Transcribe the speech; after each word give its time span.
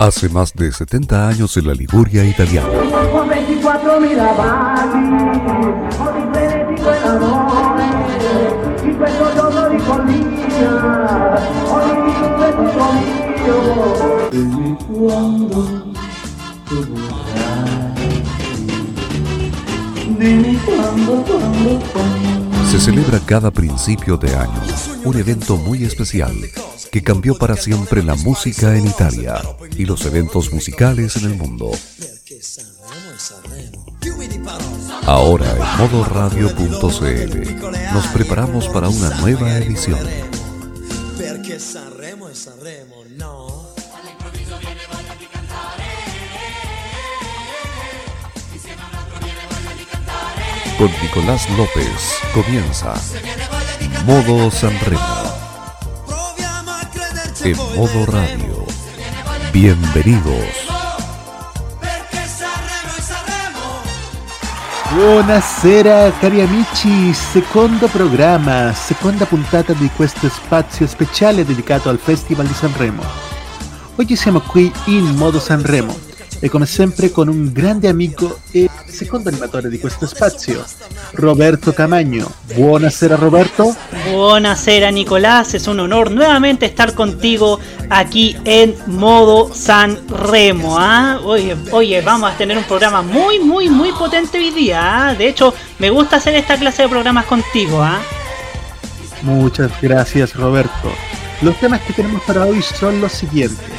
Hace 0.00 0.28
más 0.28 0.54
de 0.54 0.70
70 0.70 1.28
años 1.28 1.56
en 1.56 1.66
la 1.66 1.74
Liguria 1.74 2.24
italiana. 2.24 2.68
Se 22.70 22.78
celebra 22.78 23.18
cada 23.26 23.50
principio 23.50 24.16
de 24.16 24.36
año 24.36 24.62
un 25.04 25.16
evento 25.16 25.56
muy 25.56 25.82
especial 25.84 26.34
que 26.90 27.02
cambió 27.02 27.36
para 27.36 27.56
siempre 27.56 28.02
la 28.02 28.14
música 28.14 28.76
en 28.76 28.86
Italia 28.86 29.42
y 29.76 29.84
los 29.84 30.04
eventos 30.06 30.52
musicales 30.52 31.16
en 31.16 31.24
el 31.24 31.36
mundo. 31.36 31.70
Ahora 35.04 35.50
en 35.50 35.78
modoradio.cl 35.78 37.92
nos 37.92 38.06
preparamos 38.08 38.68
para 38.68 38.88
una 38.88 39.10
nueva 39.20 39.58
edición. 39.58 40.00
Con 50.78 50.90
Nicolás 51.02 51.50
López 51.56 51.90
comienza 52.32 52.94
Modo 54.06 54.50
Sanremo 54.50 55.27
en 57.42 57.56
modo 57.76 58.04
radio. 58.06 58.64
Bienvenidos. 59.52 60.66
Buonasera 64.94 66.10
cari 66.18 66.40
amici, 66.40 67.12
secondo 67.12 67.86
programma, 67.88 68.72
seconda 68.72 69.26
puntata 69.26 69.72
di 69.74 69.88
questo 69.94 70.28
spazio 70.28 70.86
speciale 70.86 71.44
dedicato 71.44 71.88
al 71.88 71.98
Festival 71.98 72.46
di 72.46 72.54
Sanremo. 72.54 73.02
Oggi 73.96 74.16
siamo 74.16 74.40
qui 74.40 74.72
in 74.86 75.14
modo 75.16 75.38
Sanremo 75.38 76.07
e 76.40 76.48
come 76.48 76.66
sempre 76.66 77.10
con 77.10 77.28
un 77.28 77.52
grande 77.52 77.88
amico 77.88 78.40
e 78.50 78.68
secondo 78.86 79.28
animatore 79.28 79.68
di 79.68 79.78
questo 79.78 80.06
spazio, 80.06 80.64
Roberto 81.12 81.72
Camagno. 81.72 82.30
Buonasera 82.54 83.16
Roberto. 83.16 83.74
Buonasera 84.10 84.90
Nicolás, 84.90 85.54
es 85.54 85.66
un 85.66 85.80
honor 85.80 86.10
nuevamente 86.10 86.66
estar 86.66 86.94
contigo 86.94 87.58
aquí 87.88 88.36
en 88.44 88.74
modo 88.86 89.52
San 89.52 89.98
Remo. 90.08 90.76
¿ah? 90.78 91.20
Oye, 91.24 91.56
oye, 91.72 92.00
vamos 92.02 92.30
a 92.30 92.36
tener 92.36 92.56
un 92.56 92.64
programa 92.64 93.02
muy, 93.02 93.40
muy, 93.40 93.68
muy 93.68 93.92
potente 93.92 94.38
hoy 94.38 94.50
día. 94.50 95.08
¿ah? 95.08 95.14
De 95.14 95.28
hecho, 95.28 95.54
me 95.78 95.90
gusta 95.90 96.16
hacer 96.16 96.34
esta 96.34 96.56
clase 96.56 96.82
de 96.82 96.88
programas 96.88 97.26
contigo. 97.26 97.82
¿ah? 97.82 98.00
Muchas 99.22 99.72
gracias 99.80 100.34
Roberto. 100.34 100.92
Los 101.42 101.58
temas 101.60 101.80
que 101.82 101.92
tenemos 101.92 102.22
para 102.22 102.44
hoy 102.46 102.62
son 102.62 103.00
los 103.00 103.12
siguientes. 103.12 103.77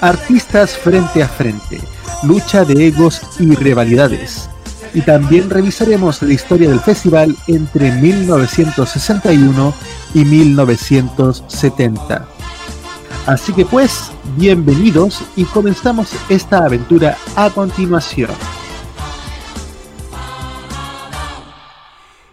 Artistas 0.00 0.78
frente 0.78 1.24
a 1.24 1.28
frente, 1.28 1.80
lucha 2.22 2.64
de 2.64 2.86
egos 2.86 3.20
y 3.40 3.52
rivalidades. 3.56 4.48
Y 4.94 5.00
también 5.00 5.50
revisaremos 5.50 6.22
la 6.22 6.32
historia 6.32 6.68
del 6.68 6.78
festival 6.78 7.34
entre 7.48 7.90
1961 7.90 9.74
y 10.14 10.24
1970. 10.24 12.28
Así 13.26 13.52
que 13.52 13.64
pues, 13.64 14.12
bienvenidos 14.36 15.24
y 15.34 15.44
comenzamos 15.46 16.12
esta 16.28 16.64
aventura 16.64 17.16
a 17.34 17.50
continuación. 17.50 18.30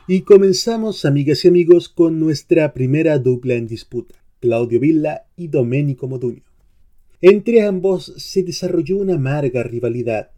Y 0.07 0.21
comenzamos, 0.21 1.03
amigas 1.03 1.43
y 1.45 1.47
amigos, 1.47 1.89
con 1.89 2.19
nuestra 2.19 2.75
primera 2.75 3.17
dupla 3.17 3.55
en 3.55 3.65
disputa, 3.65 4.13
Claudio 4.39 4.79
Villa 4.79 5.23
y 5.35 5.47
Domenico 5.47 6.07
Modugno. 6.07 6.54
Entre 7.21 7.61
ambos 7.61 8.13
se 8.17 8.43
desarrolló 8.43 8.97
una 8.97 9.15
amarga 9.15 9.63
rivalidad. 9.63 10.31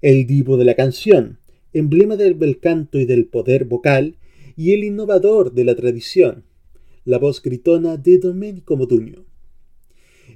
El 0.00 0.26
divo 0.26 0.56
de 0.56 0.64
la 0.64 0.74
canción, 0.74 1.38
emblema 1.72 2.16
del 2.16 2.34
bel 2.34 2.60
canto 2.60 2.98
y 2.98 3.04
del 3.04 3.26
poder 3.26 3.64
vocal, 3.64 4.16
y 4.56 4.72
el 4.72 4.84
innovador 4.84 5.52
de 5.52 5.64
la 5.64 5.76
tradición, 5.76 6.44
la 7.04 7.18
voz 7.18 7.40
gritona 7.40 7.96
de 7.96 8.18
Domenico 8.18 8.76
Modugno. 8.76 9.24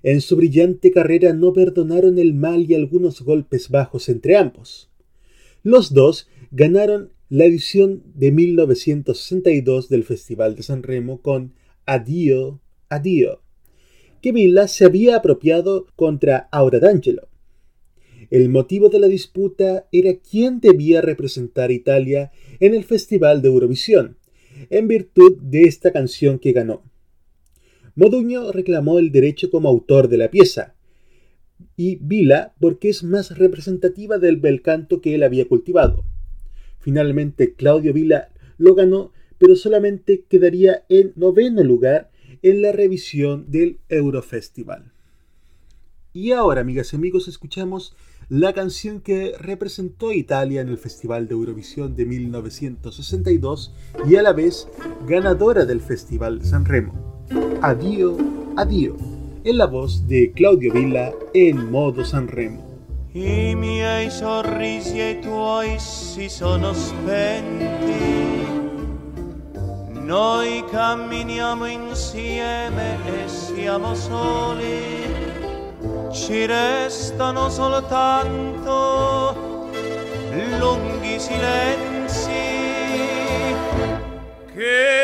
En 0.02 0.20
su 0.20 0.36
brillante 0.36 0.90
carrera 0.90 1.32
no 1.32 1.52
perdonaron 1.52 2.18
el 2.18 2.34
mal 2.34 2.68
y 2.70 2.74
algunos 2.74 3.22
golpes 3.22 3.68
bajos 3.68 4.08
entre 4.08 4.36
ambos. 4.36 4.90
Los 5.62 5.92
dos 5.92 6.28
ganaron 6.50 7.10
la 7.28 7.44
edición 7.44 8.02
de 8.14 8.32
1962 8.32 9.88
del 9.88 10.04
Festival 10.04 10.56
de 10.56 10.62
San 10.62 10.82
Remo 10.82 11.20
con 11.20 11.52
Addio, 11.86 12.60
Addio, 12.88 13.41
que 14.22 14.32
Villa 14.32 14.68
se 14.68 14.84
había 14.86 15.16
apropiado 15.16 15.88
contra 15.96 16.48
Aura 16.52 16.78
D'Angelo. 16.78 17.28
El 18.30 18.48
motivo 18.48 18.88
de 18.88 19.00
la 19.00 19.08
disputa 19.08 19.88
era 19.90 20.14
quién 20.14 20.60
debía 20.60 21.02
representar 21.02 21.70
a 21.70 21.74
Italia 21.74 22.30
en 22.60 22.72
el 22.74 22.84
Festival 22.84 23.42
de 23.42 23.48
Eurovisión, 23.48 24.16
en 24.70 24.86
virtud 24.86 25.38
de 25.42 25.64
esta 25.64 25.92
canción 25.92 26.38
que 26.38 26.52
ganó. 26.52 26.84
Modugno 27.96 28.52
reclamó 28.52 29.00
el 29.00 29.10
derecho 29.10 29.50
como 29.50 29.68
autor 29.68 30.08
de 30.08 30.16
la 30.16 30.30
pieza, 30.30 30.76
y 31.76 31.96
Vila 31.96 32.54
porque 32.60 32.90
es 32.90 33.02
más 33.02 33.36
representativa 33.36 34.18
del 34.18 34.36
bel 34.36 34.62
canto 34.62 35.00
que 35.00 35.16
él 35.16 35.24
había 35.24 35.48
cultivado. 35.48 36.04
Finalmente 36.78 37.54
Claudio 37.54 37.92
Vila 37.92 38.30
lo 38.56 38.74
ganó, 38.74 39.12
pero 39.38 39.56
solamente 39.56 40.24
quedaría 40.28 40.84
en 40.88 41.12
noveno 41.16 41.64
lugar 41.64 42.11
en 42.42 42.62
la 42.62 42.72
revisión 42.72 43.50
del 43.50 43.78
Eurofestival. 43.88 44.92
Y 46.12 46.32
ahora, 46.32 46.60
amigas 46.60 46.92
y 46.92 46.96
amigos, 46.96 47.26
escuchamos 47.28 47.96
la 48.28 48.52
canción 48.52 49.00
que 49.00 49.34
representó 49.38 50.10
a 50.10 50.14
Italia 50.14 50.60
en 50.60 50.68
el 50.68 50.78
Festival 50.78 51.26
de 51.28 51.34
Eurovisión 51.34 51.96
de 51.96 52.04
1962 52.04 53.74
y 54.08 54.16
a 54.16 54.22
la 54.22 54.32
vez 54.32 54.68
ganadora 55.06 55.64
del 55.64 55.80
Festival 55.80 56.44
San 56.44 56.64
Remo. 56.64 57.26
Addio, 57.62 58.16
addio, 58.56 58.96
en 59.44 59.58
la 59.58 59.66
voz 59.66 60.06
de 60.06 60.32
Claudio 60.32 60.72
Villa 60.72 61.12
en 61.34 61.70
modo 61.70 62.04
San 62.04 62.28
Remo. 62.28 62.72
Noi 70.02 70.64
camminiamo 70.68 71.64
insieme 71.66 72.98
e 73.06 73.28
siamo 73.28 73.94
soli, 73.94 75.14
ci 76.12 76.44
restano 76.44 77.48
soltanto 77.48 79.36
lunghi 80.58 81.20
silenzi. 81.20 82.30
Che 84.52 85.01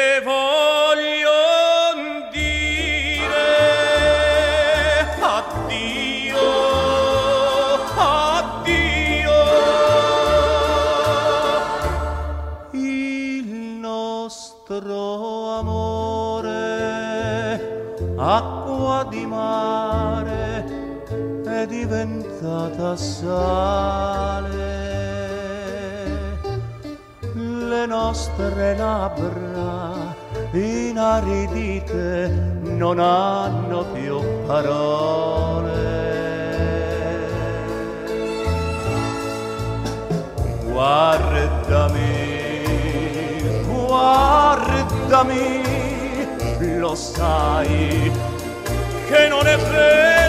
diventata 22.59 22.97
sale. 22.97 24.57
Le 27.35 27.87
nostre 27.87 28.77
labbra 28.77 30.15
inaridite 30.53 32.29
non 32.63 32.99
hanno 32.99 33.85
più 33.93 34.21
parole. 34.47 36.07
Guardami, 40.65 42.17
guardami, 43.67 45.37
lo 46.79 46.95
sai 46.95 48.11
che 49.09 49.29
non 49.29 49.47
è 49.47 49.57
vero, 49.57 50.28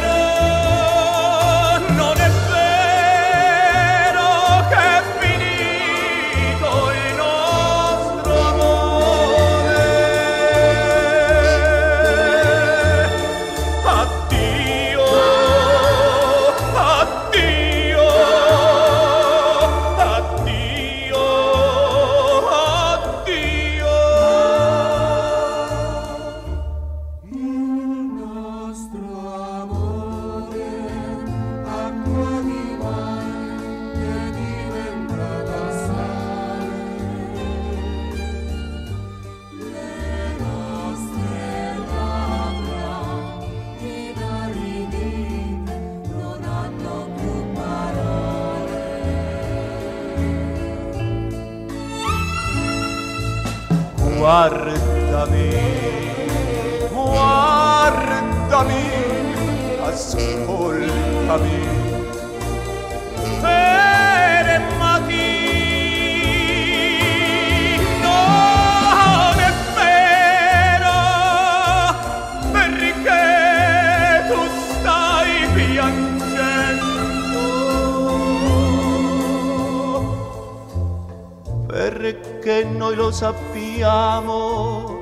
noi 82.89 82.95
lo 82.95 83.11
sappiamo 83.11 84.97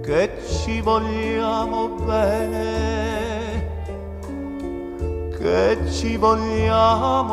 che 0.00 0.30
ci 0.46 0.80
vogliamo 0.80 1.88
bene, 2.04 3.70
che 5.36 5.78
ci 5.90 6.16
vogliamo 6.16 7.31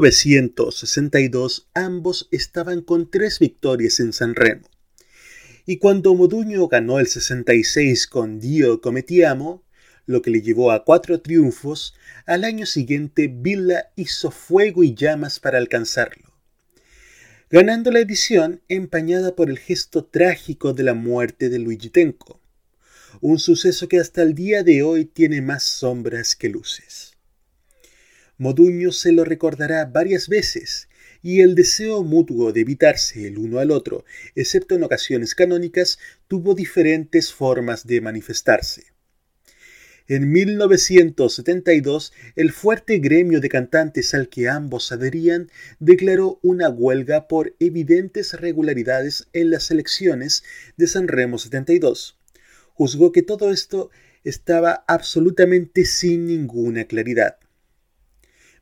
1962 0.00 1.68
ambos 1.74 2.28
estaban 2.30 2.80
con 2.80 3.10
tres 3.10 3.38
victorias 3.38 4.00
en 4.00 4.14
San 4.14 4.34
Remo. 4.34 4.66
Y 5.66 5.76
cuando 5.76 6.14
Moduño 6.14 6.66
ganó 6.68 6.98
el 6.98 7.06
66 7.06 8.06
con 8.06 8.40
Dio 8.40 8.80
Cometiamo, 8.80 9.62
lo 10.06 10.22
que 10.22 10.30
le 10.30 10.40
llevó 10.40 10.72
a 10.72 10.84
cuatro 10.84 11.20
triunfos, 11.20 11.94
al 12.24 12.44
año 12.44 12.64
siguiente 12.64 13.28
Villa 13.28 13.92
hizo 13.94 14.30
fuego 14.30 14.82
y 14.82 14.94
llamas 14.94 15.38
para 15.38 15.58
alcanzarlo. 15.58 16.32
Ganando 17.50 17.90
la 17.90 18.00
edición 18.00 18.62
empañada 18.68 19.36
por 19.36 19.50
el 19.50 19.58
gesto 19.58 20.06
trágico 20.06 20.72
de 20.72 20.84
la 20.84 20.94
muerte 20.94 21.50
de 21.50 21.58
Luigi 21.58 21.90
Tenco, 21.90 22.40
un 23.20 23.38
suceso 23.38 23.86
que 23.86 24.00
hasta 24.00 24.22
el 24.22 24.34
día 24.34 24.62
de 24.62 24.82
hoy 24.82 25.04
tiene 25.04 25.42
más 25.42 25.62
sombras 25.62 26.36
que 26.36 26.48
luces. 26.48 27.09
Moduño 28.40 28.90
se 28.90 29.12
lo 29.12 29.24
recordará 29.26 29.84
varias 29.84 30.26
veces, 30.26 30.88
y 31.20 31.42
el 31.42 31.54
deseo 31.54 32.02
mutuo 32.02 32.54
de 32.54 32.62
evitarse 32.62 33.26
el 33.26 33.36
uno 33.36 33.58
al 33.58 33.70
otro, 33.70 34.06
excepto 34.34 34.74
en 34.74 34.82
ocasiones 34.82 35.34
canónicas, 35.34 35.98
tuvo 36.26 36.54
diferentes 36.54 37.34
formas 37.34 37.86
de 37.86 38.00
manifestarse. 38.00 38.84
En 40.08 40.32
1972, 40.32 42.14
el 42.34 42.50
fuerte 42.50 42.96
gremio 42.96 43.42
de 43.42 43.50
cantantes 43.50 44.14
al 44.14 44.30
que 44.30 44.48
ambos 44.48 44.90
adherían 44.90 45.50
declaró 45.78 46.40
una 46.42 46.70
huelga 46.70 47.28
por 47.28 47.54
evidentes 47.60 48.32
regularidades 48.32 49.28
en 49.34 49.50
las 49.50 49.70
elecciones 49.70 50.44
de 50.78 50.86
San 50.86 51.08
Remo 51.08 51.36
72. 51.36 52.18
Juzgó 52.72 53.12
que 53.12 53.20
todo 53.20 53.50
esto 53.50 53.90
estaba 54.24 54.82
absolutamente 54.88 55.84
sin 55.84 56.26
ninguna 56.26 56.86
claridad. 56.86 57.36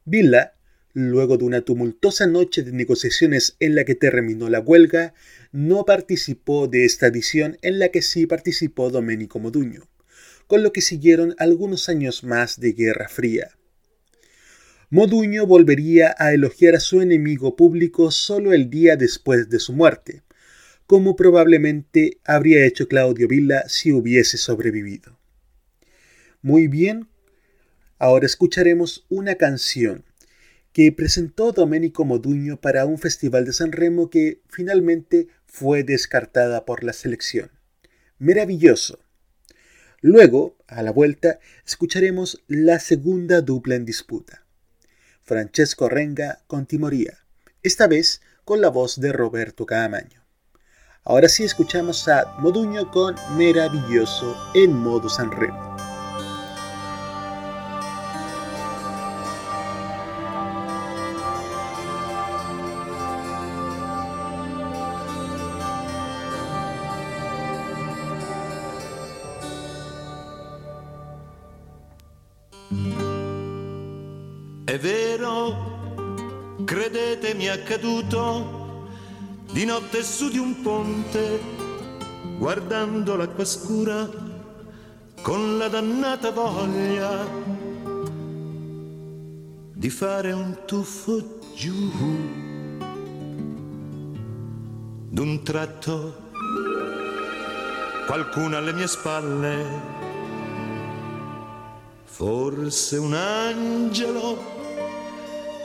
Villa, 0.08 0.54
luego 0.94 1.36
de 1.36 1.44
una 1.44 1.60
tumultuosa 1.60 2.26
noche 2.26 2.62
de 2.62 2.72
negociaciones 2.72 3.56
en 3.60 3.74
la 3.74 3.84
que 3.84 3.94
terminó 3.94 4.48
la 4.48 4.60
huelga, 4.60 5.12
no 5.52 5.84
participó 5.84 6.66
de 6.66 6.86
esta 6.86 7.08
edición 7.08 7.58
en 7.60 7.78
la 7.78 7.90
que 7.90 8.00
sí 8.00 8.26
participó 8.26 8.90
Domenico 8.90 9.38
Moduño, 9.38 9.86
con 10.46 10.62
lo 10.62 10.72
que 10.72 10.80
siguieron 10.80 11.34
algunos 11.38 11.90
años 11.90 12.24
más 12.24 12.58
de 12.58 12.72
Guerra 12.72 13.08
Fría. 13.08 13.50
Moduño 14.88 15.46
volvería 15.46 16.14
a 16.18 16.32
elogiar 16.32 16.76
a 16.76 16.80
su 16.80 17.02
enemigo 17.02 17.54
público 17.54 18.10
solo 18.10 18.54
el 18.54 18.70
día 18.70 18.96
después 18.96 19.50
de 19.50 19.58
su 19.58 19.74
muerte, 19.74 20.22
como 20.86 21.16
probablemente 21.16 22.18
habría 22.24 22.64
hecho 22.64 22.88
Claudio 22.88 23.28
Villa 23.28 23.68
si 23.68 23.92
hubiese 23.92 24.38
sobrevivido. 24.38 25.18
Muy 26.40 26.66
bien, 26.66 27.08
Ahora 27.98 28.26
escucharemos 28.26 29.06
una 29.08 29.34
canción 29.34 30.04
que 30.72 30.92
presentó 30.92 31.52
Domenico 31.52 32.04
Moduño 32.04 32.60
para 32.60 32.86
un 32.86 32.98
festival 32.98 33.44
de 33.44 33.52
San 33.52 33.72
Remo 33.72 34.10
que 34.10 34.40
finalmente 34.48 35.28
fue 35.46 35.82
descartada 35.82 36.64
por 36.64 36.84
la 36.84 36.92
selección. 36.92 37.50
Maravilloso. 38.18 39.00
Luego, 40.00 40.56
a 40.68 40.82
la 40.82 40.92
vuelta, 40.92 41.40
escucharemos 41.66 42.44
la 42.46 42.78
segunda 42.78 43.40
dupla 43.40 43.74
en 43.74 43.84
disputa. 43.84 44.44
Francesco 45.22 45.88
Renga 45.88 46.42
con 46.46 46.66
Timoría, 46.66 47.18
esta 47.62 47.88
vez 47.88 48.22
con 48.44 48.60
la 48.60 48.68
voz 48.68 49.00
de 49.00 49.12
Roberto 49.12 49.66
Caamaño. 49.66 50.24
Ahora 51.02 51.28
sí 51.28 51.42
escuchamos 51.42 52.06
a 52.06 52.36
Moduño 52.38 52.90
con 52.90 53.16
Maravilloso 53.36 54.36
en 54.54 54.72
modo 54.72 55.08
San 55.08 55.32
Vero, 74.80 75.96
credete 76.64 77.34
mi 77.34 77.46
è 77.46 77.48
accaduto 77.48 78.86
di 79.50 79.64
notte 79.64 80.04
su 80.04 80.28
di 80.28 80.38
un 80.38 80.62
ponte, 80.62 81.40
guardando 82.38 83.16
l'acqua 83.16 83.44
scura 83.44 84.08
con 85.20 85.58
la 85.58 85.66
dannata 85.66 86.30
voglia 86.30 87.26
di 89.72 89.90
fare 89.90 90.30
un 90.30 90.58
tuffo 90.64 91.40
giù. 91.56 91.90
D'un 95.08 95.42
tratto 95.42 96.26
qualcuno 98.06 98.56
alle 98.56 98.72
mie 98.72 98.86
spalle, 98.86 99.66
forse 102.04 102.96
un 102.96 103.14
angelo 103.14 104.57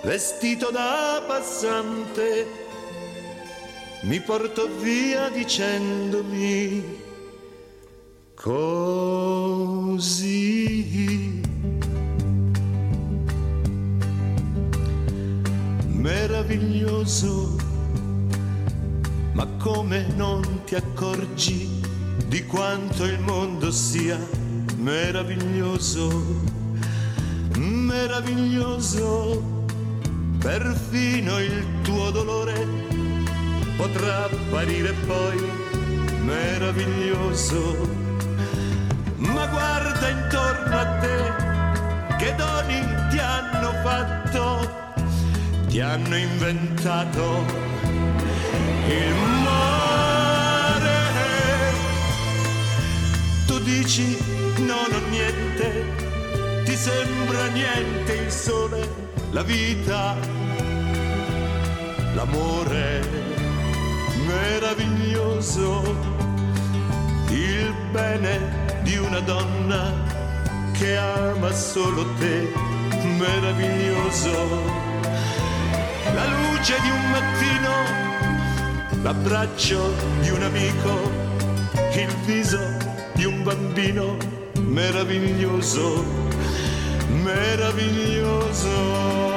vestito 0.03 0.69
da 0.69 1.23
passante, 1.25 2.45
mi 4.01 4.19
portò 4.19 4.67
via 4.67 5.29
dicendomi 5.29 6.83
così. 8.35 9.71
Meraviglioso, 15.87 17.55
ma 19.31 19.47
come 19.57 20.05
non 20.17 20.63
ti 20.65 20.75
accorgi 20.75 21.79
di 22.27 22.45
quanto 22.45 23.05
il 23.05 23.19
mondo 23.19 23.71
sia 23.71 24.19
meraviglioso, 24.75 26.11
meraviglioso 27.55 29.52
perfino 30.43 31.39
il 31.39 31.65
tuo 31.83 32.11
dolore 32.11 32.67
potrà 33.77 34.25
apparire 34.25 34.91
poi 35.07 35.41
meraviglioso. 36.19 37.89
Ma 39.15 39.47
guarda 39.47 40.09
intorno 40.09 40.77
a 40.77 40.85
te, 40.99 42.15
che 42.17 42.35
doni 42.35 42.85
ti 43.09 43.19
hanno 43.19 43.71
fatto, 43.83 44.69
ti 45.67 45.79
hanno 45.79 46.17
inventato 46.17 47.45
il 48.87 49.15
mare. 49.45 50.91
Tu 53.47 53.59
dici 53.59 54.17
non 54.57 54.91
ho 54.91 55.09
niente, 55.09 55.85
ti 56.65 56.75
sembra 56.75 57.45
niente 57.47 58.13
il 58.13 58.29
sole 58.29 59.02
la 59.33 59.41
vita 59.41 60.15
l'amore 62.13 63.01
meraviglioso, 64.27 65.81
il 67.29 67.73
bene 67.91 68.81
di 68.83 68.95
una 68.97 69.19
donna 69.21 69.91
che 70.73 70.95
ama 70.97 71.51
solo 71.51 72.05
te, 72.19 72.47
meraviglioso, 73.17 74.61
la 76.13 76.25
luce 76.25 76.75
di 76.81 76.89
un 76.89 77.09
mattino, 77.09 79.01
l'abbraccio 79.01 79.93
di 80.21 80.29
un 80.29 80.43
amico, 80.43 81.11
il 81.95 82.13
viso 82.25 82.59
di 83.13 83.25
un 83.25 83.41
bambino, 83.41 84.15
meraviglioso, 84.59 86.22
meraviglioso. 87.13 89.32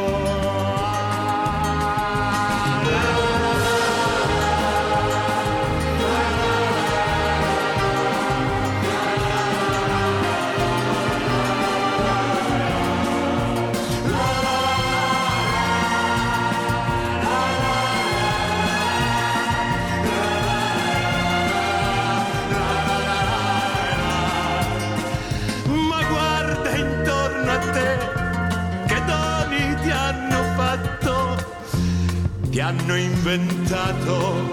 Inventato 33.27 34.53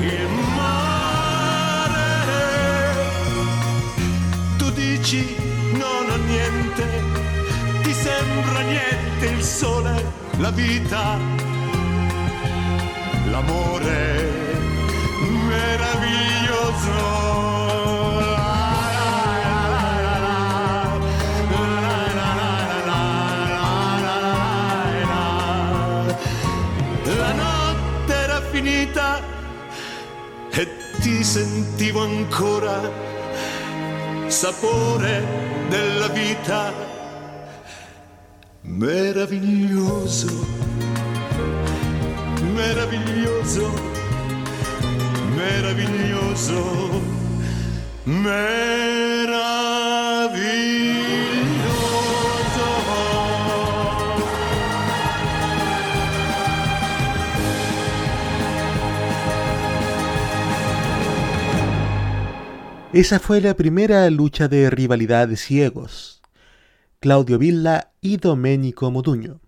il 0.00 0.28
mare. 0.54 1.92
Tu 4.56 4.70
dici 4.70 5.34
non 5.72 6.08
ho 6.08 6.16
niente, 6.24 6.84
ti 7.82 7.92
sembra 7.92 8.60
niente 8.60 9.26
il 9.26 9.42
sole, 9.42 10.04
la 10.38 10.50
vita, 10.50 11.18
l'amore 13.28 14.33
sentivo 31.34 32.00
ancora 32.00 32.78
sapore 34.28 35.66
della 35.68 36.06
vita 36.06 36.72
meraviglioso, 38.60 40.46
meraviglioso, 42.52 43.72
meraviglioso, 45.34 47.02
meraviglioso. 48.04 49.33
Esa 62.94 63.18
fue 63.18 63.40
la 63.40 63.56
primera 63.56 64.08
lucha 64.08 64.46
de 64.46 64.70
rivalidad 64.70 65.26
de 65.26 65.36
ciegos, 65.36 66.22
Claudio 67.00 67.40
Villa 67.40 67.90
y 68.00 68.18
Domenico 68.18 68.88
Moduño. 68.92 69.40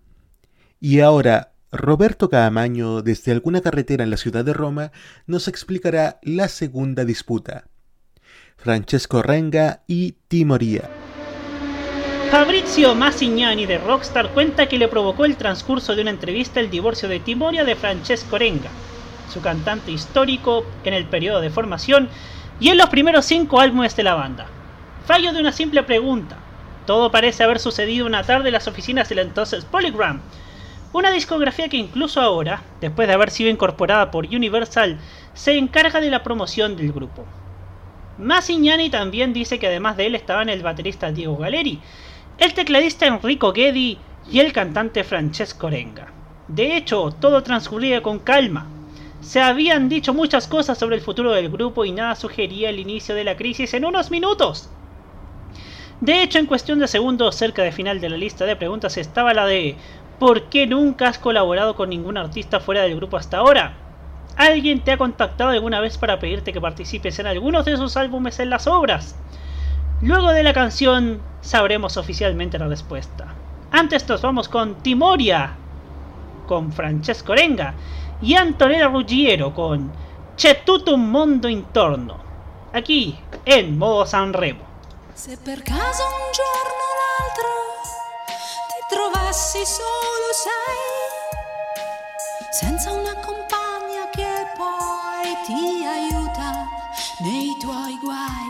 Y 0.81 0.99
ahora, 0.99 1.53
Roberto 1.71 2.29
Caamaño, 2.29 3.01
desde 3.03 3.31
alguna 3.31 3.61
carretera 3.61 4.03
en 4.03 4.09
la 4.09 4.17
ciudad 4.17 4.43
de 4.43 4.51
Roma, 4.51 4.91
nos 5.27 5.47
explicará 5.47 6.19
la 6.23 6.49
segunda 6.49 7.05
disputa. 7.05 7.69
Francesco 8.57 9.21
Renga 9.21 9.81
y 9.87 10.15
Timoría. 10.27 10.89
Fabrizio 12.29 12.95
Massignani 12.95 13.65
de 13.65 13.77
Rockstar 13.77 14.33
cuenta 14.33 14.67
que 14.67 14.77
le 14.77 14.89
provocó 14.89 15.23
el 15.23 15.37
transcurso 15.37 15.95
de 15.95 16.01
una 16.01 16.11
entrevista 16.11 16.59
el 16.59 16.69
divorcio 16.69 17.07
de 17.07 17.21
Timoria 17.21 17.63
de 17.63 17.77
Francesco 17.77 18.37
Renga, 18.37 18.71
su 19.33 19.39
cantante 19.39 19.93
histórico 19.93 20.65
en 20.83 20.93
el 20.93 21.05
periodo 21.05 21.39
de 21.39 21.49
formación 21.49 22.09
y 22.59 22.69
en 22.69 22.77
los 22.77 22.89
primeros 22.89 23.25
cinco 23.25 23.59
álbumes 23.59 23.95
de 23.95 24.03
la 24.03 24.15
banda. 24.15 24.47
Fallo 25.05 25.31
de 25.31 25.39
una 25.39 25.51
simple 25.51 25.83
pregunta. 25.83 26.37
Todo 26.85 27.11
parece 27.11 27.43
haber 27.43 27.59
sucedido 27.59 28.05
una 28.05 28.23
tarde 28.23 28.49
en 28.49 28.53
las 28.53 28.67
oficinas 28.67 29.09
del 29.09 29.19
entonces 29.19 29.65
Polygram, 29.65 30.21
una 30.93 31.11
discografía 31.11 31.69
que 31.69 31.77
incluso 31.77 32.21
ahora, 32.21 32.61
después 32.79 33.07
de 33.07 33.13
haber 33.13 33.29
sido 33.29 33.49
incorporada 33.49 34.09
por 34.09 34.25
Universal, 34.25 34.97
se 35.33 35.57
encarga 35.57 35.99
de 35.99 36.09
la 36.09 36.23
promoción 36.23 36.75
del 36.75 36.93
grupo. 36.93 37.25
Massignani 38.17 38.89
también 38.89 39.33
dice 39.33 39.59
que 39.59 39.67
además 39.67 39.97
de 39.97 40.07
él 40.07 40.15
estaban 40.15 40.49
el 40.49 40.63
baterista 40.63 41.11
Diego 41.11 41.37
Galeri, 41.37 41.79
el 42.39 42.53
tecladista 42.53 43.05
Enrico 43.05 43.53
Geddy 43.53 43.99
y 44.31 44.39
el 44.39 44.53
cantante 44.53 45.03
Francesco 45.03 45.69
Renga. 45.69 46.07
De 46.47 46.77
hecho, 46.77 47.11
todo 47.19 47.43
transcurría 47.43 48.01
con 48.01 48.19
calma, 48.19 48.67
se 49.21 49.41
habían 49.41 49.89
dicho 49.89 50.13
muchas 50.13 50.47
cosas 50.47 50.77
sobre 50.77 50.95
el 50.95 51.01
futuro 51.01 51.31
del 51.31 51.49
grupo 51.49 51.85
y 51.85 51.91
nada 51.91 52.15
sugería 52.15 52.69
el 52.69 52.79
inicio 52.79 53.15
de 53.15 53.23
la 53.23 53.35
crisis 53.35 53.73
en 53.73 53.85
unos 53.85 54.11
minutos. 54.11 54.69
De 56.01 56.21
hecho, 56.21 56.37
en 56.37 56.45
cuestión 56.45 56.79
de 56.79 56.87
segundos, 56.87 57.35
cerca 57.35 57.63
de 57.63 57.71
final 57.71 57.99
de 57.99 58.09
la 58.09 58.17
lista 58.17 58.45
de 58.45 58.55
preguntas 58.55 58.97
estaba 58.97 59.33
la 59.33 59.45
de 59.45 59.75
¿Por 60.19 60.49
qué 60.49 60.65
nunca 60.65 61.09
has 61.09 61.19
colaborado 61.19 61.75
con 61.75 61.89
ningún 61.89 62.17
artista 62.17 62.59
fuera 62.59 62.81
del 62.81 62.95
grupo 62.95 63.17
hasta 63.17 63.37
ahora? 63.37 63.73
¿Alguien 64.35 64.81
te 64.81 64.91
ha 64.91 64.97
contactado 64.97 65.51
alguna 65.51 65.79
vez 65.79 65.97
para 65.99 66.19
pedirte 66.19 66.53
que 66.53 66.61
participes 66.61 67.19
en 67.19 67.27
algunos 67.27 67.65
de 67.65 67.77
sus 67.77 67.97
álbumes 67.97 68.39
en 68.39 68.49
las 68.49 68.65
obras? 68.65 69.15
Luego 70.01 70.31
de 70.31 70.41
la 70.41 70.53
canción 70.53 71.19
sabremos 71.41 71.97
oficialmente 71.97 72.57
la 72.57 72.67
respuesta. 72.67 73.35
Antes 73.71 74.07
nos 74.09 74.21
vamos 74.21 74.49
con 74.49 74.75
Timoria, 74.75 75.55
con 76.47 76.71
Francesco 76.71 77.35
Renga, 77.35 77.75
y 78.19 78.35
Antonella 78.35 78.87
Ruggiero 78.87 79.51
con 79.51 80.05
C'è 80.35 80.63
tutto 80.63 80.93
un 80.93 81.09
mondo 81.09 81.47
intorno, 81.47 82.23
aquí 82.71 83.17
en 83.43 83.77
modo 83.77 84.05
Sanremo. 84.05 84.65
Se 85.13 85.35
per 85.37 85.63
caso 85.63 86.03
un 86.03 86.31
giorno 86.31 86.83
o 86.85 86.93
l'altro 87.01 87.49
ti 88.67 88.79
trovassi 88.93 89.65
solo, 89.65 90.31
sai, 90.31 90.77
senza 92.51 92.91
una 92.91 93.15
compagna 93.15 94.09
che 94.11 94.45
poi 94.55 95.35
ti 95.47 95.83
aiuta 95.85 96.67
nei 97.21 97.57
tuoi 97.59 97.97
guai, 98.03 98.49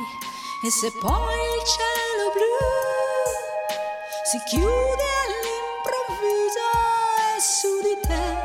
e 0.66 0.70
se 0.70 0.92
poi 1.00 1.38
il 1.56 1.64
cielo 1.64 2.32
blu 2.34 2.68
si 4.26 4.40
chiude 4.50 5.08
all'improvviso 5.24 6.68
su 7.40 7.80
di 7.82 7.96
te 8.06 8.37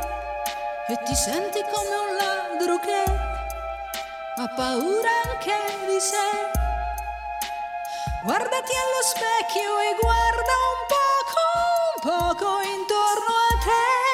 e 0.93 0.99
ti 1.05 1.15
senti 1.15 1.59
come 1.73 1.95
un 2.07 2.17
ladro 2.17 2.79
che 2.79 3.03
ha 4.37 4.49
paura 4.55 5.11
anche 5.25 5.57
di 5.87 5.99
sé. 5.99 6.31
Guardati 8.23 8.73
allo 8.83 9.03
specchio 9.03 9.79
e 9.79 9.97
guarda 9.99 10.55
un 10.73 10.83
poco, 10.95 11.43
un 11.95 12.37
poco 12.37 12.61
intorno 12.61 13.33
a 13.51 13.65
te. 13.65 14.12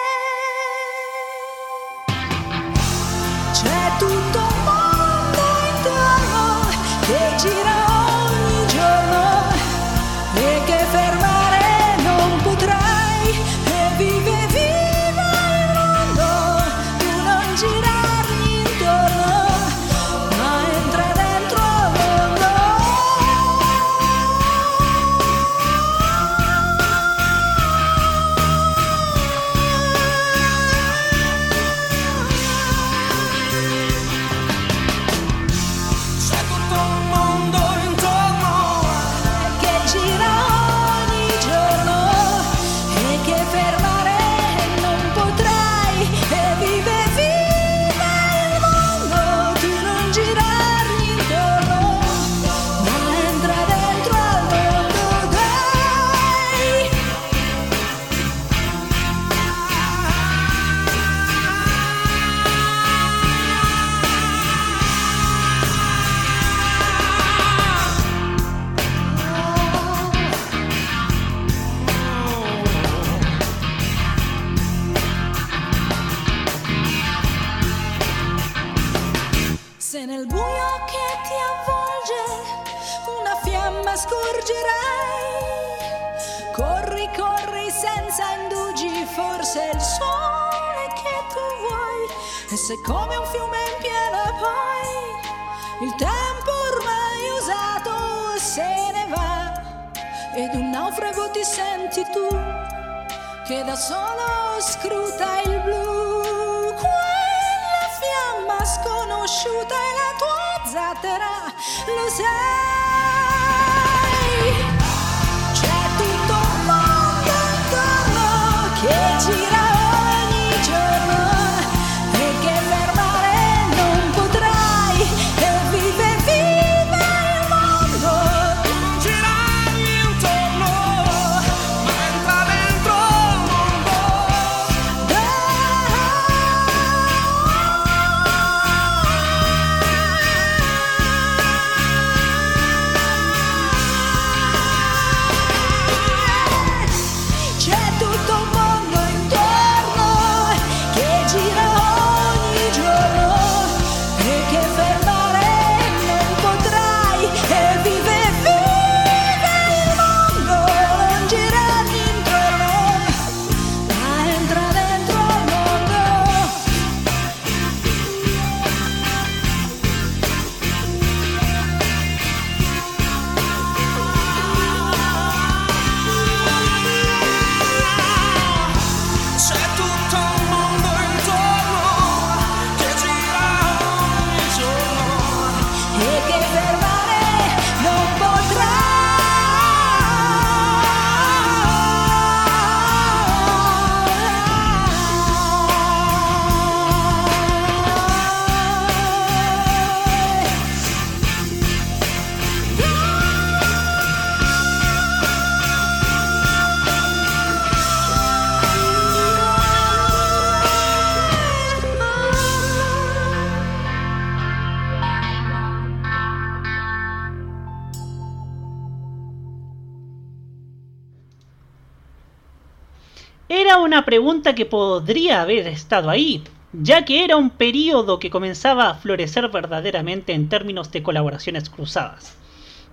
Pregunta 224.08 224.54
que 224.54 224.64
podría 224.64 225.42
haber 225.42 225.66
estado 225.66 226.08
ahí, 226.08 226.42
ya 226.72 227.04
que 227.04 227.24
era 227.24 227.36
un 227.36 227.50
periodo 227.50 228.18
que 228.18 228.30
comenzaba 228.30 228.88
a 228.88 228.94
florecer 228.94 229.48
verdaderamente 229.48 230.32
en 230.32 230.48
términos 230.48 230.90
de 230.90 231.02
colaboraciones 231.02 231.68
cruzadas, 231.68 232.34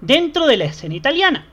dentro 0.01 0.45
de 0.45 0.57
la 0.57 0.65
escena 0.65 0.93
italiana. 0.93 1.45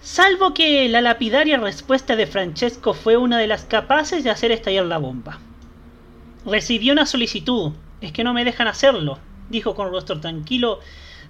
Salvo 0.00 0.54
que 0.54 0.88
la 0.88 1.00
lapidaria 1.00 1.56
respuesta 1.56 2.14
de 2.14 2.28
Francesco 2.28 2.94
fue 2.94 3.16
una 3.16 3.38
de 3.38 3.48
las 3.48 3.64
capaces 3.64 4.22
de 4.22 4.30
hacer 4.30 4.52
estallar 4.52 4.84
la 4.86 4.98
bomba. 4.98 5.40
Recibió 6.46 6.92
una 6.92 7.06
solicitud, 7.06 7.72
es 8.00 8.12
que 8.12 8.22
no 8.22 8.34
me 8.34 8.44
dejan 8.44 8.68
hacerlo, 8.68 9.18
dijo 9.50 9.74
con 9.74 9.90
rostro 9.90 10.20
tranquilo, 10.20 10.78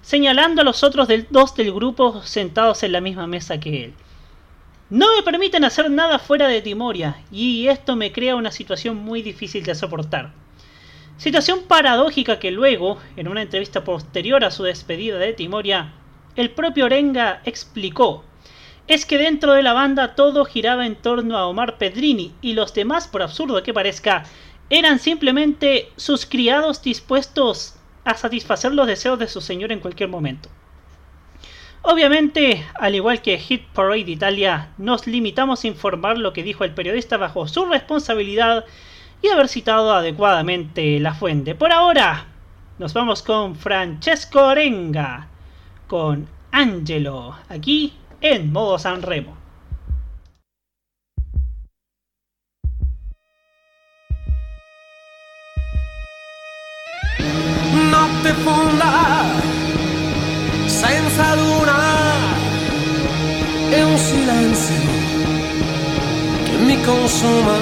señalando 0.03 0.61
a 0.61 0.63
los 0.63 0.83
otros 0.83 1.07
dos 1.31 1.55
del 1.55 1.73
grupo 1.73 2.21
sentados 2.21 2.83
en 2.83 2.91
la 2.91 3.01
misma 3.01 3.25
mesa 3.25 3.59
que 3.59 3.85
él. 3.85 3.93
No 4.91 5.07
me 5.15 5.23
permiten 5.23 5.63
hacer 5.63 5.89
nada 5.89 6.19
fuera 6.19 6.47
de 6.47 6.61
Timoria, 6.61 7.19
y 7.31 7.69
esto 7.69 7.95
me 7.95 8.11
crea 8.11 8.35
una 8.35 8.51
situación 8.51 8.97
muy 8.97 9.23
difícil 9.23 9.63
de 9.63 9.73
soportar. 9.73 10.31
Situación 11.17 11.63
paradójica 11.67 12.37
que 12.37 12.51
luego, 12.51 12.99
en 13.15 13.27
una 13.27 13.41
entrevista 13.41 13.83
posterior 13.83 14.45
a 14.45 14.51
su 14.51 14.61
despedida 14.61 15.17
de 15.17 15.33
Timoria, 15.33 15.93
el 16.35 16.51
propio 16.51 16.85
Orenga 16.85 17.41
explicó. 17.45 18.23
Es 18.87 19.07
que 19.07 19.17
dentro 19.17 19.53
de 19.53 19.63
la 19.63 19.73
banda 19.73 20.13
todo 20.13 20.45
giraba 20.45 20.85
en 20.85 20.95
torno 20.95 21.35
a 21.35 21.47
Omar 21.47 21.79
Pedrini 21.79 22.35
y 22.43 22.53
los 22.53 22.71
demás, 22.75 23.07
por 23.07 23.23
absurdo 23.23 23.63
que 23.63 23.73
parezca, 23.73 24.25
eran 24.69 24.99
simplemente 24.99 25.89
sus 25.95 26.27
criados 26.27 26.83
dispuestos 26.83 27.73
a 28.03 28.13
satisfacer 28.13 28.71
los 28.71 28.85
deseos 28.85 29.17
de 29.17 29.27
su 29.27 29.41
señor 29.41 29.71
en 29.71 29.79
cualquier 29.79 30.09
momento. 30.09 30.47
Obviamente, 31.87 32.65
al 32.73 32.95
igual 32.95 33.21
que 33.21 33.37
Hit 33.37 33.67
Parade 33.67 34.09
Italia, 34.09 34.69
nos 34.79 35.05
limitamos 35.05 35.63
a 35.63 35.67
informar 35.67 36.17
lo 36.17 36.33
que 36.33 36.41
dijo 36.41 36.63
el 36.63 36.73
periodista 36.73 37.17
bajo 37.17 37.47
su 37.47 37.63
responsabilidad 37.65 38.65
y 39.21 39.27
haber 39.27 39.47
citado 39.47 39.93
adecuadamente 39.93 40.99
la 40.99 41.13
fuente. 41.13 41.53
Por 41.53 41.71
ahora, 41.71 42.25
nos 42.79 42.95
vamos 42.95 43.21
con 43.21 43.55
Francesco 43.55 44.47
Orenga, 44.47 45.27
con 45.85 46.27
Angelo, 46.51 47.35
aquí 47.49 47.93
en 48.19 48.51
modo 48.51 48.79
San 48.79 49.03
Remo. 49.03 49.37
Notte 57.91 58.33
senza 60.81 61.35
luna, 61.35 61.79
e 63.69 63.83
un 63.83 63.97
silenzio 63.97 64.83
che 66.43 66.55
mi 66.67 66.77
consuma. 66.83 67.57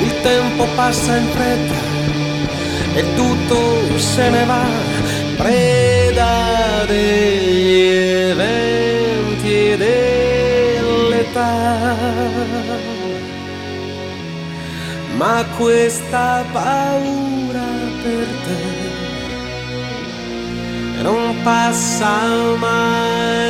Il 0.00 0.20
tempo 0.22 0.66
passa 0.74 1.16
in 1.16 1.28
fretta 1.28 1.80
e 2.94 3.14
tutto 3.14 3.98
se 3.98 4.30
ne 4.30 4.44
va, 4.44 4.64
preda 5.36 6.84
degli 6.86 7.72
eventi 8.32 9.52
e 9.72 9.76
dell'età. 9.76 11.44
Ma 15.16 15.44
questa 15.56 16.44
paura 16.52 17.68
per 18.02 18.26
te 18.44 18.65
non 21.02 21.34
passa 21.42 22.56
mai. 22.58 23.46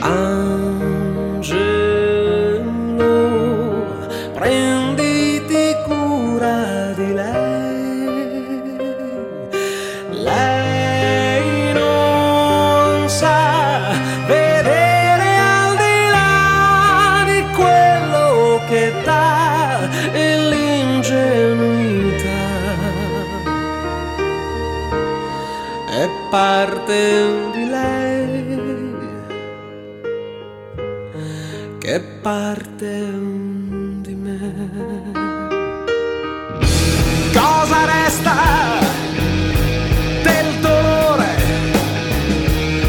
Angelo, 0.00 0.53
parte 26.34 26.96
di 27.52 27.64
lei 27.68 28.92
che 31.78 32.00
parte 32.00 32.92
di 34.04 34.14
me. 34.14 34.40
Cosa 37.32 37.78
resta 37.84 38.34
del 40.24 40.48
dolore 40.60 41.32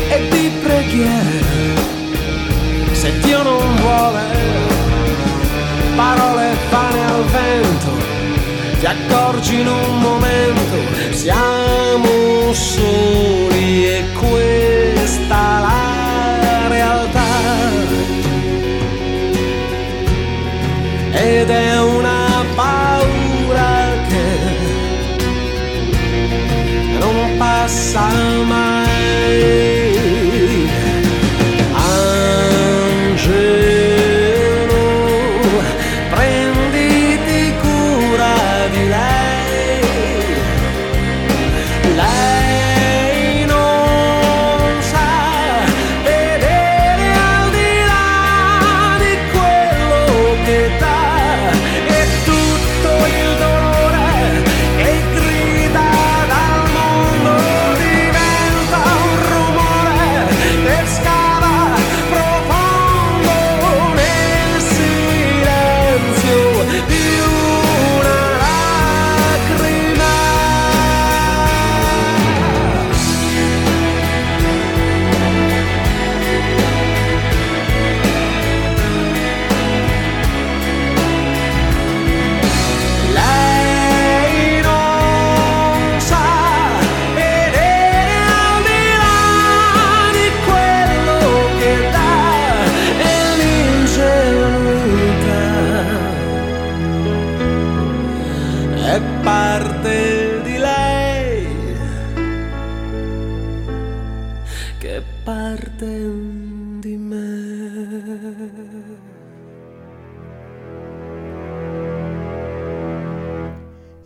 e 0.10 0.27
di 0.31 0.51
preghiere 0.63 1.43
se 2.93 3.19
Dio 3.19 3.43
non 3.43 3.75
vuole 3.75 4.25
parole 5.95 6.55
pane 6.71 7.05
al 7.05 7.23
vento? 7.25 7.91
Ti 8.79 8.86
accorgi 8.88 9.60
in 9.60 9.67
un 9.67 10.01
momento, 10.01 10.77
siamo 11.12 12.51
soli. 12.53 13.35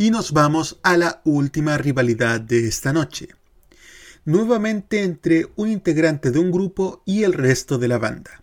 Y 0.09 0.11
nos 0.11 0.31
vamos 0.31 0.79
a 0.81 0.97
la 0.97 1.21
última 1.23 1.77
rivalidad 1.77 2.41
de 2.41 2.67
esta 2.67 2.91
noche. 2.91 3.27
Nuevamente 4.25 5.03
entre 5.03 5.45
un 5.55 5.69
integrante 5.69 6.31
de 6.31 6.39
un 6.39 6.49
grupo 6.49 7.03
y 7.05 7.21
el 7.21 7.33
resto 7.33 7.77
de 7.77 7.87
la 7.87 7.99
banda. 7.99 8.41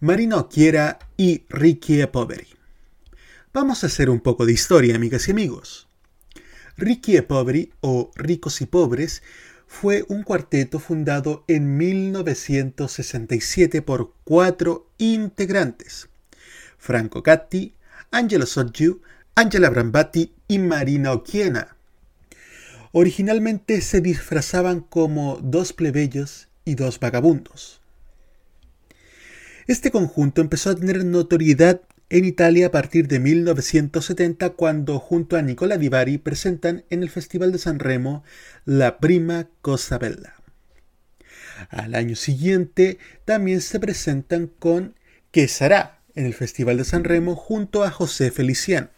Marino 0.00 0.46
Chiera 0.50 0.98
y 1.16 1.44
Ricky 1.48 2.02
e 2.02 2.06
Poveri. 2.06 2.48
Vamos 3.54 3.82
a 3.82 3.86
hacer 3.86 4.10
un 4.10 4.20
poco 4.20 4.44
de 4.44 4.52
historia, 4.52 4.94
amigas 4.94 5.26
y 5.28 5.30
amigos. 5.30 5.88
Ricky 6.76 7.16
e 7.16 7.22
Poveri, 7.22 7.72
o 7.80 8.10
Ricos 8.14 8.60
y 8.60 8.66
Pobres, 8.66 9.22
fue 9.66 10.04
un 10.08 10.22
cuarteto 10.22 10.80
fundado 10.80 11.44
en 11.48 11.78
1967 11.78 13.80
por 13.80 14.12
cuatro 14.24 14.90
integrantes. 14.98 16.10
Franco 16.76 17.22
Gatti, 17.22 17.72
Angelo 18.10 18.44
Soggiu, 18.44 19.00
Angela 19.36 19.68
Brambati 19.68 20.32
y 20.46 20.60
Marina 20.60 21.12
Oquiena. 21.12 21.76
Originalmente 22.92 23.80
se 23.80 24.00
disfrazaban 24.00 24.78
como 24.78 25.40
dos 25.42 25.72
plebeyos 25.72 26.46
y 26.64 26.76
dos 26.76 27.00
vagabundos. 27.00 27.80
Este 29.66 29.90
conjunto 29.90 30.40
empezó 30.40 30.70
a 30.70 30.76
tener 30.76 31.04
notoriedad 31.04 31.80
en 32.10 32.26
Italia 32.26 32.68
a 32.68 32.70
partir 32.70 33.08
de 33.08 33.18
1970 33.18 34.50
cuando 34.50 35.00
junto 35.00 35.36
a 35.36 35.42
Nicola 35.42 35.78
Di 35.78 35.88
Bari 35.88 36.18
presentan 36.18 36.84
en 36.88 37.02
el 37.02 37.10
Festival 37.10 37.50
de 37.50 37.58
San 37.58 37.80
Remo 37.80 38.22
La 38.64 38.98
Prima 38.98 39.48
Cosa 39.62 39.98
Bella. 39.98 40.34
Al 41.70 41.96
año 41.96 42.14
siguiente 42.14 42.98
también 43.24 43.60
se 43.62 43.80
presentan 43.80 44.46
con 44.46 44.94
Que 45.32 45.48
será 45.48 45.98
en 46.14 46.24
el 46.24 46.34
Festival 46.34 46.76
de 46.76 46.84
San 46.84 47.02
Remo 47.02 47.34
junto 47.34 47.82
a 47.82 47.90
José 47.90 48.30
Feliciano 48.30 48.93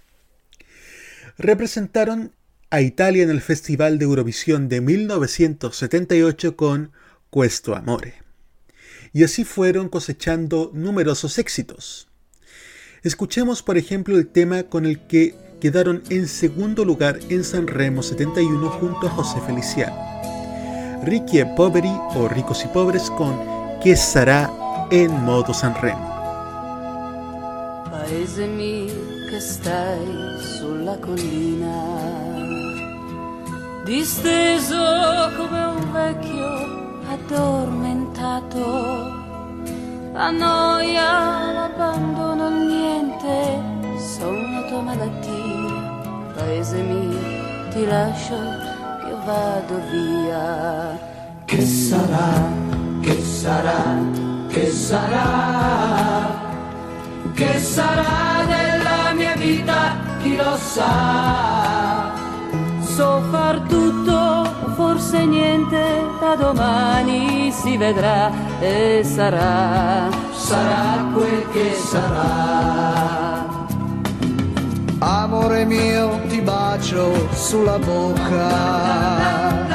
representaron 1.38 2.32
a 2.70 2.80
Italia 2.80 3.22
en 3.22 3.30
el 3.30 3.40
Festival 3.40 3.98
de 3.98 4.04
Eurovisión 4.04 4.68
de 4.68 4.80
1978 4.80 6.56
con 6.56 6.92
Questo 7.30 7.76
Amore. 7.76 8.14
Y 9.12 9.24
así 9.24 9.44
fueron 9.44 9.88
cosechando 9.88 10.70
numerosos 10.74 11.38
éxitos. 11.38 12.08
Escuchemos 13.02 13.62
por 13.62 13.78
ejemplo 13.78 14.16
el 14.18 14.26
tema 14.26 14.64
con 14.64 14.84
el 14.84 15.06
que 15.06 15.34
quedaron 15.60 16.02
en 16.10 16.28
segundo 16.28 16.84
lugar 16.84 17.18
en 17.28 17.44
San 17.44 17.66
Remo 17.66 18.02
71 18.02 18.68
junto 18.70 19.06
a 19.06 19.10
José 19.10 19.40
Feliciano. 19.46 19.96
Ricky 21.04 21.38
e 21.38 21.46
Poveri 21.46 21.92
o 22.14 22.28
Ricos 22.28 22.64
y 22.64 22.68
Pobres 22.68 23.10
con 23.10 23.38
Que 23.80 23.94
sarà 23.94 24.50
en 24.90 25.12
modo 25.24 25.52
Sanremo. 25.54 26.14
Paese 27.90 28.46
mio 28.46 28.92
che 29.30 29.40
stai 29.40 30.55
sulla 30.86 30.98
collina, 30.98 31.74
disteso 33.84 34.76
come 35.36 35.64
un 35.64 35.92
vecchio 35.92 37.02
addormentato. 37.10 38.64
La 40.12 40.30
noia, 40.30 41.52
l'abbandono, 41.52 42.48
niente, 42.50 43.60
sono 44.14 44.64
tua 44.68 44.82
malattia. 44.82 46.30
Paese 46.34 46.80
mio, 46.80 47.18
ti 47.70 47.84
lascio, 47.84 48.36
io 49.08 49.18
vado 49.24 49.80
via. 49.90 50.98
Che 51.46 51.60
sarà, 51.62 52.48
che 53.00 53.20
sarà, 53.22 53.98
che 54.48 54.70
sarà, 54.70 56.40
che 57.34 57.58
sarà 57.58 58.44
della 58.46 59.12
mia 59.14 59.34
vita, 59.34 60.05
chi 60.26 60.36
lo 60.36 60.56
sa. 60.56 62.12
So 62.80 63.22
far 63.30 63.60
tutto, 63.68 64.44
forse 64.74 65.24
niente, 65.24 65.82
da 66.20 66.34
domani 66.34 67.52
si 67.52 67.76
vedrà 67.76 68.30
e 68.60 69.02
sarà, 69.04 70.08
Sarà 70.32 71.06
quel 71.14 71.46
che 71.52 71.72
sarà. 71.74 73.44
Amore 74.98 75.64
mio, 75.64 76.20
ti 76.28 76.40
bacio 76.40 77.28
sulla 77.32 77.78
bocca, 77.78 79.65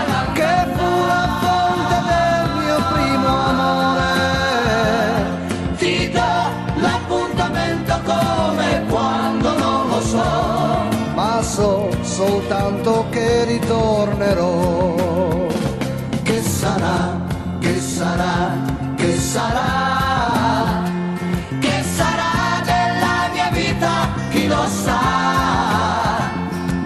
soltanto 12.22 13.06
che 13.10 13.46
ritornerò. 13.46 14.96
Che 16.22 16.42
sarà, 16.42 17.20
che 17.60 17.80
sarà, 17.80 18.36
che 18.96 19.18
sarà, 19.18 20.84
che 21.60 21.78
sarà 21.98 22.34
della 22.72 23.18
mia 23.34 23.50
vita, 23.52 23.94
chi 24.30 24.48
lo 24.48 24.64
sa. 24.84 25.02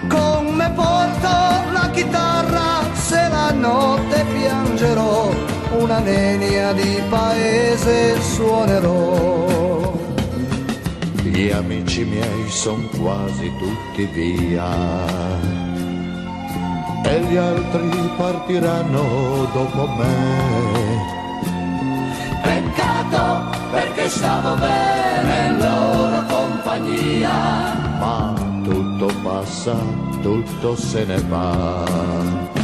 Con 0.08 0.46
me 0.58 0.70
porto 0.70 1.34
la 1.78 1.90
chitarra, 1.92 2.68
se 2.94 3.28
la 3.28 3.50
notte 3.52 4.24
piangerò, 4.32 5.30
una 5.78 5.98
nenia 5.98 6.72
di 6.72 7.02
paese 7.10 8.20
suonerò. 8.22 9.55
Gli 11.46 11.52
amici 11.52 12.02
miei 12.02 12.48
son 12.48 12.88
quasi 12.98 13.52
tutti 13.56 14.04
via 14.06 14.66
e 17.04 17.20
gli 17.20 17.36
altri 17.36 17.88
partiranno 18.16 19.48
dopo 19.52 19.86
me. 19.96 21.04
Peccato 22.42 23.56
perché 23.70 24.08
stavo 24.08 24.56
bene 24.56 25.46
in 25.46 25.58
loro 25.58 26.24
compagnia. 26.26 27.76
Ma 28.00 28.34
tutto 28.64 29.06
passa, 29.22 29.76
tutto 30.22 30.74
se 30.74 31.04
ne 31.04 31.20
va. 31.28 32.55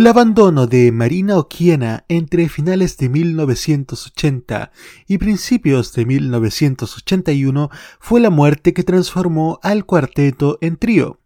El 0.00 0.06
abandono 0.06 0.66
de 0.66 0.92
Marina 0.92 1.36
Oquiena 1.36 2.06
entre 2.08 2.48
finales 2.48 2.96
de 2.96 3.10
1980 3.10 4.72
y 5.06 5.18
principios 5.18 5.92
de 5.92 6.06
1981 6.06 7.68
fue 7.98 8.20
la 8.20 8.30
muerte 8.30 8.72
que 8.72 8.82
transformó 8.82 9.60
al 9.62 9.84
cuarteto 9.84 10.56
en 10.62 10.78
trío. 10.78 11.20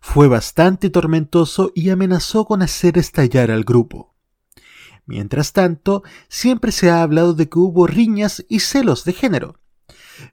fue 0.00 0.28
bastante 0.28 0.90
tormentoso 0.90 1.72
y 1.74 1.90
amenazó 1.90 2.44
con 2.44 2.62
hacer 2.62 2.98
estallar 2.98 3.50
al 3.50 3.64
grupo. 3.64 4.14
Mientras 5.04 5.52
tanto, 5.52 6.04
siempre 6.28 6.70
se 6.70 6.90
ha 6.90 7.02
hablado 7.02 7.34
de 7.34 7.48
que 7.48 7.58
hubo 7.58 7.88
riñas 7.88 8.46
y 8.48 8.60
celos 8.60 9.04
de 9.04 9.12
género. 9.12 9.58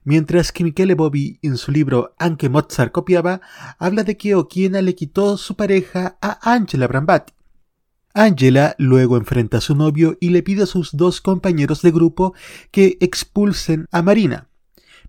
Mientras 0.04 0.52
que 0.52 0.62
Michele 0.62 0.94
Bobby 0.94 1.40
en 1.42 1.56
su 1.56 1.72
libro 1.72 2.14
Anche 2.16 2.48
Mozart 2.48 2.92
copiaba, 2.92 3.40
habla 3.80 4.04
de 4.04 4.16
que 4.16 4.36
Okiena 4.36 4.82
le 4.82 4.94
quitó 4.94 5.36
su 5.36 5.56
pareja 5.56 6.16
a 6.20 6.38
Angela 6.52 6.86
Brambati. 6.86 7.35
Angela 8.16 8.74
luego 8.78 9.18
enfrenta 9.18 9.58
a 9.58 9.60
su 9.60 9.76
novio 9.76 10.16
y 10.20 10.30
le 10.30 10.42
pide 10.42 10.62
a 10.62 10.66
sus 10.66 10.96
dos 10.96 11.20
compañeros 11.20 11.82
de 11.82 11.90
grupo 11.90 12.34
que 12.70 12.96
expulsen 13.00 13.86
a 13.92 14.00
Marina. 14.00 14.48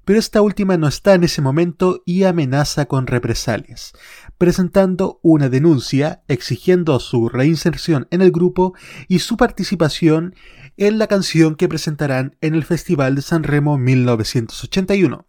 Pero 0.04 0.20
esta 0.20 0.42
última 0.42 0.76
no 0.76 0.90
está 0.90 1.14
en 1.14 1.24
ese 1.24 1.42
momento 1.42 2.04
y 2.06 2.24
amenaza 2.24 2.86
con 2.86 3.08
represalias, 3.08 3.94
presentando 4.38 5.22
una 5.24 5.48
denuncia 5.48 6.22
exigiendo 6.28 7.00
su 7.00 7.30
reinserción 7.30 8.08
en 8.12 8.22
el 8.22 8.32
grupo 8.32 8.74
y 9.08 9.20
su 9.20 9.38
participación 9.38 10.36
en 10.76 10.98
la 10.98 11.08
canción 11.08 11.56
que 11.56 11.70
presentarán 11.70 12.36
en 12.42 12.56
el 12.56 12.66
Festival 12.66 13.16
de 13.16 13.22
San 13.22 13.44
Remo 13.44 13.78
1981. 13.78 15.28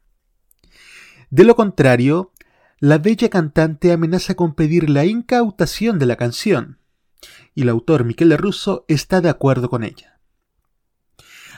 De 1.30 1.44
lo 1.44 1.54
contrario, 1.54 2.32
la 2.80 2.98
bella 2.98 3.28
cantante 3.28 3.92
amenaza 3.92 4.34
con 4.34 4.54
pedir 4.54 4.90
la 4.90 5.04
incautación 5.04 6.00
de 6.00 6.06
la 6.06 6.16
canción, 6.16 6.77
y 7.58 7.62
el 7.62 7.70
autor 7.70 8.04
Michele 8.04 8.36
Russo 8.36 8.84
está 8.86 9.20
de 9.20 9.28
acuerdo 9.28 9.68
con 9.68 9.82
ella. 9.82 10.20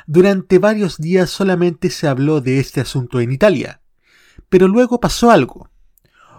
Durante 0.07 0.59
varios 0.59 0.97
días 0.97 1.29
solamente 1.29 1.91
se 1.91 2.09
habló 2.09 2.41
de 2.41 2.59
este 2.59 2.81
asunto 2.81 3.21
en 3.21 3.33
Italia, 3.33 3.83
pero 4.49 4.67
luego 4.67 4.99
pasó 4.99 5.31
algo. 5.31 5.69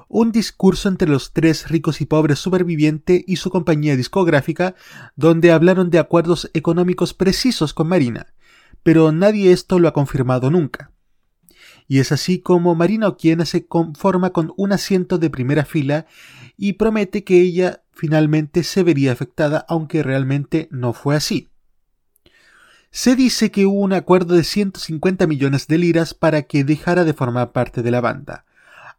Un 0.07 0.31
discurso 0.31 0.89
entre 0.89 1.07
los 1.07 1.31
tres 1.31 1.69
ricos 1.69 2.01
y 2.01 2.07
pobres 2.07 2.39
supervivientes 2.39 3.23
y 3.27 3.35
su 3.35 3.51
compañía 3.51 3.95
discográfica, 3.95 4.73
donde 5.15 5.51
hablaron 5.51 5.91
de 5.91 5.99
acuerdos 5.99 6.49
económicos 6.55 7.13
precisos 7.13 7.75
con 7.75 7.87
Marina, 7.87 8.33
pero 8.81 9.11
nadie 9.11 9.51
esto 9.51 9.77
lo 9.77 9.87
ha 9.87 9.93
confirmado 9.93 10.49
nunca. 10.49 10.89
Y 11.87 11.99
es 11.99 12.11
así 12.11 12.39
como 12.39 12.75
Marina 12.75 13.07
Oquiena 13.07 13.45
se 13.45 13.65
conforma 13.65 14.31
con 14.31 14.53
un 14.57 14.71
asiento 14.71 15.17
de 15.17 15.29
primera 15.29 15.65
fila 15.65 16.05
y 16.57 16.73
promete 16.73 17.23
que 17.23 17.41
ella 17.41 17.83
finalmente 17.91 18.63
se 18.63 18.83
vería 18.83 19.11
afectada, 19.11 19.65
aunque 19.67 20.03
realmente 20.03 20.67
no 20.71 20.93
fue 20.93 21.15
así. 21.15 21.49
Se 22.91 23.15
dice 23.15 23.51
que 23.51 23.65
hubo 23.65 23.79
un 23.79 23.93
acuerdo 23.93 24.35
de 24.35 24.43
150 24.43 25.25
millones 25.25 25.67
de 25.67 25.77
liras 25.77 26.13
para 26.13 26.43
que 26.43 26.63
dejara 26.63 27.03
de 27.03 27.13
formar 27.13 27.51
parte 27.51 27.81
de 27.81 27.91
la 27.91 28.01
banda, 28.01 28.45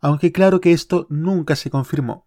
aunque 0.01 0.33
claro 0.33 0.61
que 0.61 0.73
esto 0.73 1.07
nunca 1.11 1.57
se 1.57 1.71
confirmó. 1.71 2.27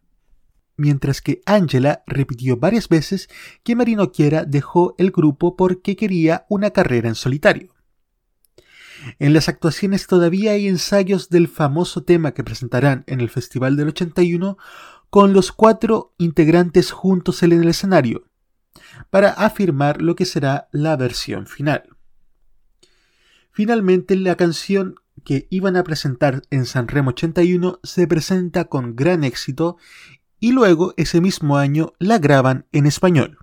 Mientras 0.77 1.21
que 1.21 1.41
Angela 1.45 2.03
repitió 2.05 2.57
varias 2.57 2.89
veces 2.89 3.29
que 3.63 3.75
Marino 3.75 4.11
Quiera 4.11 4.45
dejó 4.45 4.95
el 4.97 5.11
grupo 5.11 5.55
porque 5.55 5.95
quería 5.95 6.45
una 6.49 6.71
carrera 6.71 7.07
en 7.09 7.15
solitario. 7.15 7.74
En 9.19 9.34
las 9.34 9.49
actuaciones 9.49 10.08
todavía 10.08 10.51
hay 10.51 10.67
ensayos 10.67 11.29
del 11.29 11.47
famoso 11.47 12.03
tema 12.03 12.34
que 12.34 12.43
presentarán 12.43 13.03
en 13.08 13.21
el 13.21 13.29
Festival 13.29 13.75
del 13.75 13.89
81 13.89 14.58
con 15.10 15.34
los 15.34 15.51
cuatro 15.51 16.13
integrantes 16.17 16.91
juntos 16.91 17.43
en 17.43 17.53
el 17.53 17.67
escenario, 17.67 18.25
para 19.10 19.29
afirmar 19.29 20.01
lo 20.01 20.15
que 20.15 20.25
será 20.25 20.67
la 20.71 20.95
versión 20.95 21.47
final. 21.47 21.95
Finalmente, 23.51 24.15
la 24.15 24.36
canción 24.36 24.95
que 25.23 25.47
iban 25.49 25.77
a 25.77 25.84
presentar 25.84 26.41
en 26.49 26.65
San 26.65 26.88
Remo 26.88 27.12
81 27.12 27.79
se 27.84 28.08
presenta 28.08 28.65
con 28.65 28.95
gran 28.95 29.23
éxito 29.23 29.77
y 30.39 30.51
luego 30.51 30.93
ese 30.97 31.21
mismo 31.21 31.58
año 31.58 31.93
la 31.97 32.19
graban 32.19 32.67
en 32.71 32.86
español. 32.86 33.38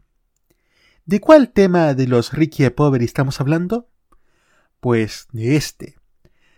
¿De 1.04 1.20
cuál 1.20 1.52
tema 1.52 1.94
de 1.94 2.06
los 2.06 2.32
Ricky 2.32 2.64
e 2.64 2.70
Poveri 2.70 3.04
estamos 3.04 3.40
hablando? 3.40 3.88
Pues 4.82 5.28
de 5.30 5.54
este. 5.54 5.94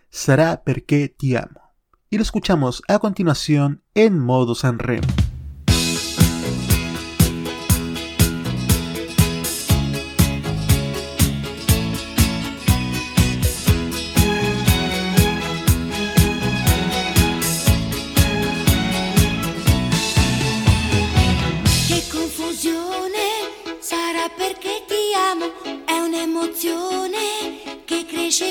Sarà 0.09 0.63
perché 0.65 1.11
ti 1.11 1.37
amo. 1.37 1.75
Y 2.09 2.17
lo 2.17 2.23
escuchamos 2.23 2.83
a 2.89 2.99
continuación 2.99 3.83
en 3.95 4.19
modo 4.19 4.55
San 4.55 4.79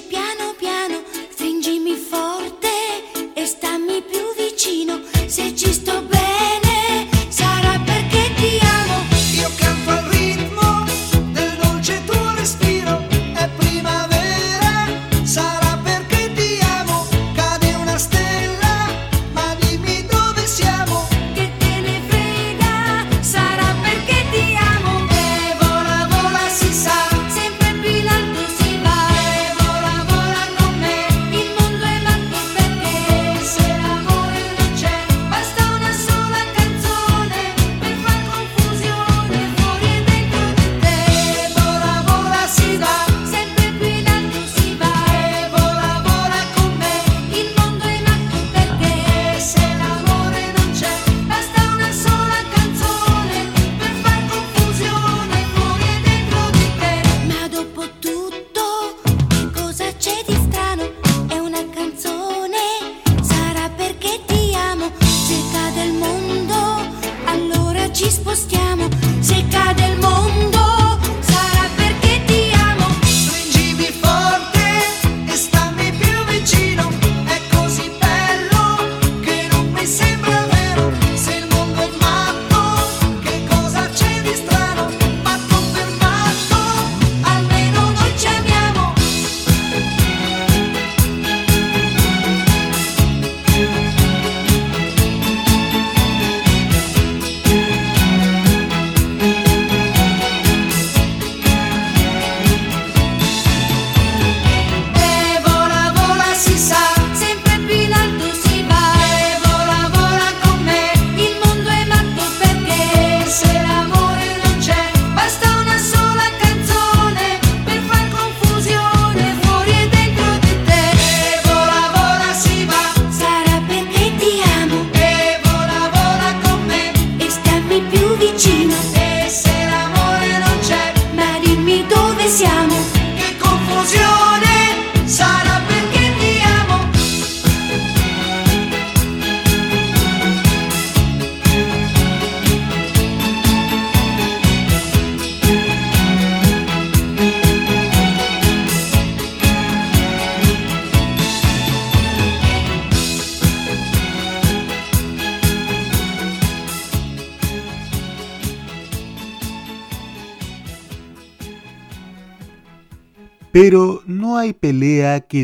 piano, 0.02 0.43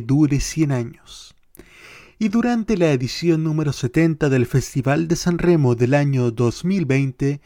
dure 0.02 0.40
100 0.40 0.72
años. 0.72 1.36
Y 2.18 2.30
durante 2.30 2.78
la 2.78 2.92
edición 2.92 3.44
número 3.44 3.72
70 3.72 4.30
del 4.30 4.46
Festival 4.46 5.08
de 5.08 5.16
San 5.16 5.38
Remo 5.38 5.76
del 5.76 5.94
año 5.94 6.32
2020, 6.32 7.40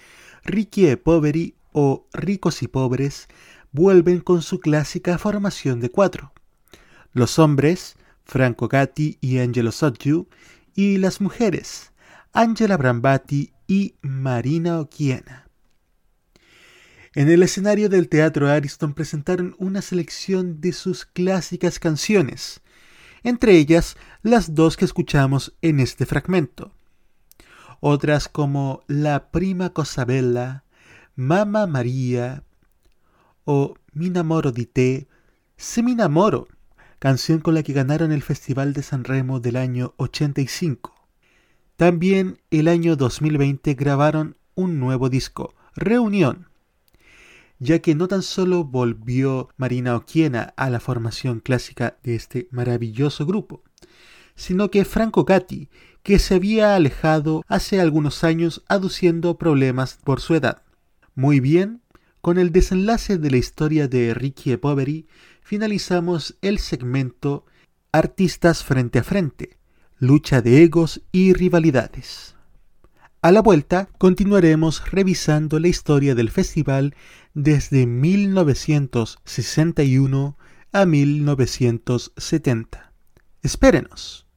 Ricky 0.44 0.88
e 0.88 0.98
Poveri 0.98 1.56
o 1.72 2.08
Ricos 2.14 2.64
y 2.64 2.68
Pobres 2.68 3.28
vuelven 3.72 4.20
con 4.20 4.42
su 4.42 4.60
clásica 4.60 5.18
formación 5.18 5.80
de 5.80 5.90
cuatro. 5.90 6.34
Los 7.12 7.38
hombres, 7.38 7.96
Franco 8.24 8.68
Gatti 8.68 9.18
y 9.22 9.40
Angelo 9.40 9.72
Sotgiu, 9.72 10.28
y 10.76 10.98
las 10.98 11.22
mujeres, 11.22 11.92
Angela 12.32 12.78
Brambati 12.78 13.52
y 13.68 13.96
Marina 14.02 14.80
Oquiena. 14.80 15.43
En 17.16 17.30
el 17.30 17.44
escenario 17.44 17.90
del 17.90 18.10
Teatro 18.10 18.50
Ariston 18.50 18.96
presentaron 18.96 19.56
una 19.60 19.84
selección 19.84 20.60
de 20.62 20.74
sus 20.74 21.06
clásicas 21.06 21.78
canciones, 21.78 22.62
entre 23.22 23.56
ellas 23.56 23.98
las 24.24 24.56
dos 24.56 24.78
que 24.78 24.86
escuchamos 24.86 25.54
en 25.62 25.80
este 25.80 26.08
fragmento. 26.08 26.72
Otras 27.82 28.28
como 28.28 28.82
La 28.88 29.30
Prima 29.30 29.70
Cosa 29.70 30.06
Bella, 30.06 30.64
Mamma 31.16 31.68
María 31.68 32.44
o 33.46 33.76
Mi 33.92 34.10
Namoro 34.10 34.52
di 34.52 34.66
te, 34.66 35.08
Se 35.56 35.84
Mi 35.84 35.94
Namoro, 35.94 36.48
canción 36.98 37.42
con 37.42 37.54
la 37.54 37.62
que 37.62 37.74
ganaron 37.74 38.12
el 38.12 38.24
Festival 38.24 38.74
de 38.74 38.82
San 38.82 39.04
Remo 39.04 39.40
del 39.40 39.58
año 39.58 39.94
85. 39.98 40.96
También 41.76 42.40
el 42.50 42.68
año 42.68 42.96
2020 42.96 43.76
grabaron 43.76 44.36
un 44.56 44.80
nuevo 44.80 45.10
disco, 45.10 45.54
Reunión, 45.76 46.48
ya 47.64 47.80
que 47.80 47.96
no 47.96 48.08
tan 48.10 48.22
solo 48.22 48.66
volvió 48.66 49.50
Marina 49.56 49.96
Oquiena 49.96 50.54
a 50.58 50.70
la 50.70 50.82
formación 50.82 51.40
clásica 51.40 51.98
de 52.04 52.16
este 52.16 52.50
maravilloso 52.52 53.26
grupo, 53.26 53.64
sino 54.36 54.70
que 54.70 54.84
Franco 54.84 55.24
Gatti, 55.24 55.70
que 56.04 56.20
se 56.20 56.36
había 56.36 56.76
alejado 56.76 57.44
hace 57.48 57.80
algunos 57.80 58.26
años 58.26 58.64
aduciendo 58.68 59.38
problemas 59.38 59.98
por 60.04 60.20
su 60.20 60.36
edad. 60.36 60.64
Muy 61.16 61.40
bien, 61.40 61.82
con 62.20 62.38
el 62.38 62.52
desenlace 62.52 63.18
de 63.18 63.32
la 63.32 63.38
historia 63.38 63.88
de 63.88 64.14
Ricky 64.14 64.52
e 64.52 64.58
Poveri, 64.58 65.08
finalizamos 65.42 66.38
el 66.42 66.60
segmento 66.60 67.46
Artistas 67.94 68.64
frente 68.64 69.00
a 69.00 69.04
frente, 69.04 69.58
lucha 70.00 70.42
de 70.42 70.64
egos 70.64 71.02
y 71.14 71.32
rivalidades. 71.32 72.33
A 73.24 73.32
la 73.32 73.42
vuelta 73.42 73.90
continuaremos 73.98 74.92
revisando 74.92 75.58
la 75.58 75.70
historia 75.70 76.14
del 76.14 76.30
festival 76.30 76.94
desde 77.34 77.88
1961 77.88 80.38
a 80.74 80.86
1970. 80.86 82.92
Espérenos. 83.42 84.28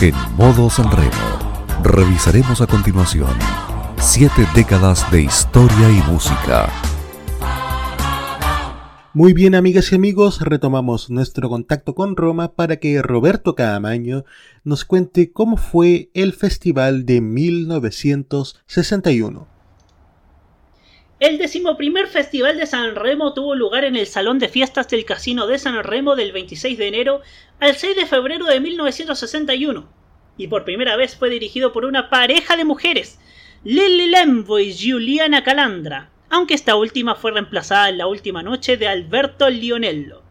En 0.00 0.14
modo 0.36 0.70
Sanremo, 0.70 1.10
revisaremos 1.82 2.60
a 2.60 2.68
continuación 2.68 3.36
siete 3.98 4.46
décadas 4.54 5.10
de 5.10 5.22
historia 5.22 5.90
y 5.90 6.00
música. 6.08 6.70
Muy 9.18 9.32
bien, 9.32 9.56
amigas 9.56 9.90
y 9.90 9.96
amigos, 9.96 10.42
retomamos 10.42 11.10
nuestro 11.10 11.48
contacto 11.48 11.96
con 11.96 12.14
Roma 12.14 12.54
para 12.54 12.76
que 12.76 13.02
Roberto 13.02 13.56
Caamaño 13.56 14.24
nos 14.62 14.84
cuente 14.84 15.32
cómo 15.32 15.56
fue 15.56 16.08
el 16.14 16.32
festival 16.32 17.04
de 17.04 17.20
1961. 17.20 19.48
El 21.18 21.36
decimoprimer 21.36 22.06
Festival 22.06 22.58
de 22.58 22.66
San 22.66 22.94
Remo 22.94 23.34
tuvo 23.34 23.56
lugar 23.56 23.82
en 23.82 23.96
el 23.96 24.06
Salón 24.06 24.38
de 24.38 24.46
Fiestas 24.46 24.86
del 24.86 25.04
Casino 25.04 25.48
de 25.48 25.58
San 25.58 25.82
Remo 25.82 26.14
del 26.14 26.30
26 26.30 26.78
de 26.78 26.86
enero 26.86 27.20
al 27.58 27.74
6 27.74 27.96
de 27.96 28.06
febrero 28.06 28.46
de 28.46 28.60
1961, 28.60 29.88
y 30.36 30.46
por 30.46 30.64
primera 30.64 30.94
vez 30.94 31.16
fue 31.16 31.28
dirigido 31.28 31.72
por 31.72 31.86
una 31.86 32.08
pareja 32.08 32.56
de 32.56 32.64
mujeres, 32.64 33.18
Lily 33.64 34.10
Lembo 34.10 34.60
y 34.60 34.72
Giuliana 34.72 35.42
Calandra, 35.42 36.12
aunque 36.30 36.54
esta 36.54 36.76
última 36.76 37.14
fue 37.14 37.32
reemplazada 37.32 37.88
en 37.88 37.98
la 37.98 38.06
última 38.06 38.42
noche 38.42 38.76
de 38.76 38.88
Alberto 38.88 39.48
Lionello. 39.48 40.22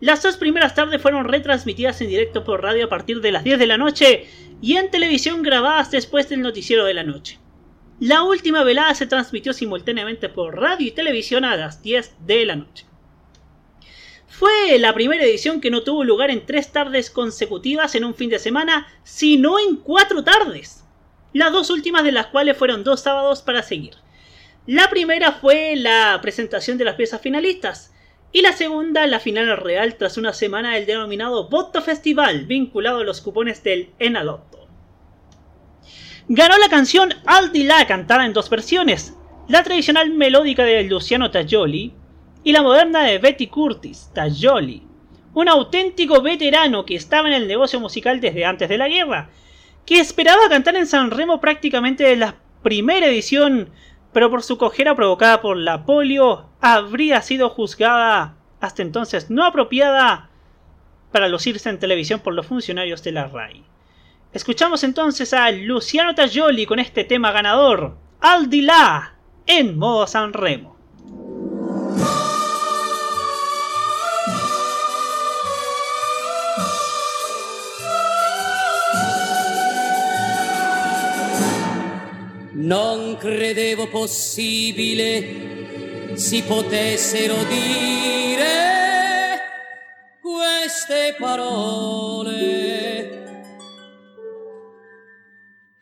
Las 0.00 0.22
dos 0.22 0.36
primeras 0.36 0.74
tardes 0.74 1.00
fueron 1.00 1.28
retransmitidas 1.28 2.00
en 2.00 2.08
directo 2.08 2.42
por 2.42 2.60
radio 2.60 2.86
a 2.86 2.88
partir 2.88 3.20
de 3.20 3.30
las 3.30 3.44
10 3.44 3.60
de 3.60 3.66
la 3.68 3.78
noche 3.78 4.26
y 4.60 4.76
en 4.76 4.90
televisión 4.90 5.42
grabadas 5.42 5.92
después 5.92 6.28
del 6.28 6.42
noticiero 6.42 6.84
de 6.84 6.94
la 6.94 7.04
noche. 7.04 7.38
La 8.00 8.24
última 8.24 8.64
velada 8.64 8.96
se 8.96 9.06
transmitió 9.06 9.52
simultáneamente 9.52 10.28
por 10.28 10.58
radio 10.58 10.88
y 10.88 10.90
televisión 10.90 11.44
a 11.44 11.54
las 11.54 11.82
10 11.82 12.26
de 12.26 12.46
la 12.46 12.56
noche. 12.56 12.84
Fue 14.26 14.76
la 14.80 14.92
primera 14.92 15.22
edición 15.22 15.60
que 15.60 15.70
no 15.70 15.84
tuvo 15.84 16.02
lugar 16.02 16.30
en 16.30 16.46
tres 16.46 16.72
tardes 16.72 17.10
consecutivas 17.10 17.94
en 17.94 18.04
un 18.04 18.16
fin 18.16 18.28
de 18.28 18.40
semana, 18.40 18.88
sino 19.04 19.60
en 19.60 19.76
cuatro 19.76 20.24
tardes. 20.24 20.82
Las 21.32 21.52
dos 21.52 21.70
últimas 21.70 22.02
de 22.02 22.10
las 22.10 22.26
cuales 22.26 22.56
fueron 22.56 22.82
dos 22.82 23.02
sábados 23.02 23.40
para 23.42 23.62
seguir. 23.62 24.01
La 24.66 24.88
primera 24.90 25.32
fue 25.32 25.74
la 25.74 26.20
presentación 26.22 26.78
de 26.78 26.84
las 26.84 26.94
piezas 26.94 27.20
finalistas, 27.20 27.92
y 28.30 28.42
la 28.42 28.52
segunda 28.52 29.06
la 29.08 29.18
final 29.18 29.56
real 29.56 29.96
tras 29.96 30.16
una 30.16 30.32
semana 30.32 30.74
del 30.74 30.86
denominado 30.86 31.48
Voto 31.48 31.82
Festival, 31.82 32.46
vinculado 32.46 33.00
a 33.00 33.04
los 33.04 33.20
cupones 33.20 33.64
del 33.64 33.90
Enalotto. 33.98 34.68
Ganó 36.28 36.56
la 36.58 36.68
canción 36.68 37.12
Al 37.26 37.50
Di 37.50 37.64
La 37.64 37.84
cantada 37.88 38.24
en 38.24 38.32
dos 38.32 38.48
versiones, 38.48 39.16
la 39.48 39.64
tradicional 39.64 40.10
melódica 40.10 40.64
de 40.64 40.84
Luciano 40.84 41.32
Tajoli 41.32 41.92
y 42.44 42.52
la 42.52 42.62
moderna 42.62 43.02
de 43.02 43.18
Betty 43.18 43.48
Curtis, 43.48 44.10
Tajoli, 44.14 44.86
un 45.34 45.48
auténtico 45.48 46.22
veterano 46.22 46.86
que 46.86 46.94
estaba 46.94 47.26
en 47.26 47.34
el 47.34 47.48
negocio 47.48 47.80
musical 47.80 48.20
desde 48.20 48.44
antes 48.44 48.68
de 48.68 48.78
la 48.78 48.88
guerra, 48.88 49.30
que 49.84 49.98
esperaba 49.98 50.48
cantar 50.48 50.76
en 50.76 50.86
San 50.86 51.10
Remo 51.10 51.40
prácticamente 51.40 52.04
de 52.04 52.14
la 52.14 52.36
primera 52.62 53.08
edición, 53.08 53.70
pero 54.12 54.30
por 54.30 54.42
su 54.42 54.58
cojera 54.58 54.94
provocada 54.94 55.40
por 55.40 55.56
la 55.56 55.84
polio 55.84 56.46
habría 56.60 57.22
sido 57.22 57.48
juzgada 57.48 58.34
hasta 58.60 58.82
entonces 58.82 59.30
no 59.30 59.44
apropiada 59.44 60.28
para 61.10 61.28
lucirse 61.28 61.68
en 61.68 61.78
televisión 61.78 62.20
por 62.20 62.34
los 62.34 62.46
funcionarios 62.46 63.02
de 63.02 63.12
la 63.12 63.26
RAI. 63.26 63.64
Escuchamos 64.32 64.82
entonces 64.82 65.34
a 65.34 65.50
Luciano 65.50 66.14
Tajoli 66.14 66.64
con 66.64 66.78
este 66.78 67.04
tema 67.04 67.32
ganador, 67.32 67.96
Al 68.20 68.48
di 68.48 68.62
là, 68.62 69.14
en 69.46 69.76
modo 69.76 70.06
San 70.06 70.32
Remo. 70.32 70.76
Non 82.62 83.16
credevo 83.16 83.88
possibile 83.88 86.14
si 86.14 86.42
potessero 86.42 87.42
dire 87.44 89.40
queste 90.20 91.16
parole 91.18 92.30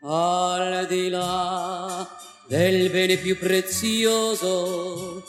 al 0.01 0.87
di 0.87 1.09
là 1.09 2.09
del 2.47 2.89
bene 2.89 3.17
più 3.17 3.37
prezioso 3.37 5.23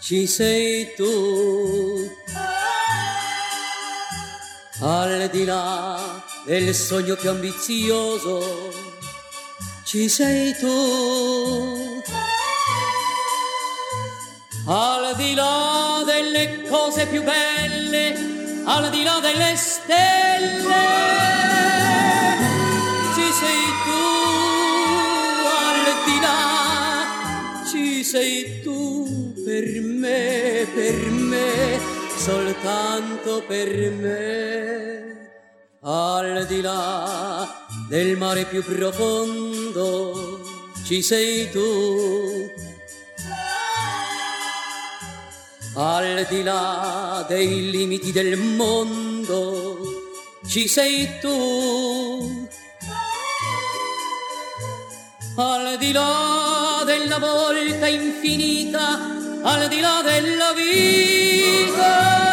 ci 0.00 0.28
sei 0.28 0.94
tu. 0.94 2.08
Al 4.78 5.28
di 5.30 5.44
là 5.44 6.22
del 6.46 6.72
sogno 6.72 7.16
più 7.16 7.28
ambizioso 7.28 8.91
ci 9.92 10.08
sei 10.08 10.56
tu. 10.56 12.02
Al 14.64 15.14
di 15.16 15.34
là 15.34 16.02
delle 16.06 16.62
cose 16.66 17.06
più 17.08 17.22
belle, 17.22 18.16
al 18.64 18.88
di 18.88 19.02
là 19.02 19.18
delle 19.20 19.54
stelle 19.54 20.70
sei 23.40 23.64
tu, 23.86 24.04
al 25.66 25.84
di 26.06 26.18
là, 26.26 26.40
ci 27.70 28.02
sei 28.02 28.62
tu 28.62 29.34
per 29.44 29.66
me, 29.82 30.66
per 30.74 31.10
me, 31.10 31.78
soltanto 32.16 33.42
per 33.46 33.90
me. 34.04 34.20
Al 35.82 36.46
di 36.46 36.60
là 36.62 37.71
del 37.92 38.16
mare 38.16 38.46
più 38.46 38.64
profondo, 38.64 40.40
ci 40.82 41.02
sei 41.02 41.50
tu. 41.50 42.50
Al 45.74 46.26
di 46.26 46.42
là 46.42 47.22
dei 47.28 47.70
limiti 47.70 48.10
del 48.10 48.38
mondo, 48.38 49.76
ci 50.46 50.68
sei 50.68 51.06
tu 51.20 52.48
al 55.34 55.78
di 55.78 55.92
là 55.92 56.82
della 56.84 57.18
volta 57.18 57.86
infinita 57.86 58.98
al 59.42 59.66
di 59.68 59.80
là 59.80 60.02
della 60.04 60.52
vita 60.52 62.31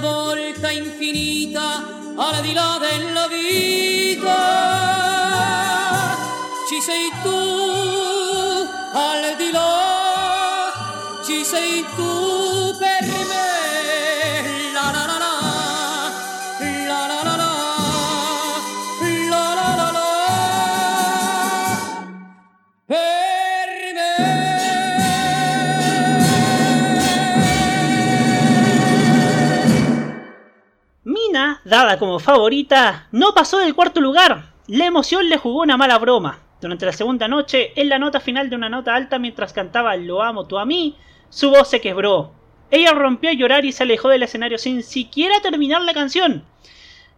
volta 0.00 0.70
infinita, 0.70 1.84
al 2.16 2.40
di 2.42 2.52
là 2.52 2.78
della 2.80 3.26
vita, 3.28 4.36
ci 6.68 6.80
sei 6.80 7.10
tu, 7.22 7.38
al 8.92 9.36
di 9.36 9.50
là, 9.50 11.22
ci 11.24 11.44
sei 11.44 11.84
tu 11.96 12.09
dada 31.70 31.98
como 31.98 32.18
favorita, 32.18 33.06
no 33.12 33.32
pasó 33.32 33.58
del 33.58 33.76
cuarto 33.76 34.00
lugar. 34.00 34.50
La 34.66 34.86
emoción 34.86 35.28
le 35.28 35.38
jugó 35.38 35.62
una 35.62 35.76
mala 35.76 35.98
broma. 35.98 36.40
Durante 36.60 36.84
la 36.84 36.92
segunda 36.92 37.28
noche, 37.28 37.72
en 37.80 37.88
la 37.88 37.98
nota 37.98 38.20
final 38.20 38.50
de 38.50 38.56
una 38.56 38.68
nota 38.68 38.94
alta 38.94 39.18
mientras 39.18 39.52
cantaba 39.52 39.96
Lo 39.96 40.22
amo 40.22 40.46
tú 40.46 40.58
a 40.58 40.66
mí, 40.66 40.96
su 41.30 41.48
voz 41.48 41.70
se 41.70 41.80
quebró. 41.80 42.32
Ella 42.72 42.92
rompió 42.92 43.30
a 43.30 43.34
llorar 43.34 43.64
y 43.64 43.72
se 43.72 43.84
alejó 43.84 44.08
del 44.08 44.24
escenario 44.24 44.58
sin 44.58 44.82
siquiera 44.82 45.40
terminar 45.40 45.80
la 45.82 45.94
canción. 45.94 46.44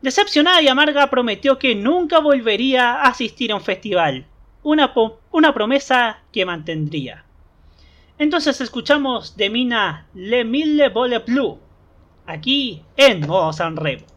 Decepcionada 0.02 0.60
y 0.60 0.68
amarga 0.68 1.08
prometió 1.08 1.58
que 1.58 1.74
nunca 1.74 2.18
volvería 2.20 2.92
a 2.92 3.08
asistir 3.08 3.52
a 3.52 3.56
un 3.56 3.62
festival. 3.62 4.26
Una, 4.62 4.92
una 5.30 5.54
promesa 5.54 6.20
que 6.30 6.44
mantendría. 6.44 7.24
Entonces 8.18 8.60
escuchamos 8.60 9.36
de 9.36 9.48
Mina 9.48 10.06
Le 10.14 10.44
Mille 10.44 10.90
Vole 10.90 11.18
Blue 11.20 11.58
aquí 12.26 12.82
en 12.96 13.26
modo 13.26 13.52
Sanremo. 13.52 14.11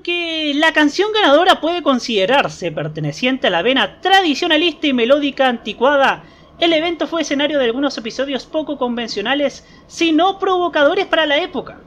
Aunque 0.00 0.54
la 0.54 0.72
canción 0.72 1.12
ganadora 1.12 1.60
puede 1.60 1.82
considerarse 1.82 2.72
perteneciente 2.72 3.48
a 3.48 3.50
la 3.50 3.60
vena 3.60 4.00
tradicionalista 4.00 4.86
y 4.86 4.94
melódica 4.94 5.46
anticuada, 5.46 6.24
el 6.58 6.72
evento 6.72 7.06
fue 7.06 7.20
escenario 7.20 7.58
de 7.58 7.66
algunos 7.66 7.98
episodios 7.98 8.46
poco 8.46 8.78
convencionales, 8.78 9.68
sino 9.88 10.38
provocadores 10.38 11.04
para 11.04 11.26
la 11.26 11.36
época. 11.36 11.82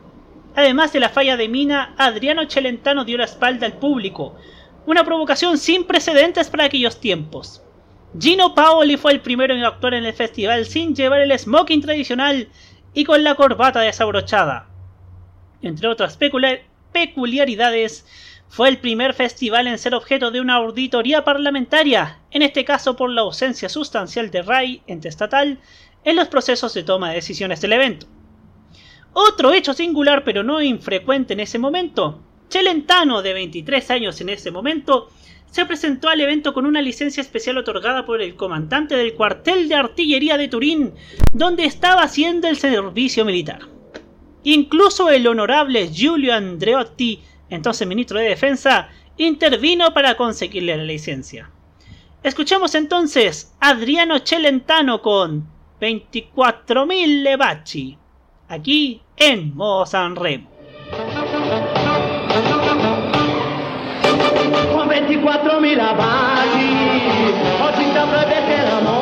Además 0.55 0.93
de 0.93 0.99
la 0.99 1.09
falla 1.09 1.37
de 1.37 1.49
Mina, 1.49 1.95
Adriano 1.97 2.47
Celentano 2.47 3.03
dio 3.03 3.17
la 3.17 3.23
espalda 3.23 3.65
al 3.65 3.79
público, 3.79 4.35
una 4.85 5.03
provocación 5.03 5.57
sin 5.57 5.85
precedentes 5.85 6.51
para 6.51 6.65
aquellos 6.65 6.99
tiempos. 6.99 7.63
Gino 8.19 8.53
Paoli 8.53 8.95
fue 8.95 9.13
el 9.13 9.21
primero 9.21 9.55
en 9.55 9.63
actuar 9.63 9.95
en 9.95 10.05
el 10.05 10.13
festival 10.13 10.67
sin 10.67 10.93
llevar 10.93 11.21
el 11.21 11.39
smoking 11.39 11.81
tradicional 11.81 12.47
y 12.93 13.05
con 13.05 13.23
la 13.23 13.33
corbata 13.33 13.79
desabrochada. 13.79 14.67
Entre 15.63 15.87
otras 15.87 16.15
peculiaridades, 16.93 18.05
fue 18.47 18.69
el 18.69 18.77
primer 18.77 19.13
festival 19.13 19.67
en 19.67 19.79
ser 19.79 19.95
objeto 19.95 20.29
de 20.29 20.39
una 20.39 20.55
auditoría 20.55 21.23
parlamentaria, 21.23 22.19
en 22.31 22.43
este 22.43 22.63
caso 22.63 22.95
por 22.95 23.09
la 23.09 23.21
ausencia 23.21 23.67
sustancial 23.67 24.29
de 24.29 24.43
RAI, 24.43 24.83
ente 24.85 25.09
estatal, 25.09 25.59
en 26.03 26.15
los 26.15 26.27
procesos 26.27 26.73
de 26.73 26.83
toma 26.83 27.09
de 27.09 27.15
decisiones 27.15 27.61
del 27.61 27.73
evento. 27.73 28.05
Otro 29.13 29.53
hecho 29.53 29.73
singular 29.73 30.23
pero 30.23 30.43
no 30.43 30.61
infrecuente 30.61 31.33
en 31.33 31.39
ese 31.39 31.59
momento, 31.59 32.21
Celentano, 32.49 33.23
de 33.23 33.33
23 33.33 33.89
años 33.89 34.21
en 34.21 34.29
ese 34.29 34.51
momento, 34.51 35.09
se 35.49 35.65
presentó 35.65 36.09
al 36.09 36.21
evento 36.21 36.53
con 36.53 36.65
una 36.65 36.81
licencia 36.81 37.21
especial 37.21 37.57
otorgada 37.57 38.05
por 38.05 38.21
el 38.21 38.35
comandante 38.35 38.95
del 38.95 39.13
cuartel 39.13 39.67
de 39.67 39.75
artillería 39.75 40.37
de 40.37 40.47
Turín, 40.47 40.93
donde 41.31 41.65
estaba 41.65 42.03
haciendo 42.03 42.47
el 42.47 42.57
servicio 42.57 43.25
militar. 43.25 43.61
Incluso 44.43 45.09
el 45.09 45.25
honorable 45.27 45.87
Giulio 45.87 46.33
Andreotti, 46.33 47.21
entonces 47.49 47.87
ministro 47.87 48.19
de 48.19 48.29
Defensa, 48.29 48.89
intervino 49.17 49.93
para 49.93 50.15
conseguirle 50.15 50.77
la 50.77 50.83
licencia. 50.83 51.49
Escuchemos 52.23 52.75
entonces 52.75 53.53
a 53.59 53.69
Adriano 53.69 54.19
Celentano 54.19 55.01
con 55.01 55.47
24.000 55.79 57.23
Levaci, 57.23 57.97
aquí 58.47 59.01
en 59.17 59.55
Modo 59.55 59.85
Sanremo. 59.85 60.49
con 64.71 64.87
24.000 64.87 65.97
baci 65.97 66.69
oggi 67.61 67.85
sta 67.89 68.05
prevede 68.05 68.92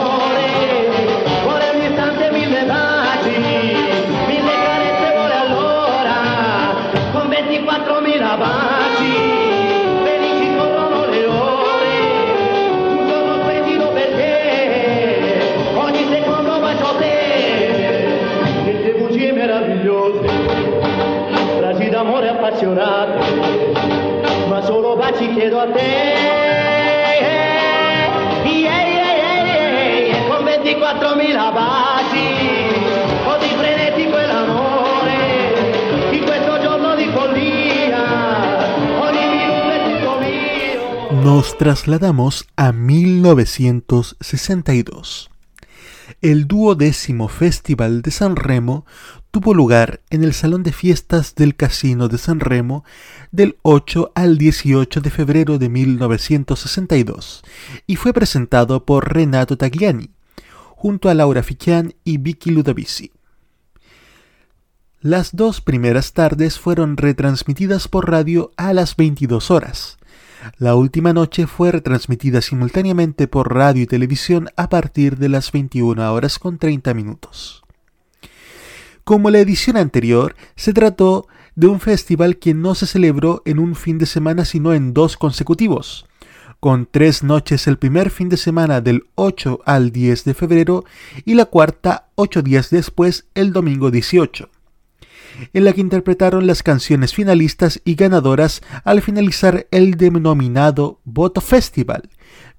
appassionate 22.28 24.10
ma 24.48 24.62
solo 24.64 24.96
a 25.60 25.68
te. 25.72 25.80
Yeah, 28.44 28.44
yeah, 28.44 30.08
yeah, 30.08 30.28
Con 30.28 30.44
24.000 30.44 31.54
baci, 31.54 32.28
così 33.24 33.48
frenetico 33.56 34.18
è 34.18 34.26
l'amore, 34.28 36.12
in 36.12 36.24
questo 36.24 36.60
giorno 36.60 36.96
di. 36.96 37.10
Nos 41.24 41.56
trasladamos 41.56 42.46
a 42.56 42.72
1962. 42.72 45.30
El 46.22 46.48
duodécimo 46.48 47.28
Festival 47.30 48.04
de 48.04 48.12
San 48.12 48.36
Remo 48.36 48.86
tuvo 49.32 49.56
lugar 49.56 50.02
en 50.12 50.24
el 50.24 50.34
Salón 50.34 50.62
de 50.62 50.72
Fiestas 50.72 51.34
del 51.34 51.56
Casino 51.56 52.10
de 52.10 52.20
San 52.20 52.40
Remo 52.40 52.86
del 53.32 53.58
8 53.64 54.12
al 54.14 54.38
18 54.38 55.02
de 55.02 55.10
febrero 55.10 55.58
de 55.58 55.70
1962 55.70 57.42
y 57.88 57.96
fue 57.96 58.14
presentado 58.14 58.86
por 58.86 59.12
Renato 59.12 59.58
Tagliani, 59.58 60.12
junto 60.76 61.10
a 61.10 61.16
Laura 61.16 61.42
Fichan 61.42 61.96
y 62.04 62.20
Vicky 62.20 62.52
Ludovici. 62.52 63.12
Las 65.00 65.36
dos 65.36 65.60
primeras 65.60 66.14
tardes 66.14 66.60
fueron 66.60 66.98
retransmitidas 66.98 67.88
por 67.88 68.12
radio 68.12 68.52
a 68.58 68.74
las 68.74 68.96
22 68.96 69.50
horas. 69.50 69.98
La 70.58 70.76
última 70.76 71.14
noche 71.14 71.48
fue 71.48 71.72
retransmitida 71.72 72.42
simultáneamente 72.42 73.28
por 73.28 73.54
radio 73.54 73.84
y 73.84 73.88
televisión 73.88 74.50
a 74.56 74.70
partir 74.70 75.18
de 75.18 75.30
las 75.30 75.52
21 75.52 76.14
horas 76.14 76.40
con 76.40 76.58
30 76.58 76.94
minutos. 76.94 77.64
Como 79.04 79.30
la 79.30 79.40
edición 79.40 79.78
anterior, 79.78 80.36
se 80.56 80.74
trató 80.74 81.28
de 81.56 81.68
un 81.68 81.80
festival 81.80 82.38
que 82.38 82.54
no 82.54 82.76
se 82.76 82.88
celebró 82.88 83.42
en 83.46 83.60
un 83.60 83.76
fin 83.76 83.98
de 83.98 84.06
semana 84.06 84.46
sino 84.46 84.74
en 84.74 84.94
dos 84.94 85.18
consecutivos, 85.18 86.06
con 86.60 86.88
tres 86.90 87.24
noches 87.24 87.68
el 87.68 87.78
primer 87.78 88.10
fin 88.10 88.30
de 88.30 88.38
semana 88.38 88.82
del 88.82 89.04
8 89.16 89.62
al 89.66 89.92
10 89.92 90.24
de 90.24 90.34
febrero 90.34 90.86
y 91.26 91.34
la 91.34 91.46
cuarta 91.46 92.08
ocho 92.16 92.42
días 92.42 92.70
después 92.70 93.26
el 93.34 93.52
domingo 93.52 93.92
18 93.92 94.50
en 95.54 95.66
la 95.66 95.74
que 95.74 95.82
interpretaron 95.82 96.48
las 96.48 96.64
canciones 96.64 97.14
finalistas 97.14 97.82
y 97.86 97.96
ganadoras 97.96 98.62
al 98.84 99.02
finalizar 99.02 99.68
el 99.72 99.96
denominado 99.96 101.00
Voto 101.04 101.42
Festival, 101.42 102.10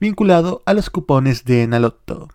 vinculado 0.01 0.63
a 0.67 0.75
los 0.75 0.91
cupones 0.91 1.45
de 1.45 1.63
Enalotto. 1.63 2.29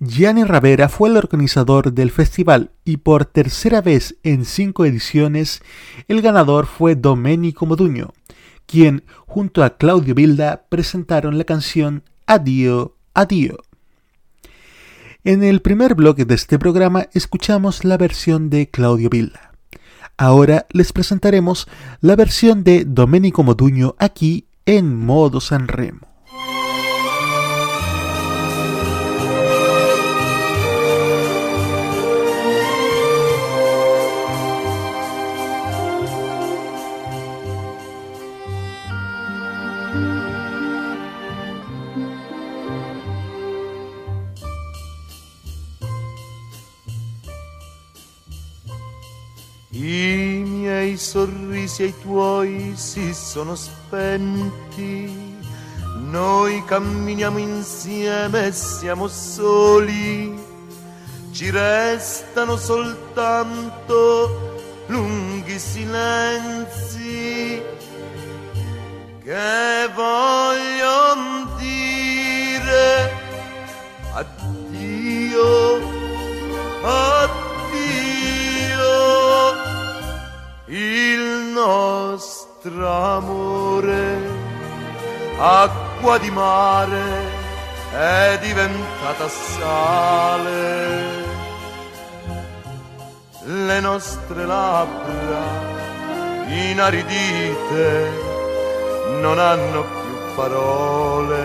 Gianni 0.00 0.44
Ravera 0.44 0.88
fue 0.88 1.08
el 1.08 1.16
organizador 1.16 1.92
del 1.92 2.10
festival 2.10 2.72
y 2.84 2.98
por 2.98 3.24
tercera 3.24 3.80
vez 3.80 4.16
en 4.22 4.44
cinco 4.44 4.84
ediciones 4.84 5.62
el 6.08 6.22
ganador 6.22 6.66
fue 6.66 6.96
Domenico 6.96 7.66
Moduño, 7.66 8.12
quien 8.66 9.04
junto 9.26 9.62
a 9.62 9.76
Claudio 9.76 10.14
Bilda 10.14 10.64
presentaron 10.68 11.38
la 11.38 11.44
canción 11.44 12.02
Adio, 12.26 12.96
Adio. 13.14 13.58
En 15.26 15.42
el 15.42 15.62
primer 15.62 15.94
bloque 15.94 16.26
de 16.26 16.34
este 16.34 16.58
programa 16.58 17.06
escuchamos 17.14 17.82
la 17.82 17.96
versión 17.96 18.50
de 18.50 18.68
Claudio 18.68 19.08
Villa. 19.08 19.52
Ahora 20.18 20.66
les 20.70 20.92
presentaremos 20.92 21.66
la 22.02 22.14
versión 22.14 22.62
de 22.62 22.84
Domenico 22.84 23.42
Moduño 23.42 23.94
aquí 23.98 24.44
en 24.66 24.94
modo 24.94 25.40
San 25.40 25.66
Remo. 49.84 50.24
miei 50.84 50.96
sorrisi 50.96 51.82
e 51.82 51.86
i 51.86 51.94
tuoi 52.00 52.72
si 52.74 53.14
sono 53.14 53.54
spenti. 53.54 55.32
Noi 56.10 56.64
camminiamo 56.64 57.38
insieme 57.38 58.46
e 58.46 58.52
siamo 58.52 59.08
soli. 59.08 60.36
Ci 61.30 61.50
restano 61.50 62.56
soltanto 62.56 64.52
lunghi 64.86 65.58
silenzi 65.58 67.62
che 69.22 69.90
vogliono 69.94 71.56
dire 71.58 73.12
addio, 74.12 75.80
addio. 76.82 77.54
Il 80.66 81.50
nostro 81.52 82.88
amore, 82.88 84.18
acqua 85.38 86.18
di 86.18 86.30
mare, 86.30 87.02
è 87.92 88.38
diventata 88.40 89.28
sale. 89.28 91.22
Le 93.46 93.80
nostre 93.80 94.46
labbra 94.46 95.42
inaridite 96.46 98.10
non 99.20 99.38
hanno 99.38 99.82
più 99.82 100.34
parole. 100.34 101.42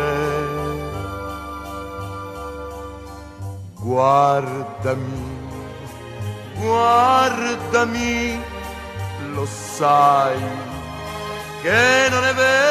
Guardami, 3.81 5.37
guardami 6.55 8.41
lo 9.33 9.45
sai 9.45 10.39
che 11.61 12.07
non 12.09 12.23
è 12.25 12.33
vero, 12.33 12.68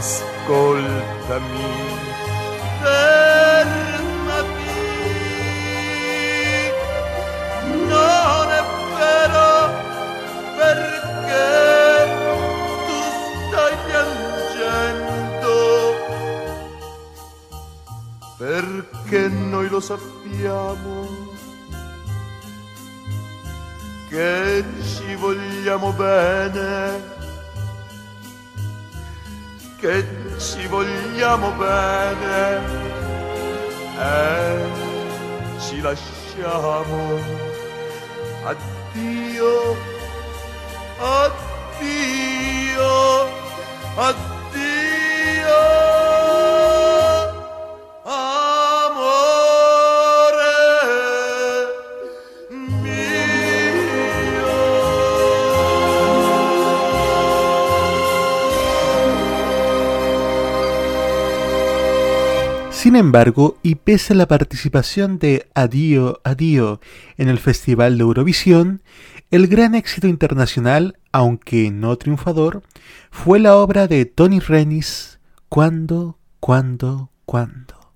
ascoltami, 0.00 1.68
fermati. 2.80 3.98
Non 7.86 8.46
è 8.60 8.62
vero 8.96 9.52
perché 10.56 11.48
tu 12.86 12.98
stai 13.48 13.74
piangendo, 13.86 15.54
perché 18.38 19.20
noi 19.28 19.68
lo 19.68 19.80
sappiamo 19.80 20.96
che 24.08 24.64
ci 24.82 25.14
vogliamo 25.16 25.92
bene, 25.92 27.18
che 29.80 30.04
ci 30.38 30.66
vogliamo 30.66 31.50
bene 31.52 32.60
e 33.98 34.68
ci 35.58 35.80
lasciamo. 35.80 37.18
Addio, 38.44 39.76
addio, 40.98 42.08
addio. 43.96 44.29
Sin 62.90 62.96
embargo, 62.96 63.56
y 63.62 63.76
pese 63.76 64.14
a 64.14 64.16
la 64.16 64.26
participación 64.26 65.20
de 65.20 65.48
Adio 65.54 66.20
Adio 66.24 66.80
en 67.18 67.28
el 67.28 67.38
Festival 67.38 67.96
de 67.96 68.02
Eurovisión, 68.02 68.82
el 69.30 69.46
gran 69.46 69.76
éxito 69.76 70.08
internacional, 70.08 70.98
aunque 71.12 71.70
no 71.70 71.94
triunfador, 71.94 72.64
fue 73.12 73.38
la 73.38 73.54
obra 73.54 73.86
de 73.86 74.06
Tony 74.06 74.40
Renis, 74.40 75.20
Cuando, 75.48 76.18
Cuando, 76.40 77.12
Cuando, 77.26 77.92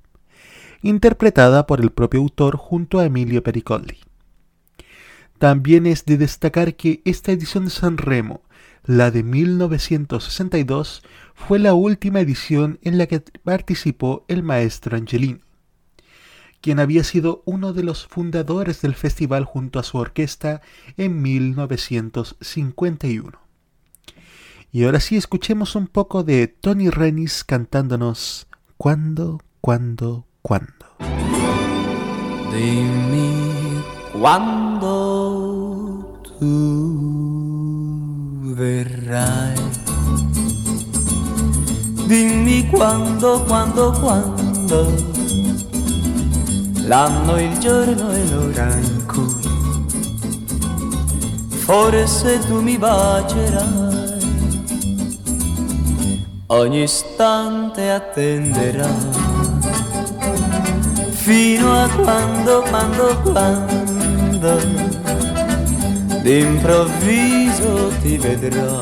interpretada 0.81 1.67
por 1.67 1.81
el 1.81 1.91
propio 1.91 2.21
autor 2.21 2.57
junto 2.57 3.01
a 3.01 3.05
Emilio 3.07 3.43
Pericoli. 3.43 3.99
También 5.41 5.89
es 5.89 6.05
de 6.05 6.19
destacar 6.19 6.77
que 6.77 7.03
esta 7.05 7.33
edición 7.33 7.65
de 7.65 7.71
San 7.73 7.99
Remo, 7.99 8.43
la 8.85 9.11
de 9.11 9.25
1962, 9.25 11.03
fue 11.35 11.59
la 11.59 11.75
última 11.75 12.21
edición 12.21 12.79
en 12.83 12.99
la 12.99 13.07
que 13.07 13.21
participó 13.21 14.25
el 14.29 14.43
maestro 14.43 14.97
Angelini, 14.97 15.41
quien 16.61 16.81
había 16.81 17.05
sido 17.05 17.43
uno 17.45 17.73
de 17.73 17.83
los 17.83 18.07
fundadores 18.07 18.81
del 18.81 18.95
festival 18.95 19.45
junto 19.45 19.79
a 19.79 19.83
su 19.83 19.99
orquesta 19.99 20.63
en 20.97 21.21
1951. 21.21 23.39
Y 24.73 24.85
ahora 24.85 25.01
sí 25.01 25.17
escuchemos 25.17 25.77
un 25.77 25.87
poco 25.87 26.25
de 26.25 26.49
Tony 26.49 26.91
Renis 26.91 27.45
cantándonos 27.45 28.49
¿Cuándo, 28.77 29.41
cuándo, 29.61 30.27
cuándo? 30.43 30.87
Dimmi 32.53 33.81
quando 34.13 36.21
tu 36.39 38.55
verrai. 38.57 39.84
Dimmi 42.07 42.69
quando, 42.69 43.43
quando, 43.45 43.93
quando. 43.93 44.95
L'anno, 46.87 47.41
il 47.41 47.59
giorno 47.59 48.13
e 48.13 48.29
l'ora 48.29 48.75
in 48.75 49.07
cui 49.07 49.45
forse 51.65 52.41
tu 52.41 52.61
mi 52.61 52.77
bacerai. 52.77 54.03
Ogni 56.49 56.83
istante 56.83 57.91
attenderai 57.91 59.33
fino 61.11 61.73
a 61.73 61.89
quando, 61.89 62.63
quando, 62.69 63.19
quando 63.23 64.59
d'improvviso 66.21 67.93
ti 68.03 68.19
vedrò 68.19 68.81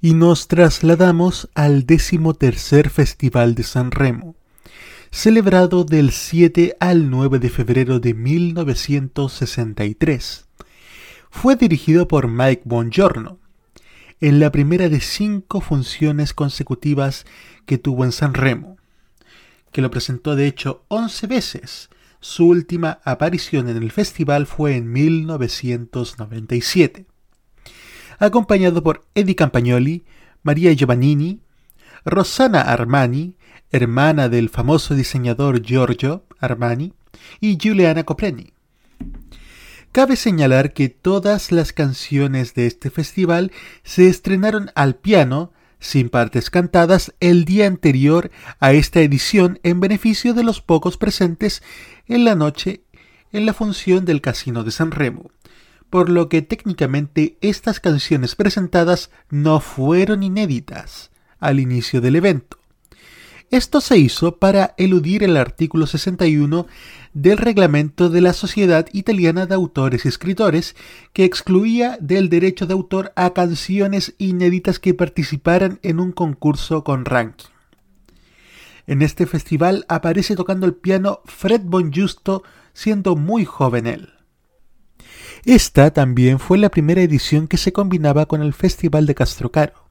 Y 0.00 0.14
nos 0.14 0.48
trasladamos 0.48 1.50
al 1.54 1.84
decimotercer 1.84 2.88
Festival 2.88 3.54
de 3.54 3.62
San 3.62 3.90
Remo, 3.90 4.36
celebrado 5.10 5.84
del 5.84 6.12
7 6.12 6.78
al 6.80 7.10
9 7.10 7.40
de 7.40 7.50
febrero 7.50 8.00
de 8.00 8.14
1963. 8.14 10.46
Fue 11.28 11.56
dirigido 11.56 12.08
por 12.08 12.28
Mike 12.28 12.62
Bongiorno 12.64 13.38
en 14.22 14.40
la 14.40 14.50
primera 14.50 14.88
de 14.88 15.00
cinco 15.00 15.60
funciones 15.60 16.32
consecutivas 16.32 17.26
que 17.66 17.76
tuvo 17.76 18.06
en 18.06 18.12
San 18.12 18.32
Remo, 18.32 18.78
que 19.72 19.82
lo 19.82 19.90
presentó 19.90 20.36
de 20.36 20.46
hecho 20.46 20.84
11 20.88 21.26
veces. 21.26 21.90
Su 22.20 22.48
última 22.48 23.00
aparición 23.04 23.68
en 23.68 23.76
el 23.76 23.92
festival 23.92 24.46
fue 24.46 24.76
en 24.76 24.90
1997. 24.92 27.06
Acompañado 28.18 28.82
por 28.82 29.04
Eddie 29.14 29.36
Campagnoli, 29.36 30.06
María 30.42 30.72
Giovannini, 30.72 31.42
Rosanna 32.04 32.62
Armani, 32.62 33.36
hermana 33.70 34.28
del 34.28 34.48
famoso 34.48 34.94
diseñador 34.94 35.62
Giorgio 35.62 36.24
Armani, 36.38 36.94
y 37.40 37.58
Giuliana 37.58 38.04
Copreni. 38.04 38.52
Cabe 39.92 40.16
señalar 40.16 40.72
que 40.72 40.88
todas 40.88 41.52
las 41.52 41.72
canciones 41.72 42.54
de 42.54 42.66
este 42.66 42.90
festival 42.90 43.52
se 43.82 44.08
estrenaron 44.08 44.70
al 44.74 44.96
piano, 44.96 45.52
sin 45.78 46.08
partes 46.08 46.50
cantadas, 46.50 47.14
el 47.20 47.44
día 47.44 47.66
anterior 47.66 48.30
a 48.60 48.72
esta 48.72 49.00
edición 49.00 49.60
en 49.62 49.80
beneficio 49.80 50.34
de 50.34 50.42
los 50.42 50.60
pocos 50.60 50.96
presentes 50.96 51.62
en 52.06 52.24
la 52.24 52.34
noche 52.34 52.82
en 53.32 53.46
la 53.46 53.52
función 53.52 54.04
del 54.04 54.20
Casino 54.20 54.64
de 54.64 54.70
San 54.70 54.90
Remo, 54.90 55.30
por 55.90 56.08
lo 56.08 56.28
que 56.28 56.42
técnicamente 56.42 57.36
estas 57.40 57.80
canciones 57.80 58.34
presentadas 58.34 59.10
no 59.30 59.60
fueron 59.60 60.22
inéditas 60.22 61.10
al 61.38 61.60
inicio 61.60 62.00
del 62.00 62.16
evento. 62.16 62.58
Esto 63.50 63.80
se 63.80 63.96
hizo 63.96 64.38
para 64.38 64.74
eludir 64.76 65.22
el 65.22 65.36
artículo 65.36 65.86
61 65.86 66.66
del 67.16 67.38
reglamento 67.38 68.10
de 68.10 68.20
la 68.20 68.34
Sociedad 68.34 68.86
Italiana 68.92 69.46
de 69.46 69.54
Autores 69.54 70.04
y 70.04 70.08
Escritores, 70.08 70.76
que 71.14 71.24
excluía 71.24 71.96
del 71.98 72.28
derecho 72.28 72.66
de 72.66 72.74
autor 72.74 73.14
a 73.16 73.32
canciones 73.32 74.14
inéditas 74.18 74.78
que 74.78 74.92
participaran 74.92 75.80
en 75.82 75.98
un 75.98 76.12
concurso 76.12 76.84
con 76.84 77.06
ranking. 77.06 77.46
En 78.86 79.00
este 79.00 79.24
festival 79.24 79.86
aparece 79.88 80.36
tocando 80.36 80.66
el 80.66 80.74
piano 80.74 81.20
Fred 81.24 81.62
Bonjusto, 81.64 82.42
siendo 82.74 83.16
muy 83.16 83.46
joven 83.46 83.86
él. 83.86 84.12
Esta 85.46 85.92
también 85.92 86.38
fue 86.38 86.58
la 86.58 86.68
primera 86.68 87.00
edición 87.00 87.48
que 87.48 87.56
se 87.56 87.72
combinaba 87.72 88.26
con 88.26 88.42
el 88.42 88.52
Festival 88.52 89.06
de 89.06 89.14
Castrocaro 89.14 89.86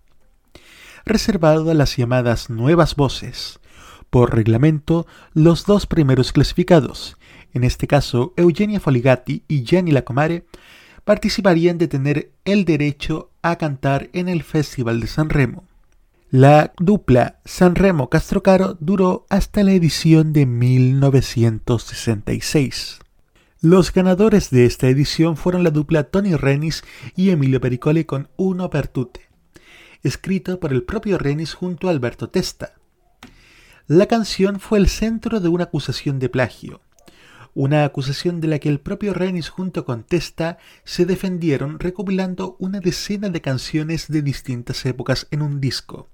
reservado 1.05 1.69
a 1.69 1.73
las 1.75 1.95
llamadas 1.95 2.49
nuevas 2.49 2.95
voces. 2.95 3.59
Por 4.15 4.31
reglamento, 4.33 5.05
los 5.33 5.65
dos 5.65 5.85
primeros 5.87 6.31
clasificados, 6.31 7.17
en 7.53 7.65
este 7.65 7.85
caso 7.85 8.33
Eugenia 8.37 8.79
Foligatti 8.79 9.43
y 9.49 9.65
Gianni 9.65 9.91
Lacomare, 9.91 10.45
participarían 11.03 11.77
de 11.77 11.89
tener 11.89 12.31
el 12.45 12.63
derecho 12.63 13.31
a 13.41 13.57
cantar 13.57 14.09
en 14.13 14.29
el 14.29 14.43
Festival 14.43 15.01
de 15.01 15.07
San 15.07 15.29
Remo. 15.29 15.65
La 16.29 16.71
dupla 16.77 17.41
San 17.43 17.75
Remo 17.75 18.09
Castrocaro 18.09 18.77
duró 18.79 19.25
hasta 19.29 19.63
la 19.63 19.73
edición 19.73 20.31
de 20.31 20.45
1966. 20.45 22.99
Los 23.59 23.91
ganadores 23.91 24.49
de 24.49 24.65
esta 24.65 24.87
edición 24.87 25.35
fueron 25.35 25.65
la 25.65 25.71
dupla 25.71 26.05
Tony 26.05 26.35
Renis 26.35 26.85
y 27.17 27.31
Emilio 27.31 27.59
Pericoli 27.59 28.05
con 28.05 28.29
Uno 28.37 28.69
Pertute 28.69 29.25
escrito 30.05 30.59
por 30.59 30.71
el 30.71 30.83
propio 30.83 31.17
Renis 31.17 31.55
junto 31.55 31.87
a 31.87 31.91
Alberto 31.91 32.29
Testa. 32.29 32.75
La 33.87 34.07
canción 34.07 34.59
fue 34.59 34.79
el 34.79 34.87
centro 34.87 35.39
de 35.39 35.47
una 35.47 35.65
acusación 35.65 36.17
de 36.17 36.27
plagio, 36.27 36.81
una 37.53 37.85
acusación 37.85 38.41
de 38.41 38.47
la 38.47 38.57
que 38.57 38.67
el 38.67 38.79
propio 38.79 39.13
Renis 39.13 39.49
junto 39.49 39.85
con 39.85 40.01
Testa 40.01 40.57
se 40.83 41.05
defendieron 41.05 41.77
recopilando 41.77 42.55
una 42.57 42.79
decena 42.79 43.29
de 43.29 43.41
canciones 43.41 44.07
de 44.07 44.23
distintas 44.23 44.83
épocas 44.87 45.27
en 45.29 45.43
un 45.43 45.61
disco, 45.61 46.09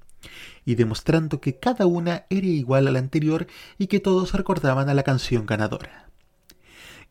y 0.66 0.76
demostrando 0.76 1.40
que 1.40 1.60
cada 1.60 1.86
una 1.86 2.26
era 2.30 2.46
igual 2.46 2.90
a 2.90 2.92
la 2.92 3.00
anterior 3.00 3.48
y 3.78 3.88
que 3.88 4.02
todos 4.02 4.34
recordaban 4.34 4.90
a 4.90 4.94
la 4.94 5.04
canción 5.04 5.46
ganadora. 5.46 6.10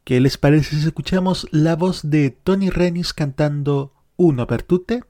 ¿Qué 0.05 0.21
les 0.21 0.37
parece 0.37 0.77
si 0.77 0.87
escuchamos 0.87 1.49
la 1.53 1.75
voz 1.75 2.03
de 2.03 2.29
Tony 2.29 2.69
Renis 2.69 3.15
cantando 3.15 3.95
Uno 4.17 4.47
per 4.47 4.63
tutte? 4.63 5.05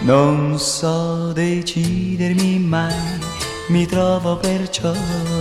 Non 0.00 0.58
so 0.58 1.32
decidermi 1.32 2.58
mai, 2.58 3.20
mi 3.68 3.86
trovo 3.86 4.36
perciò 4.36 4.92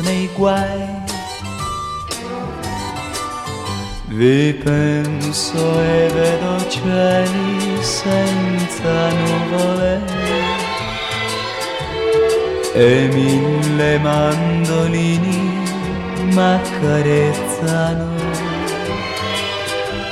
nei 0.03 0.29
guai. 0.37 0.99
Vi 4.09 4.53
penso 4.63 5.57
e 5.81 6.09
vedo 6.13 6.69
cieli 6.69 7.83
senza 7.83 9.09
nuvole 9.09 10.01
e 12.75 13.09
mille 13.11 13.97
mandolini 13.97 15.50
m'accarezzano. 16.33 18.07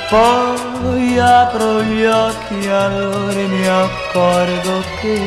Poi 0.08 1.18
apro 1.18 1.82
gli 1.82 2.04
occhi 2.04 2.58
e 2.60 2.70
allora 2.70 3.46
mi 3.46 3.66
accorgo 3.66 4.82
che 5.00 5.20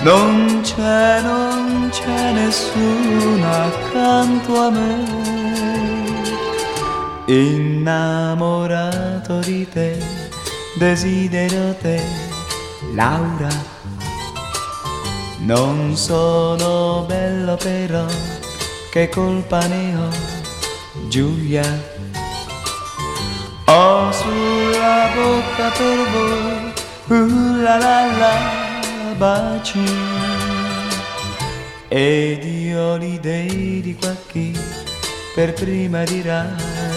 non 0.00 0.60
c'è, 0.62 1.20
non 1.20 1.90
c'è 1.90 2.32
nessuno 2.32 3.46
accanto 3.52 4.56
a 4.58 4.70
me. 4.70 5.20
Innamorato 7.26 8.60
di 9.40 9.68
te, 9.68 10.02
desidero 10.78 11.74
te, 11.80 12.02
Laura 12.94 13.80
non 15.44 15.96
sono 15.96 17.04
bello 17.06 17.56
però, 17.56 18.04
che 18.90 19.08
colpa 19.08 19.66
ne 19.66 19.96
ho, 19.96 20.08
Giulia? 21.08 21.64
Ho 23.66 24.12
sulla 24.12 25.08
bocca 25.14 25.70
per 25.70 25.98
voi 26.10 26.72
uh 27.08 27.62
la 27.62 27.76
la 27.76 28.06
la 28.18 29.14
baci 29.16 29.82
ed 31.88 32.44
io 32.44 32.96
li 32.96 33.18
dedico 33.20 34.06
a 34.06 34.16
chi 34.30 34.58
per 35.34 35.52
prima 35.54 36.04
dirà 36.04 36.54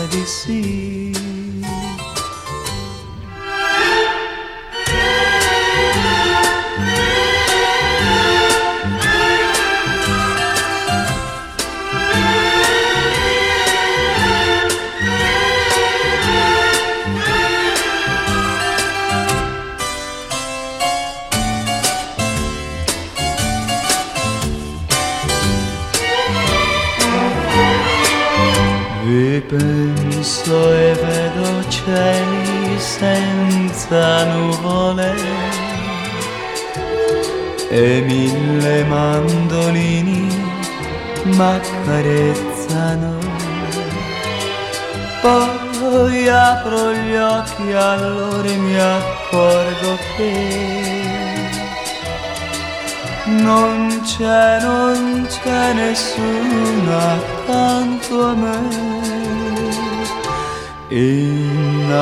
di 0.10 0.24
sì. 0.26 1.05
Penso 30.46 30.74
e 30.74 30.94
vedo 30.94 31.70
cieli 31.70 32.80
senza 32.80 34.26
nuvole 34.26 35.14
e 37.70 38.02
mille 38.02 38.84
mandolini 38.86 40.28
m'accarezzano. 41.24 43.14
Poi 45.22 46.28
apro 46.28 46.94
gli 46.94 47.16
occhi 47.16 47.72
allora 47.74 48.50
mi 48.56 48.80
accorgo 48.80 49.98
che 50.16 51.02
non 53.26 54.02
c'è, 54.04 54.60
non 54.62 55.28
c'è 55.28 55.74
nessuno 55.74 56.98
accanto 56.98 58.26
a 58.28 58.34
me 58.36 59.05
Innamorato 60.98 62.00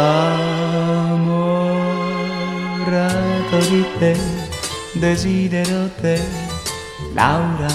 di 3.67 3.83
te, 3.97 4.15
desidero 4.93 5.89
te, 5.99 6.21
Laura. 7.15 7.73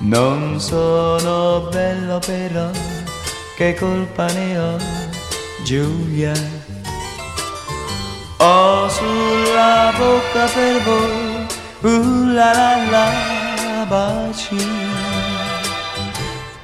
Non 0.00 0.58
sono 0.58 1.68
bello 1.70 2.18
però, 2.18 2.70
che 3.56 3.74
colpa 3.74 4.24
ne 4.32 4.58
ho, 4.58 4.78
Giulia. 5.64 6.32
Ho 8.38 8.88
sulla 8.88 9.92
bocca 9.98 10.46
per 10.46 10.82
voi 10.82 11.46
Uh 11.82 12.32
la 12.32 12.52
la 12.52 12.76
la 12.90 13.84
baci 13.86 14.56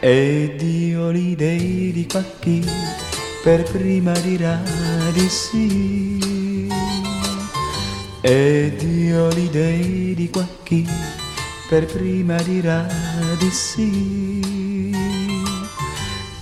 Ed 0.04 0.60
io 0.60 1.10
li 1.10 1.36
dedico 1.36 2.18
a 2.18 2.24
chi 2.40 2.60
per 3.44 3.62
prima 3.62 4.10
dirà 4.18 4.60
di 5.12 5.28
sì 5.28 6.68
Ed 8.20 8.82
io 8.82 9.28
li 9.28 9.48
dedico 9.48 10.40
a 10.40 10.48
chi 10.64 10.84
per 11.68 11.86
prima 11.86 12.42
dirà 12.42 12.84
di 13.38 13.50
sì 13.50 14.90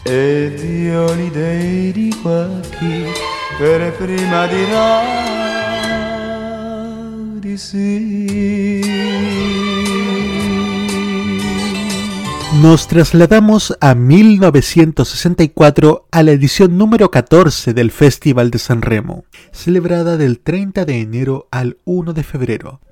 Ed 0.05 0.59
io 0.59 1.13
li 1.13 1.31
dedico 1.31 2.31
a 2.31 2.61
chi 2.61 3.05
per 3.59 3.93
prima 3.93 4.47
dirà 4.47 5.31
di 7.41 7.59
sì. 7.59 9.01
Nos 12.61 12.89
trasladamos 12.89 13.79
a 13.81 13.95
1964 13.95 16.09
a 16.11 16.23
la 16.23 16.33
edición 16.33 16.77
número 16.77 17.11
14 17.11 17.73
del 17.73 17.91
Festival 17.91 18.51
de 18.51 18.59
San 18.59 18.83
Remo, 18.83 19.25
celebrada 19.51 20.19
del 20.19 20.41
30 20.41 20.85
de 20.85 21.01
enero 21.01 21.49
al 21.51 21.79
1 21.87 22.13
de 22.13 22.23
febrero. 22.23 22.83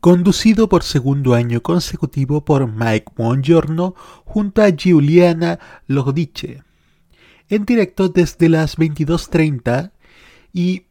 Conducido 0.00 0.70
por 0.70 0.84
segundo 0.84 1.34
año 1.34 1.62
consecutivo 1.62 2.46
por 2.46 2.66
Mike 2.66 3.12
Buongiorno 3.14 3.94
junto 4.24 4.62
a 4.62 4.70
Giuliana 4.70 5.58
Logdice. 5.86 6.62
En 7.50 7.66
directo 7.66 8.08
desde 8.08 8.48
las 8.48 8.78
22.30 8.78 9.90
y 10.54 10.86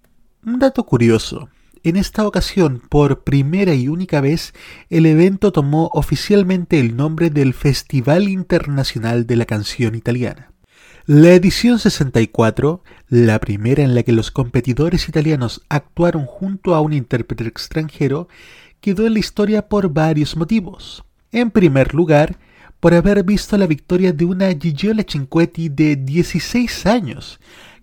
un 0.46 0.60
dato 0.60 0.84
curioso. 0.84 1.50
En 1.84 1.96
esta 1.96 2.28
ocasión, 2.28 2.80
por 2.90 3.24
primera 3.24 3.74
y 3.74 3.88
única 3.88 4.22
vez, 4.22 4.54
el 4.92 5.08
evento 5.08 5.52
tomó 5.52 5.90
oficialmente 5.94 6.80
el 6.80 6.96
nombre 6.96 7.32
del 7.32 7.56
Festival 7.56 8.30
Internacional 8.30 9.26
de 9.26 9.36
la 9.36 9.46
Canción 9.46 9.96
Italiana. 9.96 10.52
La 11.08 11.32
edición 11.32 11.80
64, 11.80 12.84
la 13.10 13.40
primera 13.40 13.82
en 13.82 13.96
la 13.96 14.04
que 14.04 14.12
los 14.12 14.30
competidores 14.30 15.10
italianos 15.10 15.64
actuaron 15.70 16.28
junto 16.28 16.76
a 16.76 16.82
un 16.82 16.94
intérprete 16.94 17.48
extranjero, 17.48 18.28
quedó 18.80 19.08
en 19.08 19.14
la 19.14 19.20
historia 19.20 19.68
por 19.68 19.92
varios 19.92 20.38
motivos. 20.38 21.04
En 21.32 21.50
primer 21.50 21.96
lugar, 21.96 22.38
por 22.80 22.94
haber 22.94 23.24
visto 23.24 23.58
la 23.58 23.66
victoria 23.66 24.14
de 24.14 24.26
una 24.26 24.54
Gigiola 24.54 25.04
Cinquetti 25.10 25.70
de 25.70 25.96
16 25.96 26.86
años, 26.86 27.40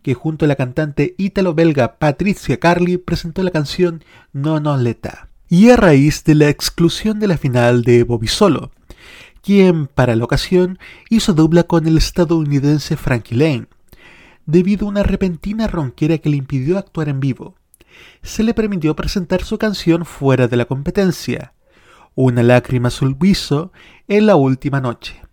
que 0.09 0.15
junto 0.15 0.47
a 0.47 0.49
la 0.49 0.57
cantante 0.57 1.15
ítalo-belga 1.19 1.99
Patricia 1.99 2.59
Carli 2.59 2.97
presentó 2.97 3.43
la 3.43 3.51
canción 3.51 4.03
No 4.33 4.59
Non 4.59 4.83
Leta, 4.83 5.29
y 5.51 5.69
a 5.69 5.77
raíz 5.77 6.25
de 6.25 6.35
la 6.35 6.49
exclusión 6.49 7.21
de 7.21 7.27
la 7.27 7.37
final 7.37 7.83
de 7.83 8.05
Bobby 8.05 8.27
Solo, 8.27 8.71
quien 9.43 9.87
para 9.87 10.17
la 10.17 10.25
ocasión 10.25 10.79
hizo 11.11 11.35
dupla 11.35 11.65
con 11.65 11.87
el 11.87 11.99
estadounidense 11.99 12.97
Frankie 12.97 13.35
Lane, 13.35 13.67
debido 14.47 14.87
a 14.87 14.89
una 14.89 15.03
repentina 15.03 15.67
ronquera 15.67 16.17
que 16.17 16.31
le 16.31 16.39
impidió 16.39 16.79
actuar 16.79 17.11
en 17.11 17.21
vivo. 17.21 17.57
Se 18.23 18.43
le 18.43 18.55
permitió 18.55 18.97
presentar 18.97 19.45
su 19.45 19.59
canción 19.59 20.07
fuera 20.07 20.49
de 20.49 20.57
la 20.57 20.65
competencia, 20.65 21.53
Una 22.15 22.43
lágrima 22.43 22.89
sul 22.89 23.15
viso, 23.15 23.73
en 24.09 24.25
la 24.25 24.37
última 24.37 24.81
noche 24.81 25.28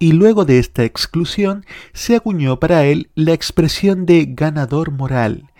y 0.00 0.12
luego 0.12 0.46
de 0.46 0.58
esta 0.58 0.82
exclusión 0.82 1.64
se 1.92 2.16
acuñó 2.16 2.58
para 2.58 2.84
él 2.86 3.10
la 3.14 3.34
expresión 3.34 4.06
de 4.06 4.24
ganador 4.28 4.90
moral, 4.90 5.50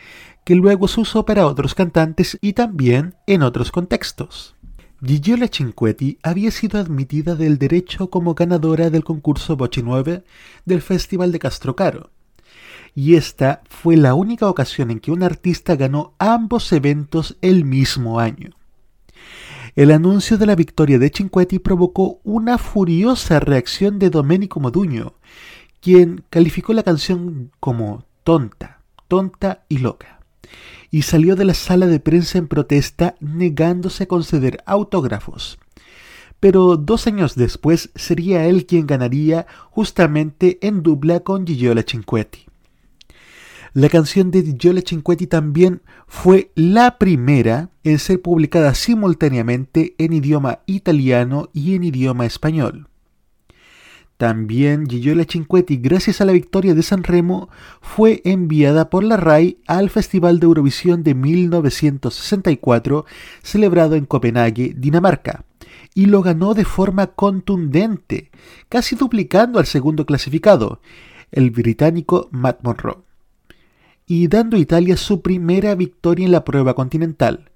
que 0.44 0.54
luego 0.54 0.88
se 0.88 1.02
usó 1.02 1.26
para 1.26 1.46
otros 1.46 1.74
cantantes 1.74 2.38
y 2.40 2.54
también 2.54 3.14
en 3.26 3.42
otros 3.42 3.70
contextos. 3.70 4.56
Gigiola 5.04 5.48
Cinquetti 5.48 6.18
había 6.22 6.50
sido 6.50 6.80
admitida 6.80 7.34
del 7.34 7.58
derecho 7.58 8.08
como 8.08 8.34
ganadora 8.34 8.88
del 8.88 9.04
concurso 9.04 9.56
Voce 9.56 9.82
9 9.82 10.24
del 10.64 10.80
Festival 10.80 11.32
de 11.32 11.38
Castrocaro, 11.38 12.10
y 12.94 13.16
esta 13.16 13.62
fue 13.68 13.96
la 13.96 14.14
única 14.14 14.48
ocasión 14.48 14.90
en 14.90 15.00
que 15.00 15.12
un 15.12 15.22
artista 15.22 15.76
ganó 15.76 16.14
ambos 16.18 16.72
eventos 16.72 17.36
el 17.42 17.66
mismo 17.66 18.18
año. 18.18 18.59
El 19.76 19.92
anuncio 19.92 20.36
de 20.36 20.46
la 20.46 20.56
victoria 20.56 20.98
de 20.98 21.12
Cinquetti 21.14 21.60
provocó 21.60 22.20
una 22.24 22.58
furiosa 22.58 23.38
reacción 23.38 23.98
de 24.00 24.10
Domenico 24.10 24.58
Modugno, 24.58 25.14
quien 25.80 26.24
calificó 26.28 26.72
la 26.72 26.82
canción 26.82 27.52
como 27.60 28.04
tonta, 28.24 28.82
tonta 29.06 29.64
y 29.68 29.78
loca, 29.78 30.20
y 30.90 31.02
salió 31.02 31.36
de 31.36 31.44
la 31.44 31.54
sala 31.54 31.86
de 31.86 32.00
prensa 32.00 32.38
en 32.38 32.48
protesta 32.48 33.14
negándose 33.20 34.04
a 34.04 34.08
conceder 34.08 34.62
autógrafos. 34.66 35.58
Pero 36.40 36.76
dos 36.76 37.06
años 37.06 37.36
después 37.36 37.90
sería 37.94 38.46
él 38.46 38.66
quien 38.66 38.86
ganaría 38.86 39.46
justamente 39.70 40.58
en 40.66 40.82
dupla 40.82 41.20
con 41.20 41.46
Gigiola 41.46 41.84
Cinquetti. 41.86 42.49
La 43.72 43.88
canción 43.88 44.32
de 44.32 44.42
Gigiola 44.42 44.82
Cinquetti 44.84 45.28
también 45.28 45.82
fue 46.08 46.50
la 46.56 46.98
primera 46.98 47.70
en 47.84 48.00
ser 48.00 48.20
publicada 48.20 48.74
simultáneamente 48.74 49.94
en 49.98 50.12
idioma 50.12 50.58
italiano 50.66 51.50
y 51.52 51.76
en 51.76 51.84
idioma 51.84 52.26
español. 52.26 52.88
También 54.16 54.88
Gigiola 54.88 55.24
Cinquetti, 55.24 55.76
gracias 55.76 56.20
a 56.20 56.24
la 56.24 56.32
victoria 56.32 56.74
de 56.74 56.82
San 56.82 57.04
Remo, 57.04 57.48
fue 57.80 58.22
enviada 58.24 58.90
por 58.90 59.04
la 59.04 59.16
RAI 59.16 59.58
al 59.68 59.88
Festival 59.88 60.40
de 60.40 60.46
Eurovisión 60.46 61.04
de 61.04 61.14
1964, 61.14 63.06
celebrado 63.40 63.94
en 63.94 64.04
Copenhague, 64.04 64.74
Dinamarca, 64.76 65.44
y 65.94 66.06
lo 66.06 66.22
ganó 66.22 66.54
de 66.54 66.64
forma 66.64 67.06
contundente, 67.06 68.32
casi 68.68 68.96
duplicando 68.96 69.60
al 69.60 69.66
segundo 69.66 70.06
clasificado, 70.06 70.80
el 71.30 71.52
británico 71.52 72.28
Matt 72.32 72.64
Monroe 72.64 73.09
y 74.12 74.26
dando 74.26 74.56
a 74.56 74.60
Italia 74.60 74.96
su 74.96 75.22
primera 75.22 75.76
victoria 75.76 76.26
en 76.26 76.32
la 76.32 76.42
prueba 76.42 76.74
continental, 76.74 77.52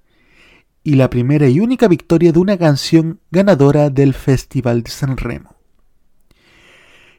y 0.84 0.94
la 0.94 1.10
primera 1.10 1.48
y 1.48 1.58
única 1.58 1.88
victoria 1.88 2.30
de 2.30 2.38
una 2.38 2.56
canción 2.56 3.18
ganadora 3.32 3.90
del 3.90 4.14
Festival 4.14 4.84
de 4.84 4.90
San 4.92 5.16
Remo. 5.16 5.56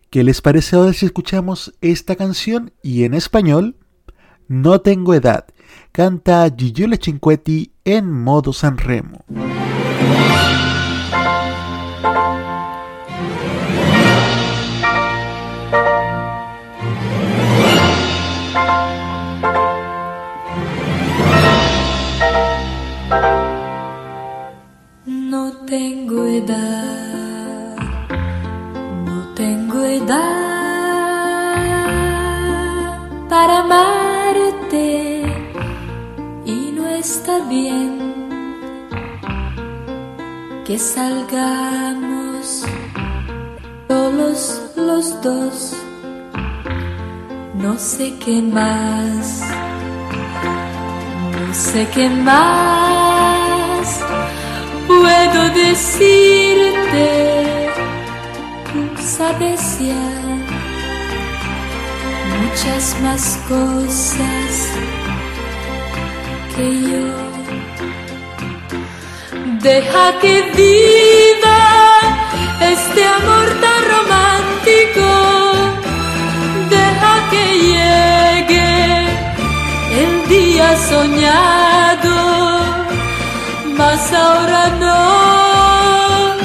¿Qué 0.10 0.24
les 0.24 0.40
parece 0.40 0.78
ahora 0.78 0.94
si 0.94 1.08
escuchamos 1.08 1.74
esta 1.82 2.16
canción 2.16 2.72
y 2.82 3.04
en 3.04 3.14
español? 3.14 3.76
No 4.48 4.80
tengo 4.80 5.14
edad, 5.14 5.48
canta 5.92 6.50
Gigliola 6.58 6.96
Cinquetti 6.96 7.74
en 7.84 8.10
modo 8.10 8.54
Sanremo. 8.54 9.26
No 9.28 10.65
no 29.06 29.28
tengo 29.36 29.84
edad 29.86 30.16
para 33.30 33.60
amarte 33.60 35.24
y 36.46 36.74
no 36.76 36.88
está 36.88 37.40
bien 37.48 38.16
que 40.66 40.78
salgamos 40.78 42.66
solos 43.88 44.62
los 44.76 45.22
dos. 45.22 45.74
No 47.54 47.78
sé 47.80 48.14
qué 48.24 48.42
más, 48.42 49.42
no 51.32 51.54
sé 51.54 51.88
qué 51.94 52.10
más 52.10 53.45
puedo 55.02 55.42
decirte. 55.50 57.08
Tú 58.72 58.80
sabes 59.18 59.62
ya 59.80 60.06
muchas 62.40 62.84
más 63.02 63.24
cosas 63.48 64.52
que 66.56 66.68
yo. 66.90 67.08
Deja 69.62 70.06
que 70.22 70.34
viva 70.60 71.62
este 72.74 73.02
amor 73.20 73.48
tan 73.64 73.82
romántico. 73.94 75.10
Deja 76.76 77.14
que 77.32 77.46
llegue 77.70 78.72
el 80.02 80.12
día 80.30 80.68
soñado. 80.90 81.95
Ahora 83.98 84.68
no, 84.78 86.36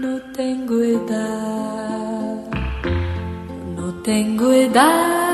no 0.00 0.20
tengo 0.32 0.80
edad, 0.80 2.36
no 3.76 3.94
tengo 4.04 4.52
edad 4.52 5.32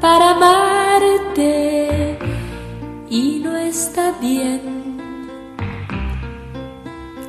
para 0.00 0.30
amarte 0.30 2.18
y 3.08 3.38
no 3.44 3.56
está 3.56 4.10
bien 4.20 4.98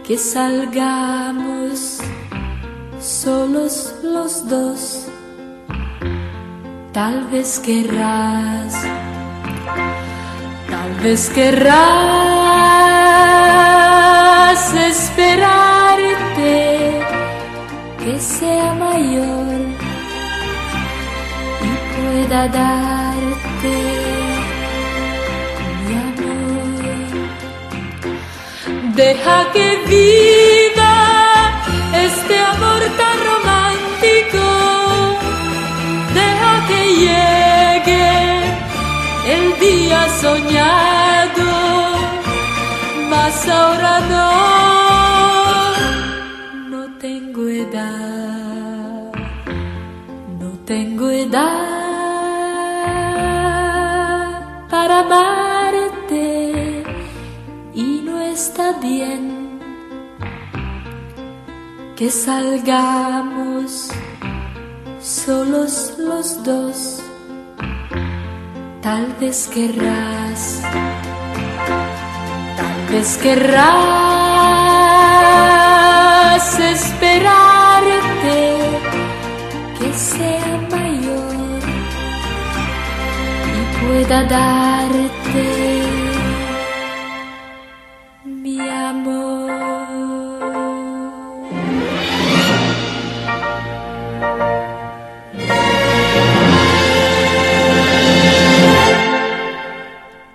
que 0.04 0.18
salgamos 0.18 2.00
solos 3.00 3.94
los 4.02 4.50
dos. 4.50 5.06
Tal 6.92 7.26
vez 7.26 7.60
querrás 7.60 8.74
Tal 10.70 10.94
vez 11.04 11.30
querrás 11.30 11.74
esperarte 14.92 16.56
que 17.98 18.20
sea 18.20 18.74
mayor 18.76 19.60
y 21.68 21.72
pueda 21.96 22.48
darte 22.48 23.76
mi 25.88 25.94
amor. 26.08 26.82
Deja 28.96 29.38
que 29.54 29.68
viva 29.88 30.96
este 32.06 32.36
amor 32.54 32.82
tan 33.00 33.18
romántico. 33.30 34.46
Deja 36.14 36.52
que 36.68 36.80
llegue 36.96 37.39
el 39.34 39.60
día 39.60 40.02
soñado, 40.22 41.50
mas 43.10 43.48
ahora 43.48 43.94
no, 44.14 44.32
no 46.74 46.82
tengo 46.98 47.42
edad, 47.48 49.12
no 50.40 50.50
tengo 50.66 51.10
edad 51.10 51.70
para 54.70 55.00
amarte 55.00 56.84
y 57.74 58.02
no 58.08 58.20
está 58.22 58.66
bien 58.80 59.60
que 61.96 62.10
salgamos 62.10 63.92
solos 65.00 65.94
los 66.00 66.44
dos. 66.44 67.09
Tal 68.90 69.06
vez 69.20 69.48
querrás, 69.54 70.62
tal 72.58 72.80
vez 72.90 73.18
querrás 73.18 73.70
esperarte 76.58 78.40
que 79.78 79.94
sea 79.94 80.58
mayor 80.72 81.62
y 83.60 83.62
pueda 83.86 84.24
darte 84.24 85.89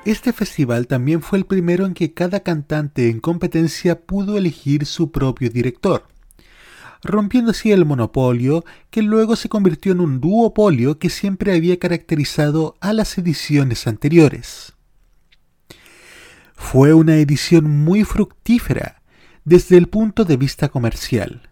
Este 0.04 0.34
festival 0.34 0.86
también 0.86 1.22
fue 1.22 1.38
el 1.38 1.46
primero 1.46 1.86
en 1.86 1.94
que 1.94 2.12
cada 2.12 2.40
cantante 2.40 3.08
en 3.08 3.20
competencia 3.20 4.02
pudo 4.02 4.36
elegir 4.36 4.84
su 4.84 5.10
propio 5.10 5.48
director, 5.48 6.06
rompiendo 7.02 7.52
así 7.52 7.72
el 7.72 7.86
monopolio 7.86 8.66
que 8.90 9.00
luego 9.00 9.34
se 9.34 9.48
convirtió 9.48 9.92
en 9.92 10.00
un 10.00 10.20
duopolio 10.20 10.98
que 10.98 11.08
siempre 11.08 11.54
había 11.54 11.78
caracterizado 11.78 12.76
a 12.80 12.92
las 12.92 13.16
ediciones 13.16 13.86
anteriores. 13.86 14.74
Fue 16.54 16.92
una 16.92 17.16
edición 17.16 17.70
muy 17.70 18.04
fructífera 18.04 19.00
desde 19.46 19.78
el 19.78 19.88
punto 19.88 20.26
de 20.26 20.36
vista 20.36 20.68
comercial, 20.68 21.48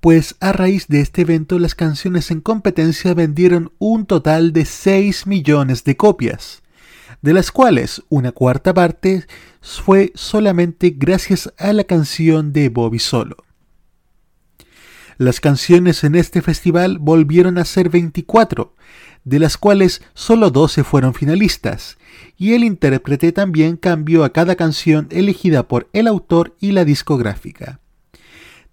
pues 0.00 0.36
a 0.40 0.52
raíz 0.52 0.88
de 0.88 1.02
este 1.02 1.20
evento 1.20 1.58
las 1.58 1.74
canciones 1.74 2.30
en 2.30 2.40
competencia 2.40 3.12
vendieron 3.12 3.72
un 3.78 4.06
total 4.06 4.54
de 4.54 4.64
6 4.64 5.26
millones 5.26 5.84
de 5.84 5.98
copias, 5.98 6.62
de 7.22 7.34
las 7.34 7.50
cuales 7.50 8.02
una 8.08 8.32
cuarta 8.32 8.72
parte 8.72 9.26
fue 9.60 10.12
solamente 10.14 10.94
gracias 10.96 11.52
a 11.58 11.72
la 11.72 11.84
canción 11.84 12.52
de 12.52 12.68
Bobby 12.68 12.98
Solo. 12.98 13.36
Las 15.18 15.38
canciones 15.38 16.02
en 16.02 16.14
este 16.14 16.40
festival 16.40 16.98
volvieron 16.98 17.58
a 17.58 17.66
ser 17.66 17.90
24, 17.90 18.74
de 19.24 19.38
las 19.38 19.58
cuales 19.58 20.00
solo 20.14 20.50
12 20.50 20.82
fueron 20.82 21.12
finalistas, 21.12 21.98
y 22.38 22.54
el 22.54 22.64
intérprete 22.64 23.30
también 23.30 23.76
cambió 23.76 24.24
a 24.24 24.32
cada 24.32 24.56
canción 24.56 25.08
elegida 25.10 25.68
por 25.68 25.90
el 25.92 26.06
autor 26.06 26.56
y 26.58 26.72
la 26.72 26.86
discográfica. 26.86 27.80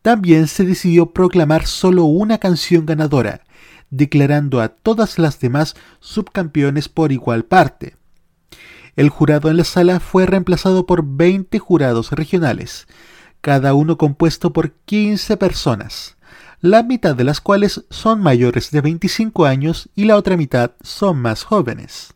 También 0.02 0.48
se 0.48 0.64
decidió 0.64 1.08
proclamar 1.08 1.68
solo 1.68 2.06
una 2.06 2.38
canción 2.38 2.86
ganadora, 2.86 3.42
declarando 3.90 4.62
a 4.62 4.70
todas 4.70 5.20
las 5.20 5.42
demás 5.42 5.76
subcampeones 6.00 6.88
por 6.88 7.12
igual 7.12 7.44
parte. 7.44 7.98
El 8.98 9.10
jurado 9.10 9.52
en 9.52 9.58
la 9.58 9.64
sala 9.64 10.00
fue 10.00 10.26
reemplazado 10.26 10.88
por 10.88 11.06
20 11.06 11.60
jurados 11.60 12.12
regionales, 12.12 12.88
cada 13.42 13.76
uno 13.76 13.96
compuesto 13.96 14.54
por 14.54 14.72
15 14.72 15.38
personas, 15.38 16.18
la 16.62 16.82
mitad 16.82 17.16
de 17.16 17.24
las 17.24 17.40
cuales 17.40 17.86
son 17.92 18.22
mayores 18.22 18.72
de 18.72 18.82
25 18.82 19.46
años 19.46 19.88
y 19.94 20.06
la 20.06 20.18
otra 20.18 20.36
mitad 20.36 20.72
son 20.82 21.20
más 21.20 21.44
jóvenes. 21.44 22.16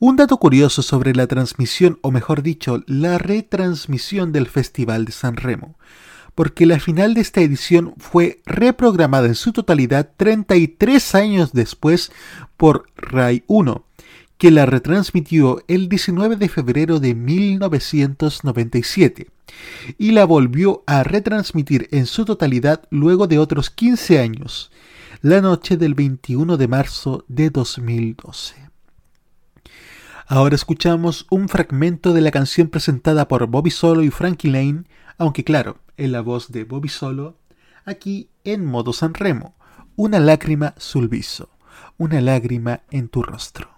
Un 0.00 0.16
dato 0.16 0.38
curioso 0.38 0.82
sobre 0.82 1.14
la 1.14 1.28
transmisión, 1.28 2.00
o 2.02 2.10
mejor 2.10 2.42
dicho, 2.42 2.82
la 2.88 3.16
retransmisión 3.18 4.32
del 4.32 4.48
Festival 4.48 5.04
de 5.04 5.12
San 5.12 5.36
Remo, 5.36 5.78
porque 6.34 6.66
la 6.66 6.80
final 6.80 7.14
de 7.14 7.20
esta 7.20 7.42
edición 7.42 7.94
fue 7.98 8.42
reprogramada 8.44 9.28
en 9.28 9.36
su 9.36 9.52
totalidad 9.52 10.10
33 10.16 11.14
años 11.14 11.52
después 11.52 12.10
por 12.56 12.86
RAI 12.96 13.44
1, 13.46 13.84
que 14.38 14.50
la 14.52 14.66
retransmitió 14.66 15.64
el 15.66 15.88
19 15.88 16.36
de 16.36 16.48
febrero 16.48 17.00
de 17.00 17.16
1997 17.16 19.32
y 19.98 20.12
la 20.12 20.24
volvió 20.24 20.84
a 20.86 21.02
retransmitir 21.02 21.88
en 21.90 22.06
su 22.06 22.24
totalidad 22.24 22.84
luego 22.90 23.26
de 23.26 23.40
otros 23.40 23.70
15 23.70 24.20
años, 24.20 24.70
la 25.22 25.40
noche 25.40 25.76
del 25.76 25.94
21 25.94 26.56
de 26.56 26.68
marzo 26.68 27.24
de 27.26 27.50
2012. 27.50 28.68
Ahora 30.28 30.54
escuchamos 30.54 31.26
un 31.30 31.48
fragmento 31.48 32.12
de 32.12 32.20
la 32.20 32.30
canción 32.30 32.68
presentada 32.68 33.26
por 33.26 33.48
Bobby 33.48 33.70
Solo 33.70 34.04
y 34.04 34.10
Frankie 34.10 34.50
Lane, 34.50 34.84
aunque 35.16 35.42
claro, 35.42 35.78
en 35.96 36.12
la 36.12 36.20
voz 36.20 36.52
de 36.52 36.64
Bobby 36.64 36.90
Solo, 36.90 37.38
aquí 37.84 38.28
en 38.44 38.64
modo 38.64 38.92
San 38.92 39.14
Remo, 39.14 39.56
una 39.96 40.20
lágrima 40.20 40.74
sul 40.76 41.08
viso, 41.08 41.48
una 41.96 42.20
lágrima 42.20 42.82
en 42.90 43.08
tu 43.08 43.22
rostro. 43.22 43.77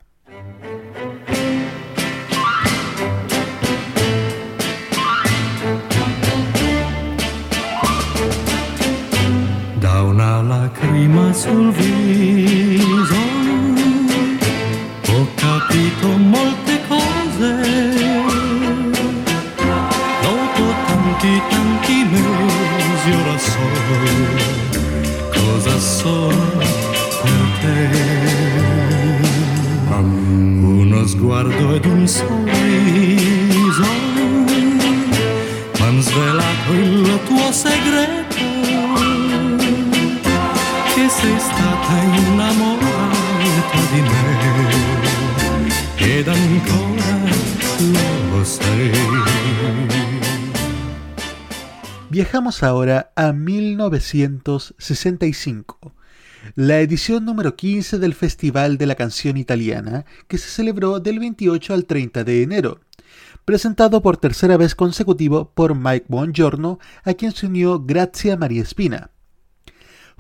Una 10.21 10.43
lacrima 10.43 11.33
sul 11.33 11.73
viso 11.73 13.23
ho 15.09 15.27
capito 15.35 16.09
molte 16.19 16.79
cose. 16.89 17.51
Dopo 20.23 20.63
tanti 20.87 21.43
tanti 21.49 22.05
mesi 22.13 23.11
ora 23.21 23.39
so 23.39 23.67
cosa 25.33 25.79
sono 25.79 26.59
per 27.23 27.45
te. 27.61 27.79
Uno 29.91 31.07
sguardo 31.07 31.75
ed 31.75 31.85
un 31.87 32.07
sorriso 32.07 33.89
m'han 35.79 36.01
svelato 36.03 36.73
il 36.73 37.19
tuo 37.27 37.53
segreto 37.53 38.30
Viajamos 52.09 52.63
ahora 52.63 53.13
a 53.17 53.33
1965, 53.33 55.93
la 56.55 56.81
edición 56.81 57.27
número 57.27 57.55
15 57.55 57.99
del 57.99 58.15
Festival 58.15 58.79
de 58.79 58.87
la 58.87 58.95
Canción 58.95 59.37
Italiana, 59.37 60.07
que 60.27 60.39
se 60.39 60.49
celebró 60.49 61.01
del 61.01 61.19
28 61.19 61.75
al 61.75 61.85
30 61.85 62.25
de 62.25 62.43
enero, 62.43 62.81
presentado 63.45 64.01
por 64.01 64.17
tercera 64.17 64.57
vez 64.57 64.75
consecutivo 64.75 65.53
por 65.55 65.75
Mike 65.75 66.07
Bongiorno, 66.09 66.79
a 67.05 67.13
quien 67.13 67.33
se 67.33 67.47
unió 67.47 67.79
Grazia 67.79 68.39
Maria 68.39 68.65
Spina. 68.65 69.11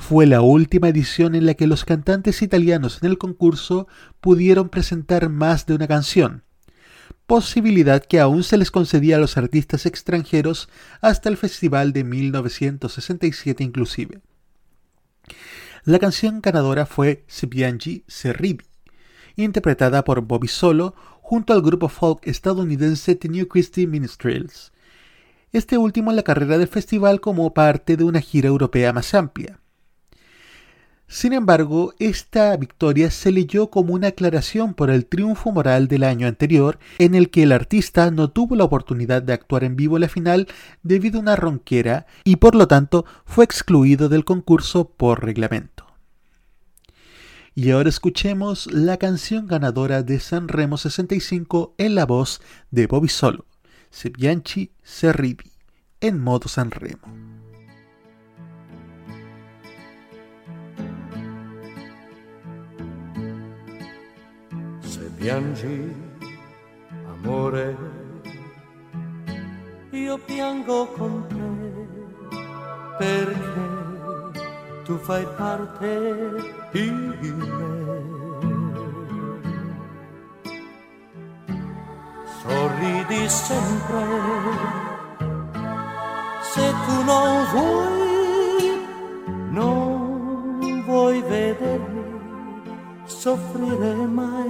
Fue 0.01 0.27
la 0.27 0.41
última 0.41 0.89
edición 0.89 1.37
en 1.37 1.47
la 1.47 1.55
que 1.55 1.69
los 1.69 1.85
cantantes 1.85 2.43
italianos 2.43 2.99
en 3.01 3.11
el 3.11 3.17
concurso 3.19 3.87
pudieron 4.21 4.69
presentar 4.69 5.29
más 5.29 5.67
de 5.67 5.75
una 5.75 5.87
canción, 5.87 6.43
posibilidad 7.27 8.05
que 8.05 8.19
aún 8.19 8.43
se 8.43 8.59
les 8.59 8.73
concedía 8.73 9.17
a 9.17 9.21
los 9.21 9.37
artistas 9.37 9.87
extranjeros 9.87 10.69
hasta 11.01 11.29
el 11.29 11.37
festival 11.37 11.93
de 11.93 12.03
1967 12.03 13.63
inclusive. 13.63 14.21
La 15.85 16.01
canción 16.01 16.41
ganadora 16.41 16.87
fue 16.87 17.25
Se 17.29 17.47
piangi, 17.47 18.03
se 18.09 18.33
ridi, 18.33 18.65
interpretada 19.37 20.03
por 20.03 20.23
Bobby 20.23 20.49
Solo 20.49 20.97
junto 21.21 21.53
al 21.53 21.63
grupo 21.63 21.89
folk 21.89 22.27
estadounidense 22.27 23.15
The 23.15 23.29
New 23.29 23.47
Christy 23.47 23.87
Ministries, 23.87 24.73
este 25.53 25.79
último 25.79 26.11
en 26.11 26.17
la 26.17 26.25
carrera 26.25 26.59
del 26.59 26.69
festival 26.69 27.21
como 27.21 27.55
parte 27.55 27.97
de 27.97 28.03
una 28.03 28.21
gira 28.21 28.49
europea 28.49 28.93
más 28.93 29.15
amplia. 29.15 29.60
Sin 31.11 31.33
embargo, 31.33 31.93
esta 31.99 32.57
victoria 32.57 33.11
se 33.11 33.33
leyó 33.33 33.69
como 33.69 33.95
una 33.95 34.07
aclaración 34.07 34.75
por 34.75 34.91
el 34.91 35.07
triunfo 35.07 35.51
moral 35.51 35.89
del 35.89 36.05
año 36.05 36.29
anterior, 36.29 36.79
en 37.01 37.17
el 37.17 37.31
que 37.31 37.43
el 37.43 37.51
artista 37.51 38.13
no 38.13 38.31
tuvo 38.31 38.55
la 38.55 38.63
oportunidad 38.63 39.21
de 39.21 39.33
actuar 39.33 39.65
en 39.65 39.75
vivo 39.75 39.99
la 39.99 40.09
final 40.09 40.47
debido 40.85 41.19
a 41.19 41.23
una 41.23 41.35
ronquera 41.35 42.07
y 42.23 42.37
por 42.37 42.55
lo 42.55 42.69
tanto 42.69 43.07
fue 43.25 43.45
excluido 43.45 44.09
del 44.09 44.25
concurso 44.25 44.89
por 44.89 45.25
reglamento. 45.25 45.85
Y 47.57 47.73
ahora 47.73 47.89
escuchemos 47.89 48.73
la 48.73 48.97
canción 48.97 49.49
ganadora 49.49 50.05
de 50.05 50.21
San 50.21 50.47
Remo 50.47 50.77
65 50.77 51.75
en 51.77 51.97
la 51.97 52.07
voz 52.07 52.41
de 52.71 52.87
Bobby 52.87 53.09
Solo, 53.09 53.47
Se 53.91 54.11
Bianchi 54.11 54.71
Se 54.85 55.13
Ridi, 55.13 55.51
en 56.01 56.21
modo 56.21 56.47
San 56.47 56.71
Remo. 56.71 57.40
Piangi, 65.21 65.95
amore, 67.13 67.77
io 69.91 70.17
piango 70.25 70.87
con 70.97 71.27
te 71.29 71.51
perché 72.97 73.69
tu 74.85 74.97
fai 74.97 75.27
parte 75.37 75.93
di 76.73 76.91
me. 76.91 78.19
Sorridi 82.41 83.29
sempre 83.29 84.05
se 86.51 86.67
tu 86.85 86.97
non 87.05 87.45
vuoi, 87.53 88.09
non 89.51 90.83
vuoi 90.87 91.21
vedermi 91.21 91.90
soffrire 93.21 93.95
mai. 94.07 94.49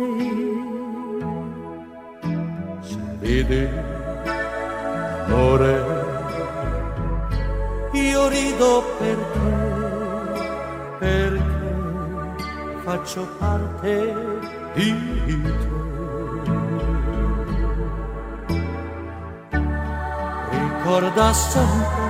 Se 2.80 2.98
ridi, 3.18 3.68
amore, 5.26 5.74
io 7.90 8.28
rido 8.28 8.84
per 8.98 9.16
te, 9.32 9.50
perché 11.00 11.72
faccio 12.84 13.26
parte 13.40 14.14
di 14.74 14.94
te. 15.16 15.58
Ricorda 20.50 21.32
sempre 21.32 22.08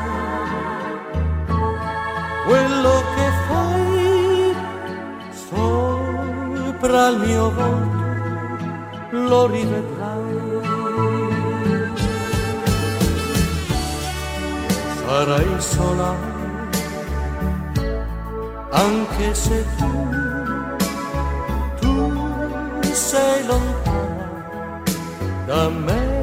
quello 2.45 2.95
che 3.15 3.27
fai 3.49 3.80
sopra 6.81 7.09
il 7.09 7.19
mio 7.19 7.51
volto, 7.53 7.99
lo 9.11 9.47
rivedrai. 9.47 10.39
Sarai 15.05 15.61
sola, 15.61 16.15
anche 18.71 19.35
se 19.35 19.65
tu, 19.77 20.09
tu 21.81 22.93
sei 22.93 23.45
lontana 23.45 24.83
da 25.47 25.69
me. 25.69 26.19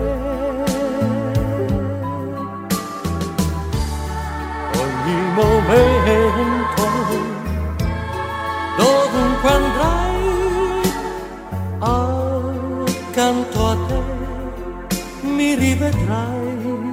Ogni 4.73 5.21
momento, 5.35 6.85
dovunque 8.77 9.49
andrai, 9.49 10.06
mi 15.37 15.53
rivedrai. 15.53 16.91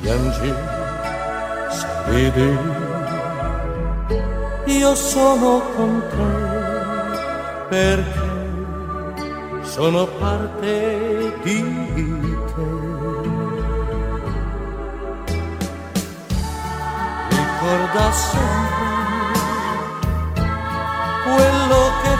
Piangi, 0.00 0.52
se 1.78 1.86
io 4.66 4.94
sono 4.94 5.62
con 5.74 6.02
te 6.10 6.50
perché 7.70 8.30
sono 9.62 10.06
parte 10.06 11.32
di 11.42 11.62
te. 12.54 12.98
Ricorda 17.30 18.12
sempre 18.12 19.00
quello 21.24 21.80
che 22.02 22.19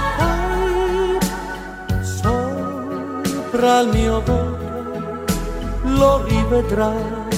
sopra 3.61 3.81
il 3.81 3.89
mio 3.89 4.23
volto, 4.23 5.25
lo 5.83 6.25
rivedrai. 6.25 7.29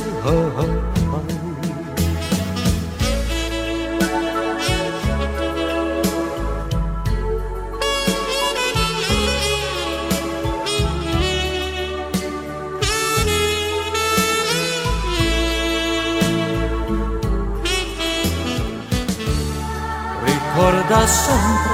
ricorda 20.24 21.06
sempre 21.06 21.71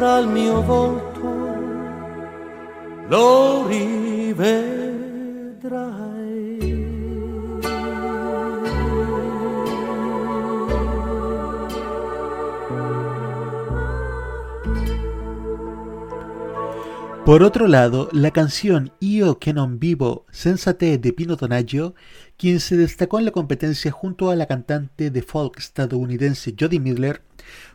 sopra 0.00 0.18
il 0.20 0.28
mio 0.28 0.62
volto 0.62 1.28
lo 3.08 3.66
rivedrai 3.66 4.70
Por 17.30 17.44
otro 17.44 17.68
lado, 17.68 18.08
la 18.10 18.32
canción 18.32 18.90
Io 18.98 19.38
che 19.38 19.52
non 19.52 19.78
vivo 19.78 20.26
sensate 20.32 20.98
de 20.98 21.12
Pino 21.12 21.36
Donaggio, 21.36 21.94
quien 22.36 22.58
se 22.58 22.76
destacó 22.76 23.20
en 23.20 23.24
la 23.24 23.30
competencia 23.30 23.92
junto 23.92 24.30
a 24.30 24.34
la 24.34 24.46
cantante 24.46 25.12
de 25.12 25.22
folk 25.22 25.56
estadounidense 25.60 26.56
Jodie 26.58 26.80
Miller, 26.80 27.22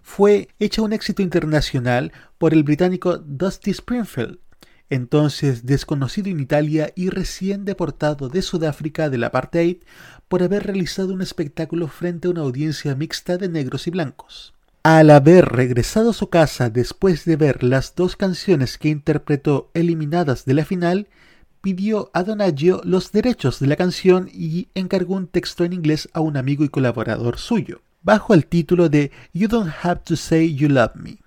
fue 0.02 0.50
hecha 0.60 0.82
un 0.82 0.92
éxito 0.92 1.22
internacional 1.22 2.12
por 2.38 2.54
el 2.54 2.66
británico 2.66 3.18
Dusty 3.18 3.72
Springfield, 3.72 4.40
entonces 4.90 5.66
desconocido 5.66 6.28
en 6.28 6.42
Italia 6.42 6.92
y 6.94 7.08
recién 7.10 7.64
deportado 7.64 8.28
de 8.28 8.42
Sudáfrica 8.42 9.10
del 9.10 9.24
apartheid 9.24 9.78
por 10.28 10.44
haber 10.44 10.64
realizado 10.64 11.14
un 11.14 11.22
espectáculo 11.22 11.88
frente 11.88 12.28
a 12.28 12.32
una 12.32 12.42
audiencia 12.42 12.94
mixta 12.94 13.38
de 13.38 13.48
negros 13.48 13.88
y 13.88 13.92
blancos. 13.92 14.55
Al 14.88 15.10
haber 15.10 15.46
regresado 15.46 16.12
a 16.12 16.14
su 16.14 16.30
casa 16.30 16.70
después 16.70 17.26
de 17.26 17.38
ver 17.38 17.64
las 17.64 17.96
dos 17.96 18.16
canciones 18.16 18.78
que 18.78 18.90
interpretó 18.90 19.72
eliminadas 19.74 20.46
de 20.46 20.54
la 20.54 20.64
final, 20.64 21.08
pidió 21.62 22.12
a 22.14 22.22
Donaggio 22.22 22.82
los 22.84 23.12
derechos 23.12 23.60
de 23.60 23.66
la 23.66 23.78
canción 23.78 24.30
y 24.32 24.68
encargó 24.76 25.16
un 25.16 25.26
texto 25.26 25.64
en 25.64 25.74
inglés 25.74 26.08
a 26.14 26.20
un 26.20 26.38
amigo 26.38 26.64
y 26.64 26.70
colaborador 26.70 27.40
suyo, 27.40 27.82
bajo 28.04 28.36
el 28.36 28.46
título 28.46 28.88
de 28.88 29.10
You 29.34 29.48
Don't 29.48 29.74
Have 29.82 30.02
to 30.06 30.16
Say 30.16 30.54
You 30.54 30.70
Love 30.70 30.94
Me. 30.94 31.18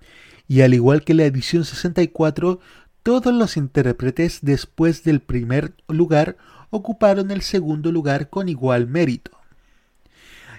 Y 0.47 0.61
al 0.61 0.73
igual 0.73 1.03
que 1.03 1.13
la 1.13 1.25
edición 1.25 1.65
64, 1.65 2.61
todos 3.03 3.33
los 3.33 3.57
intérpretes 3.57 4.39
después 4.41 5.03
del 5.03 5.19
primer 5.19 5.73
lugar 5.89 6.37
ocuparon 6.69 7.29
el 7.29 7.41
segundo 7.41 7.91
lugar 7.91 8.29
con 8.29 8.47
igual 8.47 8.87
mérito. 8.87 9.38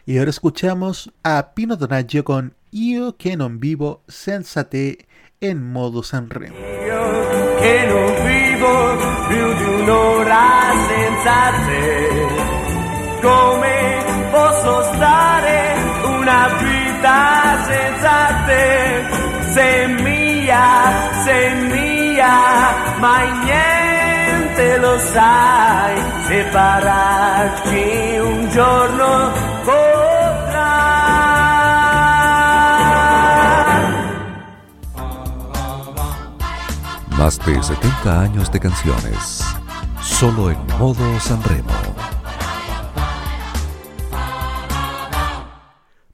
Y 0.06 0.18
ahora 0.18 0.30
escuchamos 0.30 1.10
a 1.22 1.52
Pino 1.54 1.76
Donaggio 1.76 2.22
con 2.24 2.52
Io 2.70 3.16
che 3.16 3.36
non 3.36 3.58
vivo 3.58 4.02
senza 4.06 4.64
te 4.64 4.98
en 5.40 5.70
modo 5.72 6.02
Sanremo. 6.02 6.54
che 7.60 7.86
non 7.86 8.06
vivo 8.26 8.96
più 9.28 9.54
di 9.54 9.82
un'ora 9.82 10.70
senza 10.88 11.50
te. 11.66 12.08
Come 13.20 14.04
posso 14.30 14.82
stare 14.94 15.74
una 16.04 16.48
vita 16.62 17.64
senza 17.66 18.44
te? 18.46 19.52
Sei 19.52 20.02
mia, 20.02 21.12
sei 21.24 21.54
mia, 21.68 22.34
mai 22.98 23.30
niente 23.44 24.78
lo 24.78 24.98
sai. 24.98 26.02
Separarci 26.28 28.18
un 28.20 28.48
giorno 28.50 29.49
Más 37.18 37.38
de 37.44 37.62
70 37.62 38.20
años 38.20 38.50
de 38.50 38.58
canciones. 38.58 39.44
Solo 40.00 40.50
en 40.50 40.58
modo 40.78 41.20
Sanremo. 41.20 41.68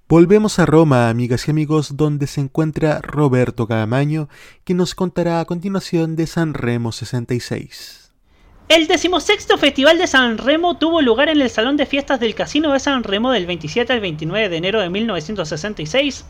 Volvemos 0.08 0.60
a 0.60 0.66
Roma, 0.66 1.08
amigas 1.08 1.48
y 1.48 1.50
amigos, 1.50 1.96
donde 1.96 2.26
se 2.28 2.40
encuentra 2.40 3.00
Roberto 3.02 3.66
Camaño, 3.66 4.28
que 4.64 4.72
nos 4.72 4.94
contará 4.94 5.40
a 5.40 5.44
continuación 5.46 6.14
de 6.14 6.28
San 6.28 6.54
Remo 6.54 6.92
66. 6.92 8.05
El 8.68 8.88
decimosexto 8.88 9.58
Festival 9.58 9.96
de 9.96 10.08
San 10.08 10.38
Remo 10.38 10.76
tuvo 10.76 11.00
lugar 11.00 11.28
en 11.28 11.40
el 11.40 11.50
Salón 11.50 11.76
de 11.76 11.86
Fiestas 11.86 12.18
del 12.18 12.34
Casino 12.34 12.72
de 12.72 12.80
San 12.80 13.04
Remo 13.04 13.30
del 13.30 13.46
27 13.46 13.92
al 13.92 14.00
29 14.00 14.48
de 14.48 14.56
enero 14.56 14.80
de 14.80 14.90
1966 14.90 16.26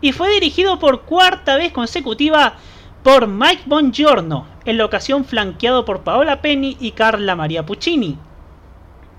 y 0.00 0.12
fue 0.12 0.30
dirigido 0.30 0.78
por 0.78 1.02
cuarta 1.02 1.56
vez 1.56 1.72
consecutiva 1.72 2.54
por 3.02 3.26
Mike 3.26 3.64
Bongiorno, 3.66 4.46
en 4.64 4.78
la 4.78 4.84
ocasión 4.84 5.24
flanqueado 5.24 5.84
por 5.84 6.04
Paola 6.04 6.40
Penny 6.40 6.76
y 6.78 6.92
Carla 6.92 7.34
Maria 7.34 7.66
Puccini. 7.66 8.16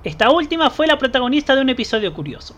Esta 0.05 0.31
última 0.31 0.69
fue 0.69 0.87
la 0.87 0.97
protagonista 0.97 1.55
de 1.55 1.61
un 1.61 1.69
episodio 1.69 2.13
curioso. 2.13 2.55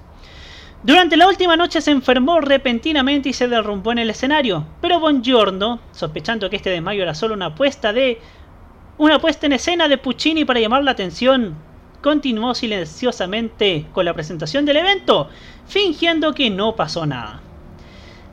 Durante 0.84 1.18
la 1.18 1.28
última 1.28 1.58
noche 1.58 1.82
se 1.82 1.90
enfermó 1.90 2.42
repentinamente 2.42 3.30
y 3.30 3.34
se 3.34 3.48
derrumbó 3.48 3.92
en 3.92 3.98
el 3.98 4.12
escenario, 4.12 4.68
pero 4.82 5.00
Bongiorno, 5.00 5.80
sospechando 5.92 6.48
que 6.52 6.58
este 6.58 6.70
desmayo 6.70 7.02
era 7.02 7.16
solo 7.16 7.34
una 7.34 7.56
puesta 7.56 7.92
de 7.92 8.22
una 8.98 9.20
puesta 9.20 9.46
en 9.46 9.54
escena 9.54 9.88
de 9.88 9.98
Puccini 9.98 10.46
para 10.46 10.60
llamar 10.60 10.84
la 10.84 10.92
atención, 10.92 11.56
continuó 12.02 12.56
silenciosamente 12.56 13.88
con 13.92 14.06
la 14.06 14.14
presentación 14.14 14.66
del 14.66 14.78
evento, 14.78 15.30
fingiendo 15.68 16.34
que 16.34 16.50
no 16.50 16.76
pasó 16.76 17.06
nada. 17.06 17.42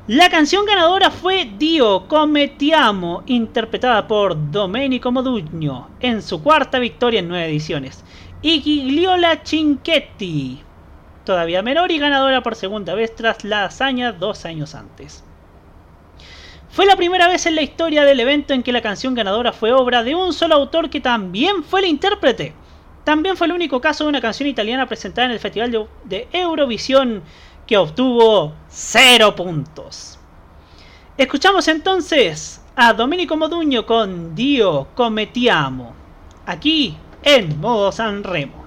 La 0.07 0.31
canción 0.31 0.67
ganadora 0.67 1.11
fue 1.11 1.51
Dio 1.59 2.07
come 2.07 2.49
ti 2.49 2.73
amo, 2.73 3.23
interpretada 3.27 4.07
por 4.07 4.51
Domenico 4.51 5.11
Modugno 5.11 5.91
en 6.01 6.23
su 6.23 6.43
cuarta 6.43 6.79
victoria 6.79 7.21
en 7.21 7.29
nueve 7.29 7.47
ediciones, 7.47 8.05
y 8.41 8.61
Gigliola 8.61 9.41
Cinquetti, 9.45 10.61
todavía 11.25 11.63
menor 11.63 11.91
y 11.91 11.99
ganadora 11.99 12.43
por 12.43 12.57
segunda 12.57 12.95
vez 12.95 13.15
tras 13.15 13.45
la 13.45 13.65
hazaña 13.65 14.13
dos 14.13 14.45
años 14.45 14.75
antes. 14.75 15.25
Fue 16.73 16.87
la 16.87 16.97
primera 16.97 17.29
vez 17.29 17.45
en 17.45 17.55
la 17.55 17.61
historia 17.61 18.03
del 18.03 18.19
evento 18.19 18.55
en 18.55 18.63
que 18.63 18.73
la 18.73 18.81
canción 18.81 19.15
ganadora 19.15 19.53
fue 19.53 19.73
obra 19.73 20.03
de 20.03 20.15
un 20.15 20.33
solo 20.33 20.55
autor 20.55 20.89
que 20.89 21.03
también 21.03 21.63
fue 21.65 21.81
el 21.81 21.87
intérprete. 21.87 22.55
También 23.05 23.37
fue 23.37 23.47
el 23.47 23.53
único 23.53 23.79
caso 23.79 24.05
de 24.05 24.09
una 24.09 24.23
canción 24.23 24.49
italiana 24.49 24.87
presentada 24.87 25.27
en 25.27 25.33
el 25.33 25.39
Festival 25.39 25.87
de, 26.05 26.29
Eurovisión 26.33 27.23
que 27.67 27.77
obtuvo 27.77 28.55
0 28.71 29.37
puntos. 29.37 30.19
Escuchamos 31.19 31.69
entonces 31.69 32.63
a 32.75 32.95
Domenico 32.95 33.37
Modugno 33.37 33.85
con 33.85 34.35
Dio 34.35 34.89
come 34.95 35.27
ti 35.27 35.51
amo, 35.51 35.95
aquí 36.47 36.97
en 37.23 37.61
modo 37.61 37.93
Sanremo. 37.93 38.62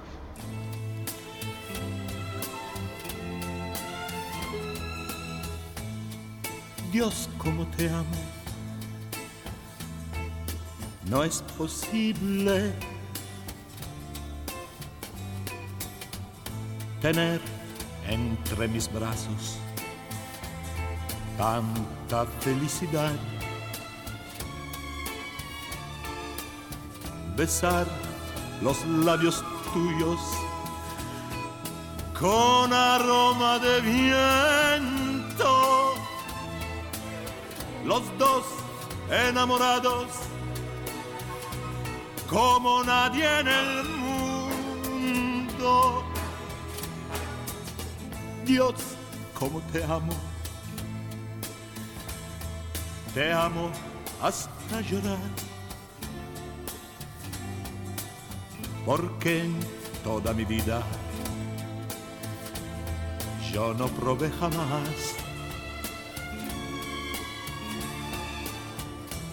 Dios, 6.96 7.28
como 7.36 7.66
te 7.76 7.90
amo. 7.90 8.22
No 11.04 11.24
es 11.24 11.42
posible 11.58 12.72
tener 17.02 17.42
entre 18.08 18.66
mis 18.68 18.90
brazos 18.90 19.58
tanta 21.36 22.24
felicidad. 22.40 23.12
Besar 27.36 27.86
los 28.62 28.82
labios 29.04 29.44
tuyos 29.74 30.20
con 32.18 32.72
aroma 32.72 33.58
de 33.58 33.80
viento. 33.82 34.55
Los 37.86 38.02
dos 38.18 38.44
enamorados 39.08 40.08
como 42.28 42.82
nadie 42.82 43.38
en 43.38 43.46
el 43.46 43.84
mundo. 43.84 45.62
Dios, 48.44 48.74
como 49.38 49.60
te 49.72 49.84
amo. 49.84 50.12
Te 53.14 53.32
amo 53.32 53.70
hasta 54.20 54.80
llorar. 54.80 55.18
Porque 58.84 59.44
en 59.44 59.60
toda 60.02 60.32
mi 60.32 60.44
vida 60.44 60.82
yo 63.52 63.72
no 63.74 63.86
probé 63.86 64.28
jamás 64.40 65.25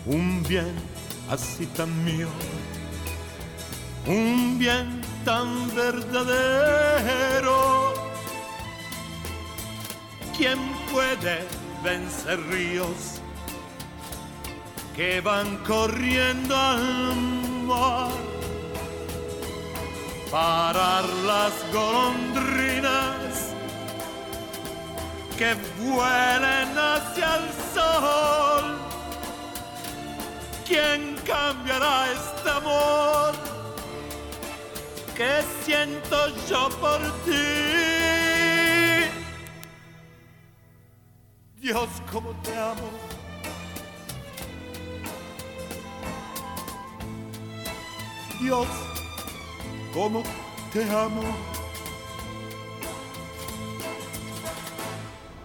un 0.06 0.44
bien 0.44 0.74
así 1.30 1.66
tan 1.68 2.04
mío, 2.04 2.28
un 4.08 4.58
bien 4.60 5.02
tan 5.26 5.74
verdadero. 5.76 7.54
¿Quién 10.38 10.60
puede 10.92 11.46
vencer 11.84 12.40
ríos 12.50 13.22
que 14.96 15.22
van 15.22 15.58
corriendo 15.58 16.56
al 16.56 17.16
mar? 17.68 18.34
parar 20.34 21.06
las 21.28 21.54
golondrinas 21.72 23.54
que 25.38 25.54
vuelen 25.80 26.70
hacia 26.76 27.36
el 27.36 27.48
sol. 27.76 28.93
¿Quién 30.66 31.16
cambiará 31.26 32.06
este 32.12 32.50
amor 32.50 33.34
que 35.16 35.42
siento 35.66 36.18
yo 36.50 36.70
por 36.80 37.00
ti? 37.26 37.84
Dios, 41.58 41.90
cómo 42.12 42.32
te 42.44 42.58
amo. 42.58 42.90
Dios, 48.42 48.68
cómo 49.94 50.24
te 50.72 50.84
amo. 50.90 51.24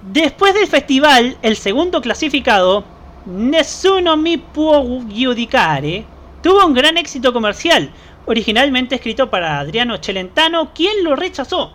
Después 0.02 0.54
del 0.54 0.66
festival, 0.66 1.38
el 1.42 1.56
segundo 1.56 2.00
clasificado, 2.00 2.84
Nessuno 3.28 4.16
mi 4.16 4.38
può 4.38 4.82
giudicare, 5.06 6.06
tuvo 6.42 6.64
un 6.64 6.72
gran 6.72 6.96
éxito 6.96 7.30
comercial, 7.30 7.90
originalmente 8.24 8.94
escrito 8.94 9.28
para 9.28 9.58
Adriano 9.58 9.98
Celentano, 9.98 10.72
quien 10.72 11.04
lo 11.04 11.14
rechazó, 11.14 11.74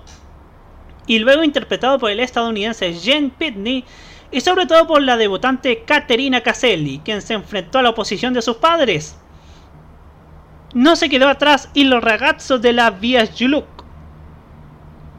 y 1.05 1.19
luego 1.19 1.43
interpretado 1.43 1.99
por 1.99 2.09
el 2.09 2.21
estadounidense 2.21 2.91
Jen 2.93 3.29
Pitney 3.29 3.85
y 4.31 4.41
sobre 4.41 4.65
todo 4.65 4.87
por 4.87 5.03
la 5.03 5.15
debutante 5.15 5.83
Caterina 5.83 6.41
Caselli, 6.41 7.01
quien 7.05 7.21
se 7.21 7.35
enfrentó 7.35 7.77
a 7.77 7.83
la 7.83 7.91
oposición 7.91 8.33
de 8.33 8.41
sus 8.41 8.55
padres. 8.55 9.15
No 10.73 10.95
se 10.95 11.07
quedó 11.07 11.29
atrás 11.29 11.69
y 11.75 11.83
los 11.83 12.03
ragazzo 12.03 12.57
de 12.57 12.73
la 12.73 12.89
Via 12.89 13.27
Giuluc 13.27 13.67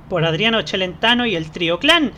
por 0.09 0.25
Adriano 0.25 0.67
Celentano 0.67 1.27
y 1.27 1.37
el 1.37 1.53
trío 1.53 1.79
Clan, 1.79 2.11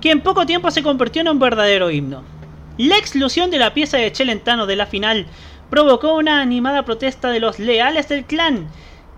que 0.00 0.10
en 0.10 0.22
poco 0.22 0.44
tiempo 0.44 0.72
se 0.72 0.82
convirtió 0.82 1.22
en 1.22 1.28
un 1.28 1.38
verdadero 1.38 1.88
himno. 1.92 2.39
La 2.76 2.96
exclusión 2.96 3.50
de 3.50 3.58
la 3.58 3.74
pieza 3.74 3.98
de 3.98 4.10
Celentano 4.14 4.66
de 4.66 4.76
la 4.76 4.86
final 4.86 5.26
provocó 5.68 6.14
una 6.14 6.40
animada 6.40 6.84
protesta 6.84 7.30
de 7.30 7.40
los 7.40 7.58
leales 7.58 8.08
del 8.08 8.24
clan, 8.24 8.68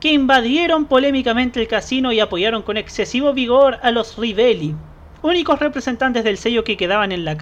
que 0.00 0.12
invadieron 0.12 0.86
polémicamente 0.86 1.60
el 1.60 1.68
casino 1.68 2.12
y 2.12 2.20
apoyaron 2.20 2.62
con 2.62 2.76
excesivo 2.76 3.32
vigor 3.32 3.78
a 3.82 3.92
los 3.92 4.18
Rivelli, 4.18 4.74
únicos 5.22 5.60
representantes 5.60 6.24
del 6.24 6.38
sello 6.38 6.64
que 6.64 6.76
quedaban 6.76 7.12
en 7.12 7.24
la, 7.24 7.36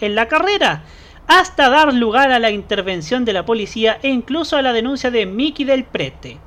en 0.00 0.14
la 0.16 0.26
carrera, 0.26 0.82
hasta 1.28 1.70
dar 1.70 1.94
lugar 1.94 2.32
a 2.32 2.40
la 2.40 2.50
intervención 2.50 3.24
de 3.24 3.32
la 3.32 3.44
policía 3.44 4.00
e 4.02 4.08
incluso 4.08 4.56
a 4.56 4.62
la 4.62 4.72
denuncia 4.72 5.12
de 5.12 5.26
Mickey 5.26 5.64
del 5.64 5.84
Prete. 5.84 6.38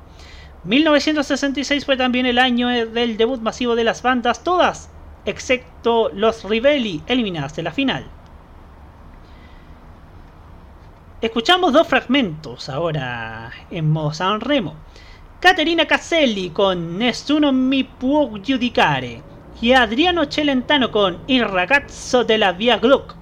1966 0.64 1.86
fue 1.86 1.96
también 1.96 2.26
el 2.26 2.38
año 2.38 2.68
del 2.68 3.16
debut 3.16 3.40
masivo 3.40 3.74
de 3.74 3.84
las 3.84 4.02
bandas 4.02 4.44
todas, 4.44 4.90
excepto 5.24 6.10
los 6.12 6.44
Rivelli, 6.44 7.02
eliminadas 7.06 7.56
de 7.56 7.62
la 7.62 7.72
final. 7.72 8.13
Escuchamos 11.20 11.72
dos 11.72 11.86
fragmentos 11.86 12.68
ahora 12.68 13.50
en 13.70 13.90
modo 13.90 14.12
San 14.12 14.40
Remo. 14.40 14.74
Caterina 15.40 15.86
Caselli 15.86 16.50
con 16.50 16.98
Nessuno 16.98 17.52
mi 17.52 17.84
può 17.84 18.36
giudicare 18.38 19.22
y 19.60 19.72
Adriano 19.72 20.26
Celentano 20.26 20.90
con 20.90 21.20
Il 21.26 21.44
ragazzo 21.46 22.24
de 22.24 22.36
la 22.36 22.52
Via 22.52 22.78
Gluck. 22.78 23.14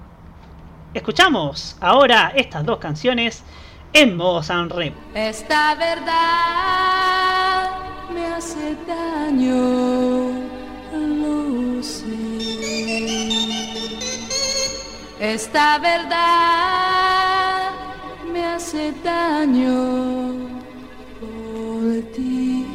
Escuchamos 0.93 1.77
ahora 1.79 2.33
estas 2.35 2.65
dos 2.65 2.79
canciones 2.79 3.43
en 3.93 4.17
modo 4.17 4.43
San 4.43 4.69
Remo. 4.69 4.97
Esta 5.13 5.75
verdad 5.75 6.09
me 8.13 8.25
hace 8.25 8.75
daño, 8.85 10.31
lo 10.91 11.81
sé. 11.81 12.03
Esta 15.19 15.77
verdad 15.77 17.22
hace 18.55 18.93
daño 19.03 20.33
por 21.19 22.13
ti. 22.13 22.65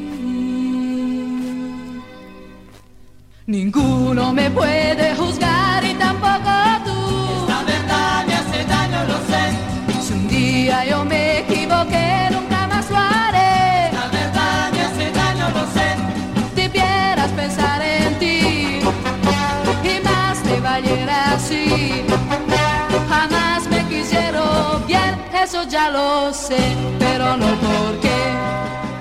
Ninguno 3.47 4.33
me 4.33 4.51
puede 4.51 5.15
juzgar 5.15 5.85
y 5.85 5.95
tampoco 5.95 6.51
tú. 6.85 6.99
Esta 7.41 7.63
verdad 7.65 8.27
me 8.27 8.35
hace 8.35 8.65
daño, 8.65 8.99
lo 9.11 9.19
sé. 9.31 9.43
Si 10.05 10.13
un 10.15 10.29
día 10.29 10.85
yo 10.85 11.05
me 11.05 11.39
equivoqué, 11.41 12.29
nunca 12.33 12.67
más 12.67 12.91
lo 12.91 12.99
haré. 12.99 13.93
La 13.93 14.07
verdad 14.19 14.73
me 14.73 14.81
hace 14.83 15.11
daño, 15.13 15.49
lo 15.57 15.65
sé. 15.77 15.89
Debieras 16.57 17.31
pensar 17.33 17.81
en 17.83 18.19
ti 18.19 18.81
y 19.85 20.05
más 20.05 20.43
te 20.43 20.61
valiera 20.61 21.35
así. 21.35 22.05
Bien, 24.87 25.15
eso 25.33 25.65
ya 25.65 25.91
lo 25.91 26.33
sé, 26.33 26.77
pero 26.99 27.37
no 27.37 27.47
porque. 27.61 28.17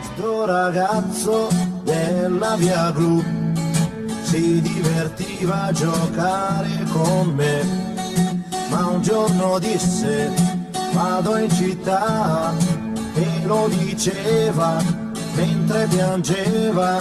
Sto 0.02 0.46
ragazzo 0.46 1.50
della 1.84 2.56
via 2.56 2.92
blu 2.92 3.24
si 4.24 4.62
divertiva 4.62 5.64
a 5.64 5.72
giocare 5.72 6.84
con 6.92 7.34
me, 7.34 7.64
ma 8.70 8.88
un 8.88 9.02
giorno 9.02 9.58
disse 9.58 10.30
vado 10.92 11.38
in 11.38 11.50
città 11.50 12.54
e 13.14 13.46
lo 13.46 13.68
diceva 13.70 14.82
mentre 15.36 15.88
piangeva. 15.88 16.98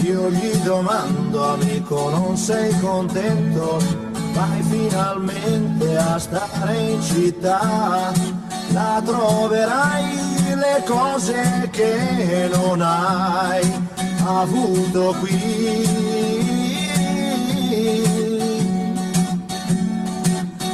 Io 0.00 0.30
gli 0.30 0.54
domando 0.64 1.52
amico 1.52 2.10
non 2.10 2.36
sei 2.36 2.76
contento? 2.80 4.11
Vai 4.32 4.62
finalmente 4.62 5.96
a 5.96 6.18
stare 6.18 6.76
in 6.76 7.02
città, 7.02 8.12
la 8.72 9.00
troverai 9.04 10.54
le 10.54 10.82
cose 10.86 11.68
che 11.70 12.48
non 12.52 12.80
hai 12.80 13.70
avuto 14.24 15.14
qui. 15.20 16.00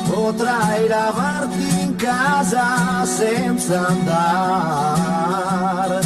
Potrai 0.09 0.89
lavarti 0.89 1.81
in 1.81 1.97
casa 1.97 3.05
senza 3.05 3.89
andare 3.89 6.01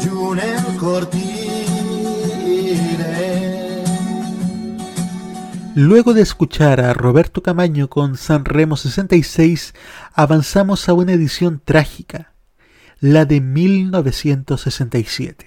giù 0.00 0.32
nel 0.32 0.76
cortile. 0.76 1.21
Luego 5.74 6.12
de 6.12 6.20
escuchar 6.20 6.82
a 6.82 6.92
Roberto 6.92 7.42
Camaño 7.42 7.88
con 7.88 8.18
San 8.18 8.44
Remo 8.44 8.76
66, 8.76 9.72
avanzamos 10.12 10.86
a 10.86 10.92
una 10.92 11.14
edición 11.14 11.62
trágica, 11.64 12.34
la 13.00 13.24
de 13.24 13.40
1967, 13.40 15.46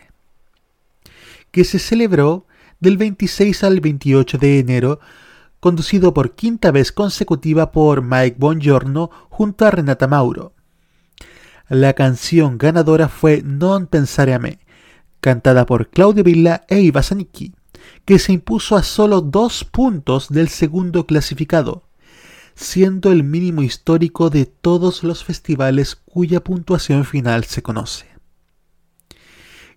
que 1.51 1.63
se 1.63 1.77
celebró 1.77 2.47
del 2.79 2.97
26 2.97 3.63
al 3.63 3.81
28 3.81 4.39
de 4.39 4.57
enero, 4.57 4.99
conducido 5.59 6.15
por 6.15 6.33
quinta 6.33 6.71
vez 6.71 6.91
consecutiva 6.91 7.71
por 7.71 8.01
Mike 8.01 8.37
Bongiorno 8.39 9.11
junto 9.29 9.67
a 9.67 9.69
Renata 9.69 10.07
Mauro. 10.07 10.53
La 11.69 11.93
canción 11.93 12.57
ganadora 12.57 13.09
fue 13.09 13.43
Non 13.43 13.85
pensare 13.85 14.33
a 14.33 14.39
me, 14.39 14.57
cantada 15.21 15.67
por 15.67 15.91
Claudio 15.91 16.23
Villa 16.23 16.65
e 16.67 16.79
Iva 16.79 17.03
Zanicchi, 17.03 17.53
que 18.05 18.19
se 18.19 18.33
impuso 18.33 18.75
a 18.75 18.83
solo 18.83 19.21
dos 19.21 19.65
puntos 19.65 20.29
del 20.29 20.47
segundo 20.47 21.05
clasificado, 21.07 21.83
siendo 22.53 23.11
el 23.11 23.23
mínimo 23.23 23.63
histórico 23.63 24.29
de 24.29 24.45
todos 24.45 25.03
los 25.03 25.23
festivales 25.23 25.95
cuya 25.95 26.43
puntuación 26.43 27.03
final 27.03 27.43
se 27.43 27.61
conoce. 27.63 28.05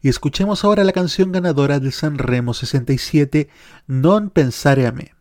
Y 0.00 0.08
escuchemos 0.08 0.64
ahora 0.64 0.84
la 0.84 0.92
canción 0.92 1.32
ganadora 1.32 1.80
de 1.80 1.90
San 1.90 2.18
Remo 2.18 2.54
67, 2.54 3.48
Non 3.88 4.30
pensare 4.30 4.86
a 4.86 4.92
me. 4.92 5.14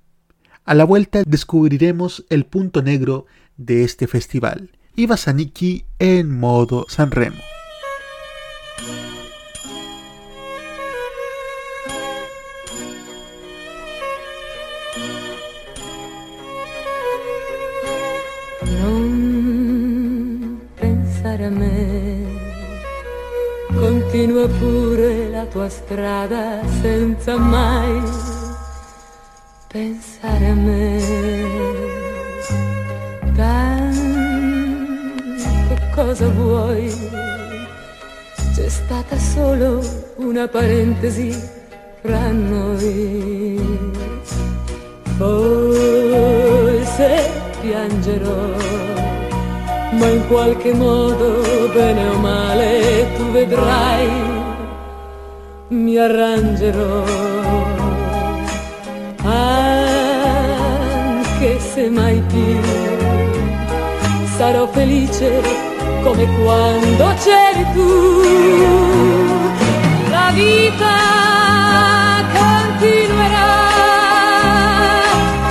A 0.66 0.76
la 0.76 0.84
vuelta 0.84 1.24
descubriremos 1.26 2.26
el 2.30 2.46
punto 2.46 2.84
negro 2.84 3.26
de 3.56 3.84
este 3.84 4.06
festival. 4.06 4.70
Iva 4.96 5.18
Zanicchi 5.18 5.86
en 5.98 6.38
modo 6.38 6.86
San 6.90 7.10
continua 24.08 24.48
pure 24.48 25.28
la 25.30 25.46
tua 25.48 25.68
strada 25.68 26.62
senza 26.82 27.38
mai 27.38 28.02
pensare 29.68 30.48
a 30.48 30.54
me. 30.54 31.02
Tanto 33.36 34.06
cosa 35.94 36.30
vuoi? 36.30 36.90
c'è 38.56 38.70
stata 38.70 39.18
solo 39.18 39.82
una 40.16 40.48
parentesi 40.48 41.38
fra 42.02 42.32
noi. 42.32 43.60
Forse 45.18 47.30
piangerò, 47.60 48.56
ma 49.98 50.08
in 50.08 50.28
qualche 50.28 50.74
modo, 50.74 51.70
bene 51.74 52.08
o 52.10 52.18
male, 52.20 53.08
tu 53.16 53.32
vedrai, 53.32 54.10
mi 55.70 55.98
arrangerò. 55.98 57.04
Anche 59.24 60.40
se 61.60 61.90
mai 61.90 62.22
più 62.28 62.60
sarò 64.38 64.68
felice 64.68 65.42
come 66.04 66.26
quando 66.42 67.14
c'eri 67.24 67.66
tu. 67.74 67.90
La 70.10 70.32
vita 70.34 70.96
continuerà, 72.38 73.56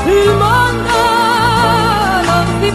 il 0.07 0.29
mondo 0.43 0.99
non 2.25 2.45
si 2.61 2.71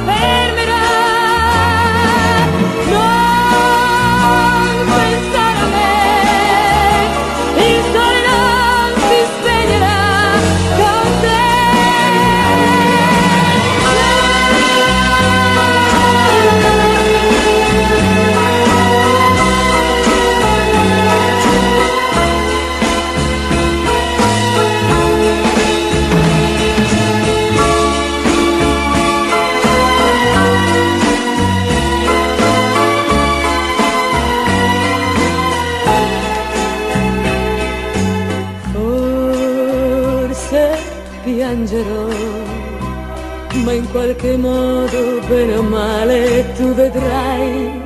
qualche 43.91 44.37
modo, 44.37 45.19
bene 45.27 45.57
o 45.57 45.63
male, 45.63 46.53
tu 46.55 46.73
vedrai, 46.73 47.81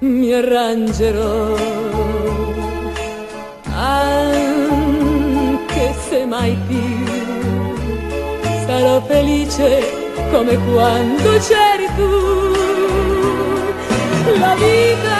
mi 0.00 0.32
arrangerò. 0.32 1.56
Anche 3.74 4.34
se 6.08 6.24
mai 6.24 6.56
più 6.68 7.02
sarò 8.66 9.00
felice 9.02 10.00
come 10.30 10.56
quando 10.72 11.30
c'eri 11.46 11.88
tu. 11.96 12.10
La 14.38 14.54
vita 14.54 15.11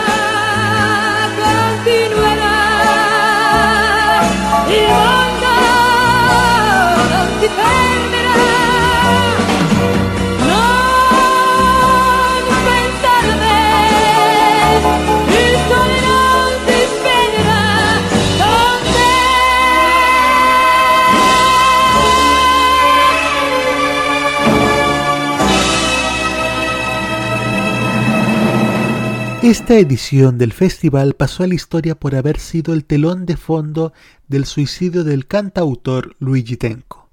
Esta 29.52 29.74
edición 29.74 30.38
del 30.38 30.54
festival 30.54 31.12
pasó 31.12 31.42
a 31.42 31.46
la 31.46 31.52
historia 31.52 31.94
por 31.94 32.14
haber 32.14 32.38
sido 32.38 32.72
el 32.72 32.86
telón 32.86 33.26
de 33.26 33.36
fondo 33.36 33.92
del 34.26 34.46
suicidio 34.46 35.04
del 35.04 35.26
cantautor 35.26 36.16
Luigi 36.20 36.56
Tenco, 36.56 37.10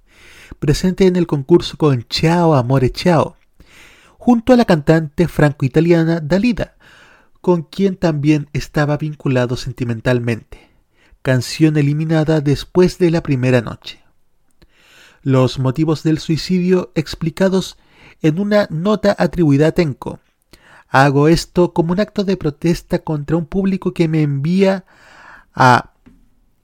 presente 0.58 1.06
en 1.06 1.18
el 1.18 1.28
concurso 1.28 1.76
con 1.76 2.06
Ciao 2.10 2.56
Amore 2.56 2.92
Ciao, 2.92 3.36
junto 4.18 4.54
a 4.54 4.56
la 4.56 4.64
cantante 4.64 5.28
franco-italiana 5.28 6.22
Dalida, 6.22 6.78
con 7.42 7.64
quien 7.64 7.98
también 7.98 8.48
estaba 8.54 8.96
vinculado 8.96 9.58
sentimentalmente, 9.58 10.70
canción 11.22 11.76
eliminada 11.76 12.40
después 12.40 13.00
de 13.00 13.12
la 13.12 13.22
primera 13.22 13.60
noche. 13.60 14.02
Los 15.24 15.60
motivos 15.60 16.04
del 16.04 16.20
suicidio 16.20 16.94
explicados 16.96 17.76
en 18.22 18.40
una 18.40 18.66
nota 18.72 19.14
atribuida 19.20 19.68
a 19.68 19.72
Tenco. 19.74 20.22
Hago 20.90 21.28
esto 21.28 21.74
como 21.74 21.94
un 21.94 22.00
acto 22.00 22.24
de 22.24 22.36
protesta 22.36 23.00
contra 23.00 23.38
un 23.38 23.46
público 23.46 23.94
que 23.94 24.08
me 24.08 24.24
envía 24.24 24.86
a 25.54 25.94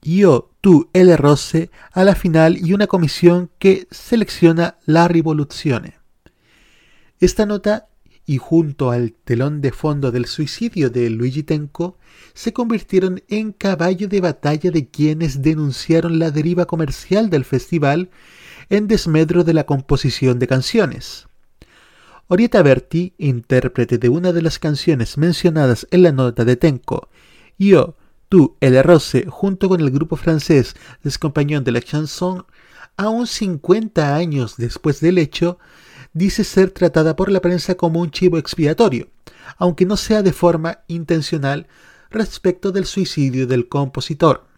Io, 0.02 0.50
tú, 0.60 0.90
el 0.92 1.16
Rose 1.16 1.70
a 1.92 2.04
la 2.04 2.14
final 2.14 2.58
y 2.58 2.72
una 2.72 2.86
comisión 2.86 3.50
que 3.58 3.86
selecciona 3.90 4.78
la 4.84 5.06
rivoluzione. 5.08 5.94
Esta 7.20 7.46
nota 7.46 7.88
y 8.24 8.38
junto 8.38 8.90
al 8.90 9.12
telón 9.12 9.60
de 9.60 9.70
fondo 9.70 10.10
del 10.10 10.26
suicidio 10.26 10.90
de 10.90 11.08
Luigi 11.08 11.44
Tenco 11.44 11.96
se 12.34 12.52
convirtieron 12.52 13.22
en 13.28 13.52
caballo 13.52 14.08
de 14.08 14.20
batalla 14.20 14.72
de 14.72 14.88
quienes 14.88 15.42
denunciaron 15.42 16.18
la 16.18 16.32
deriva 16.32 16.66
comercial 16.66 17.30
del 17.30 17.44
festival 17.44 18.10
en 18.68 18.88
desmedro 18.88 19.44
de 19.44 19.54
la 19.54 19.64
composición 19.64 20.40
de 20.40 20.48
canciones. 20.48 21.25
Orieta 22.28 22.60
Berti, 22.60 23.14
intérprete 23.18 23.98
de 23.98 24.08
una 24.08 24.32
de 24.32 24.42
las 24.42 24.58
canciones 24.58 25.16
mencionadas 25.16 25.86
en 25.92 26.02
la 26.02 26.10
nota 26.10 26.44
de 26.44 26.56
Tenco, 26.56 27.08
Yo, 27.56 27.94
tú, 28.28 28.56
el 28.58 28.82
Rose, 28.82 29.26
junto 29.28 29.68
con 29.68 29.80
el 29.80 29.92
grupo 29.92 30.16
francés 30.16 30.74
Les 31.04 31.18
Compagnons 31.18 31.64
de 31.64 31.70
la 31.70 31.80
Chanson, 31.80 32.44
aún 32.96 33.28
50 33.28 34.16
años 34.16 34.56
después 34.56 34.98
del 34.98 35.18
hecho, 35.18 35.60
dice 36.14 36.42
ser 36.42 36.72
tratada 36.72 37.14
por 37.14 37.30
la 37.30 37.40
prensa 37.40 37.76
como 37.76 38.00
un 38.00 38.10
chivo 38.10 38.38
expiatorio, 38.38 39.06
aunque 39.56 39.86
no 39.86 39.96
sea 39.96 40.24
de 40.24 40.32
forma 40.32 40.80
intencional 40.88 41.68
respecto 42.10 42.72
del 42.72 42.86
suicidio 42.86 43.46
del 43.46 43.68
compositor. 43.68 44.48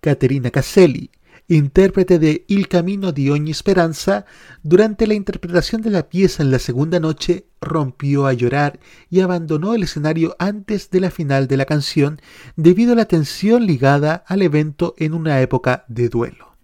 Caterina 0.00 0.52
Caselli, 0.52 1.10
intérprete 1.48 2.18
de 2.18 2.44
Il 2.48 2.68
Camino 2.68 3.10
di 3.10 3.28
ogni 3.28 3.52
Speranza, 3.52 4.24
durante 4.62 5.06
la 5.06 5.14
interpretación 5.14 5.82
de 5.82 5.90
la 5.90 6.08
pieza 6.08 6.42
en 6.42 6.50
la 6.50 6.58
segunda 6.58 7.00
noche 7.00 7.46
rompió 7.60 8.26
a 8.26 8.32
llorar 8.32 8.78
y 9.10 9.20
abandonó 9.20 9.74
el 9.74 9.82
escenario 9.82 10.36
antes 10.38 10.90
de 10.90 11.00
la 11.00 11.10
final 11.10 11.46
de 11.46 11.56
la 11.56 11.64
canción 11.64 12.20
debido 12.56 12.92
a 12.92 12.96
la 12.96 13.04
tensión 13.04 13.66
ligada 13.66 14.24
al 14.26 14.42
evento 14.42 14.94
en 14.98 15.14
una 15.14 15.40
época 15.40 15.84
de 15.88 16.08
duelo. 16.08 16.54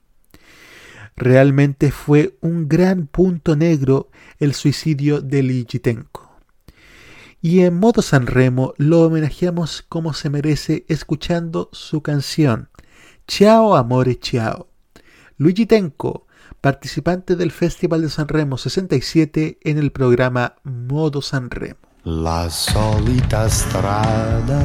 Realmente 1.16 1.90
fue 1.90 2.38
un 2.40 2.68
gran 2.68 3.06
punto 3.06 3.56
negro 3.56 4.10
el 4.38 4.54
suicidio 4.54 5.20
de 5.20 5.42
Ligitenko. 5.42 6.30
Y 7.42 7.60
en 7.60 7.74
modo 7.74 8.00
Sanremo 8.02 8.74
lo 8.76 9.02
homenajeamos 9.02 9.82
como 9.88 10.12
se 10.12 10.30
merece 10.30 10.84
escuchando 10.88 11.68
su 11.72 12.02
canción 12.02 12.68
Ciao 13.26 13.76
Amore 13.76 14.18
Ciao. 14.20 14.69
Luigi 15.40 15.64
Tenco, 15.64 16.26
participante 16.60 17.34
del 17.34 17.50
Festival 17.50 18.02
de 18.02 18.10
Sanremo 18.10 18.58
67 18.58 19.56
en 19.62 19.78
el 19.78 19.90
programa 19.90 20.56
Modo 20.64 21.22
Sanremo. 21.22 21.78
La 22.02 22.50
solita 22.50 23.48
strada, 23.48 24.60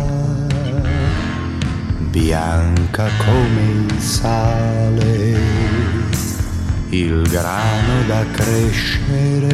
bianca 2.11 3.07
come 3.25 3.61
il 3.71 4.01
sale, 4.01 5.39
il 6.89 7.21
grano 7.29 8.05
da 8.07 8.25
crescere, 8.33 9.53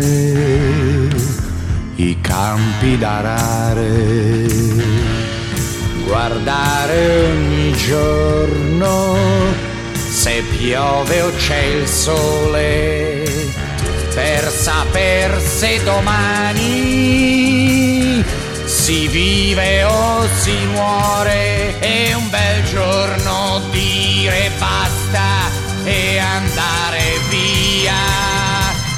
i 1.98 2.20
campi 2.20 2.98
da 2.98 3.18
arare, 3.20 4.48
guardare 6.04 7.30
ogni 7.30 7.74
giorno 7.74 9.71
se 10.22 10.44
piove 10.56 11.22
o 11.22 11.32
c'è 11.36 11.64
il 11.64 11.88
sole, 11.88 13.24
per 14.14 14.52
saper 14.52 15.42
se 15.42 15.82
domani 15.84 16.64
si 18.66 19.08
vive 19.08 19.84
o 19.84 20.28
si 20.38 20.56
muore, 20.74 21.80
e 21.80 22.14
un 22.14 22.30
bel 22.30 22.64
giorno 22.66 23.62
dire 23.72 24.52
basta 24.60 25.50
e 25.86 26.20
andare 26.20 27.20
via. 27.30 27.96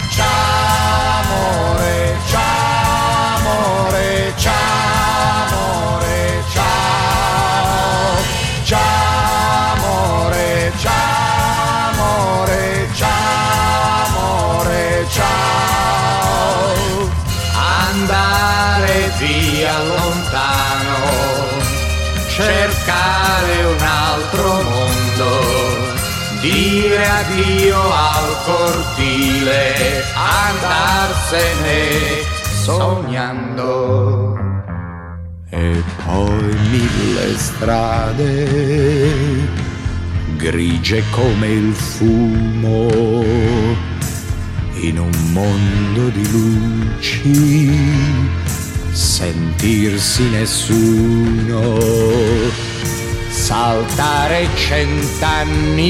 Ciao 0.09 1.21
amore, 1.21 2.17
ciao 2.27 3.37
amore, 3.37 4.33
ciao 4.35 4.92
via 19.63 19.79
lontano, 19.81 21.07
cercare 22.27 23.63
un 23.63 23.79
altro 23.79 24.61
mondo, 24.61 25.39
dire 26.41 27.07
addio 27.07 27.79
al 27.79 28.35
cortile, 28.43 30.03
andarsene 30.49 32.25
sognando. 32.61 34.37
E 35.49 35.81
poi 36.03 36.57
mille 36.69 37.37
strade, 37.37 38.49
grigie 40.35 41.01
come 41.11 41.47
il 41.47 41.73
fumo, 41.73 42.91
in 44.81 44.99
un 44.99 45.31
mondo 45.31 46.09
di 46.09 46.31
luci, 46.31 48.42
sentirsi 48.93 50.29
nessuno, 50.29 51.79
saltare 53.29 54.47
cent'anni 54.55 55.81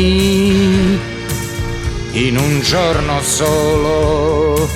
in 2.13 2.37
un 2.37 2.61
giorno 2.61 3.21
solo, 3.21 4.69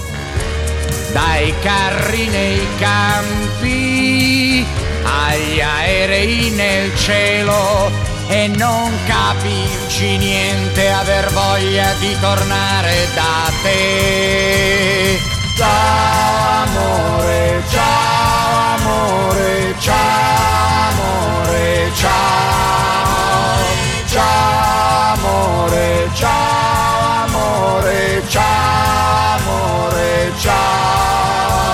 dai 1.13 1.53
carri 1.61 2.27
nei 2.27 2.67
campi 2.77 4.65
agli 5.03 5.61
aerei 5.61 6.49
nel 6.49 6.93
cielo 6.97 7.89
e 8.27 8.47
non 8.47 8.91
capirci 9.05 10.17
niente, 10.17 10.91
aver 10.91 11.31
voglia 11.31 11.93
di 11.99 12.13
tornare 12.19 13.07
da 13.15 13.49
te. 13.63 15.26
Ciao 15.57 16.65
amore, 16.67 17.63
ciao 17.67 18.75
amore, 18.75 19.73
ciao 19.79 20.91
amore, 20.91 21.91
ciao. 21.95 23.57
Ciao 24.05 25.13
amore, 25.13 26.09
ciao 26.13 27.23
amore, 27.23 28.23
ciao 28.27 29.39
amore, 29.39 30.31
ciao. 30.37 31.65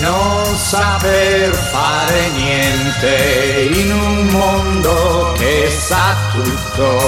Non 0.00 0.56
saper 0.56 1.54
fare 1.54 2.28
niente 2.30 3.70
in 3.72 3.92
un 3.92 4.26
mondo 4.26 5.32
che 5.38 5.70
sa 5.70 6.16
tutto 6.32 6.98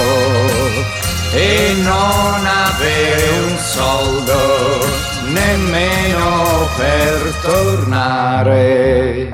e 1.33 1.75
non 1.81 2.45
avere 2.45 3.29
un 3.39 3.57
soldo 3.57 5.04
nemmeno 5.31 6.69
per 6.75 7.33
tornare. 7.41 9.31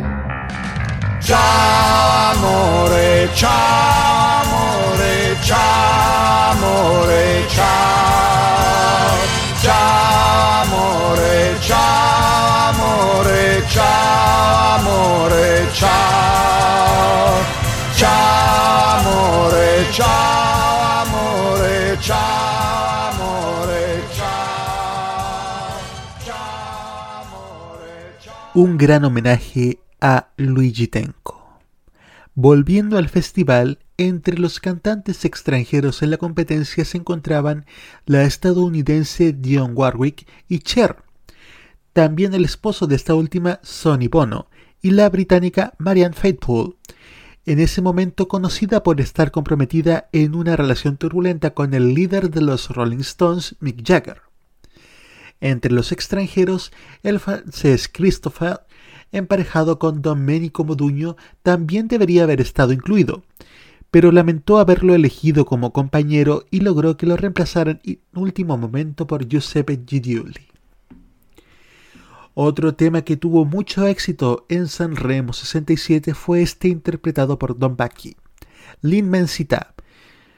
Ciao 1.20 2.32
amore, 2.32 3.30
ciao 3.34 4.42
amore, 4.42 5.38
ciao 5.42 6.52
amore, 6.52 7.44
ciao. 7.48 9.18
Ciao 9.62 10.62
amore, 10.64 11.56
ciao 11.60 12.70
amore, 12.70 13.64
ciao 13.68 14.76
amore, 14.78 15.68
ciao. 15.72 17.44
Ciao 17.96 18.98
amore, 18.98 19.86
ciao 19.92 21.04
amore, 21.04 21.98
ciao 22.00 22.81
un 28.54 28.78
gran 28.78 29.06
homenaje 29.06 29.80
a 30.02 30.28
Luigi 30.36 30.88
Tenco. 30.88 31.60
Volviendo 32.36 32.98
al 32.98 33.08
festival, 33.08 33.80
entre 33.98 34.38
los 34.38 34.60
cantantes 34.60 35.24
extranjeros 35.24 36.02
en 36.02 36.12
la 36.12 36.18
competencia 36.18 36.84
se 36.84 36.98
encontraban 36.98 37.66
la 38.06 38.24
estadounidense 38.24 39.32
Dionne 39.32 39.74
Warwick 39.74 40.28
y 40.50 40.60
Cher, 40.60 40.98
también 41.94 42.34
el 42.34 42.44
esposo 42.44 42.88
de 42.88 42.96
esta 42.96 43.16
última, 43.16 43.60
Sonny 43.64 44.10
Bono, 44.10 44.48
y 44.82 44.92
la 44.92 45.10
británica 45.10 45.74
Marianne 45.78 46.16
Faithfull, 46.16 46.76
en 47.46 47.60
ese 47.60 47.82
momento 47.82 48.28
conocida 48.28 48.84
por 48.84 49.00
estar 49.00 49.32
comprometida 49.32 50.10
en 50.12 50.36
una 50.36 50.58
relación 50.58 50.98
turbulenta 50.98 51.54
con 51.54 51.74
el 51.74 51.94
líder 51.94 52.30
de 52.30 52.42
los 52.42 52.70
Rolling 52.70 53.00
Stones, 53.00 53.56
Mick 53.62 53.82
Jagger. 53.88 54.31
Entre 55.42 55.74
los 55.74 55.92
extranjeros, 55.92 56.72
el 57.02 57.20
francés 57.20 57.90
Christopher, 57.92 58.62
emparejado 59.12 59.80
con 59.80 60.04
Domenico 60.04 60.64
Modugno, 60.64 61.18
también 61.42 61.88
debería 61.88 62.24
haber 62.24 62.40
estado 62.40 62.72
incluido, 62.72 63.24
pero 63.90 64.12
lamentó 64.12 64.60
haberlo 64.60 64.94
elegido 64.94 65.46
como 65.46 65.74
compañero 65.74 66.46
y 66.52 66.62
logró 66.62 66.96
que 66.96 67.08
lo 67.08 67.18
reemplazaran 67.18 67.82
en 67.84 68.00
último 68.14 68.56
momento 68.56 69.08
por 69.08 69.28
Giuseppe 69.28 69.82
Gidioli. 69.86 70.48
Otro 72.36 72.76
tema 72.76 73.02
que 73.02 73.18
tuvo 73.18 73.44
mucho 73.44 73.86
éxito 73.88 74.46
en 74.48 74.68
San 74.68 74.96
Remo 74.96 75.34
67 75.34 76.14
fue 76.14 76.42
este 76.44 76.70
interpretado 76.70 77.38
por 77.38 77.58
Don 77.58 77.76
Bacchi, 77.76 78.16
L'Immensità. 78.82 79.74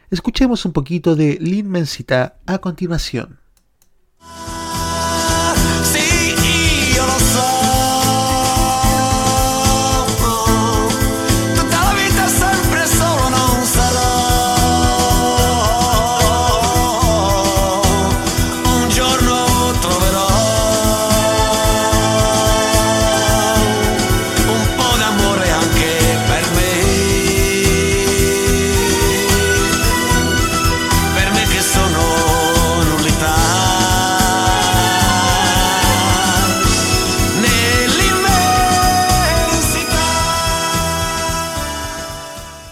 Escuchemos 0.09 0.65
un 0.65 0.71
poquito 0.71 1.15
de 1.15 1.37
L'Immensità 1.39 2.39
a 2.47 2.57
continuación. 2.57 3.39
See 5.63 6.12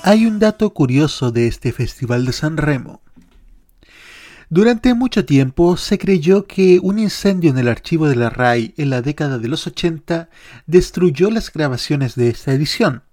Hay 0.03 0.26
un 0.26 0.40
dato 0.40 0.72
curioso 0.73 1.32
de 1.32 1.45
este 1.45 1.72
Festival 1.72 2.26
de 2.26 2.34
San 2.34 2.57
Remo. 2.57 3.02
Durante 4.49 4.95
mucho 4.95 5.26
tiempo 5.26 5.78
se 5.78 5.99
creyó 5.99 6.48
que 6.48 6.80
un 6.82 6.98
incendio 6.98 7.52
en 7.52 7.60
el 7.60 7.68
archivo 7.68 8.07
de 8.10 8.15
la 8.15 8.32
RAI 8.32 8.73
en 8.78 8.90
la 8.90 9.03
década 9.03 9.38
de 9.38 9.48
los 9.48 9.68
80 9.68 10.28
destruyó 10.65 11.30
las 11.30 11.53
grabaciones 11.53 12.15
de 12.15 12.30
esta 12.30 12.52
edición, 12.52 13.03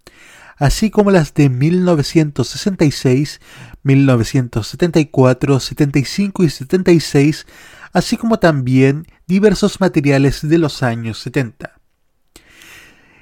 así 0.57 0.91
como 0.91 1.11
las 1.11 1.35
de 1.35 1.51
1966, 1.51 3.41
1974, 3.83 5.61
75 5.61 6.43
y 6.43 6.49
76, 6.49 7.47
así 7.93 8.17
como 8.17 8.39
también 8.39 9.07
diversos 9.27 9.79
materiales 9.79 10.41
de 10.49 10.57
los 10.57 10.83
años 10.83 11.19
70. 11.19 11.78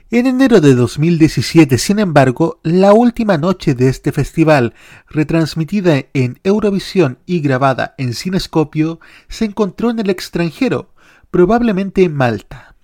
En 0.08 0.28
enero 0.28 0.60
de 0.60 0.76
2017, 0.76 1.78
sin 1.78 1.98
embargo, 1.98 2.60
la 2.62 2.92
última 2.92 3.38
noche 3.38 3.74
de 3.74 3.88
este 3.88 4.12
festival, 4.12 4.72
retransmitida 5.08 6.04
en 6.14 6.38
Eurovisión 6.44 7.18
y 7.26 7.40
grabada 7.40 7.96
en 7.98 8.14
Cinescopio, 8.14 9.00
se 9.28 9.46
encontró 9.46 9.90
en 9.90 9.98
el 9.98 10.08
extranjero, 10.08 10.94
probablemente 11.32 12.04
en 12.04 12.14
Malta. 12.14 12.76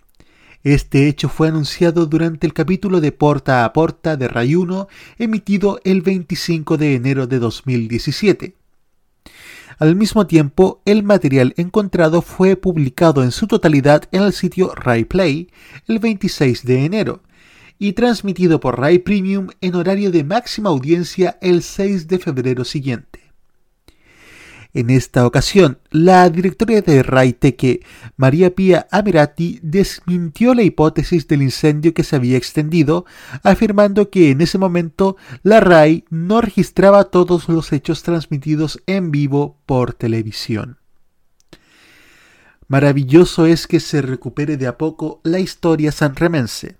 Este 0.65 1.07
hecho 1.07 1.28
fue 1.28 1.47
anunciado 1.47 2.07
durante 2.07 2.44
el 2.44 2.55
capítulo 2.55 3.01
de 3.01 3.12
Porta 3.12 3.65
a 3.65 3.73
Porta 3.73 4.16
de 4.16 4.27
Ray 4.27 4.57
1, 4.57 4.89
emitido 5.19 5.78
el 5.85 6.03
25 6.03 6.77
de 6.77 6.97
enero 6.97 7.28
de 7.28 7.39
2017. 7.39 8.57
Al 9.78 9.97
mismo 9.97 10.27
tiempo, 10.27 10.82
el 10.85 11.03
material 11.03 11.55
encontrado 11.57 12.23
fue 12.23 12.57
publicado 12.57 13.23
en 13.23 13.31
su 13.31 13.47
totalidad 13.47 14.05
en 14.12 14.23
el 14.23 14.32
sitio 14.32 14.74
Rai 14.74 15.05
Play 15.05 15.51
el 15.89 15.99
26 15.99 16.65
de 16.65 16.85
enero 16.85 17.23
y 17.78 17.94
transmitido 17.94 18.61
por 18.61 18.78
Rai 18.78 18.99
Premium 18.99 19.49
en 19.61 19.74
horario 19.74 20.11
de 20.11 20.24
máxima 20.24 20.70
audiencia 20.70 21.39
el 21.40 21.62
6 21.62 22.07
de 22.07 22.19
febrero 22.19 22.65
siguiente. 22.65 23.22
En 24.74 24.89
esta 24.89 25.27
ocasión, 25.27 25.81
la 25.90 26.31
directora 26.31 26.81
de 26.81 27.03
Rai 27.03 27.35
Teque, 27.35 27.85
María 28.16 28.55
Pía 28.55 28.86
Amirati, 28.90 29.61
desmintió 29.62 30.55
la 30.55 30.62
hipótesis 30.62 31.28
del 31.28 31.43
incendio 31.43 31.93
que 31.93 32.05
se 32.05 32.16
había 32.16 32.39
extendido, 32.39 33.05
afirmando 33.43 34.09
que 34.09 34.31
en 34.31 34.40
ese 34.40 34.57
momento 34.57 35.16
la 35.43 35.61
RAI 35.61 36.07
no 36.09 36.40
registraba 36.40 37.05
todos 37.05 37.51
los 37.51 37.70
hechos 37.73 38.03
transmitidos 38.03 38.82
en 38.86 39.11
vivo 39.11 39.59
por 39.66 39.93
televisión. 39.93 40.78
Maravilloso 42.66 43.44
es 43.44 43.66
que 43.66 43.78
se 43.78 44.01
recupere 44.01 44.57
de 44.57 44.69
a 44.69 44.78
poco 44.78 45.20
la 45.23 45.39
historia 45.39 45.93
sanremense. 45.93 46.78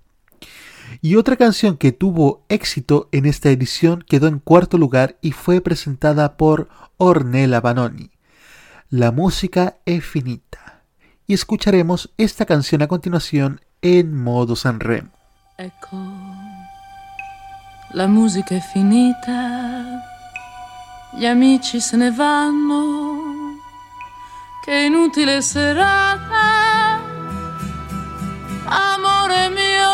Y 1.01 1.17
otra 1.17 1.37
canción 1.37 1.77
que 1.77 1.93
tuvo 1.93 2.45
éxito 2.49 3.09
en 3.13 3.27
esta 3.27 3.51
edición 3.51 4.05
quedó 4.07 4.27
en 4.27 4.39
cuarto 4.39 4.79
lugar 4.79 5.19
y 5.23 5.33
fue 5.33 5.61
presentada 5.61 6.37
por 6.37 6.69
Ornella 6.97 7.61
Banoni. 7.61 8.11
La 8.89 9.11
música 9.11 9.79
è 9.85 10.01
finita. 10.01 10.83
Y 11.27 11.35
escucharemos 11.35 12.11
esta 12.19 12.45
canción 12.45 12.83
a 12.83 12.89
continuación 12.89 13.61
en 13.81 14.15
modo 14.15 14.57
Sanremo. 14.57 15.11
Ecco, 15.59 15.97
la 17.93 18.07
musica 18.07 18.55
è 18.55 18.61
finita, 18.61 20.03
gli 21.15 21.27
amici 21.27 21.81
se 21.81 21.97
ne 21.97 22.11
vanno, 22.11 23.59
che 24.65 24.75
inutile 24.87 25.43
serata, 25.43 27.01
amore 28.65 29.49
mio, 29.51 29.91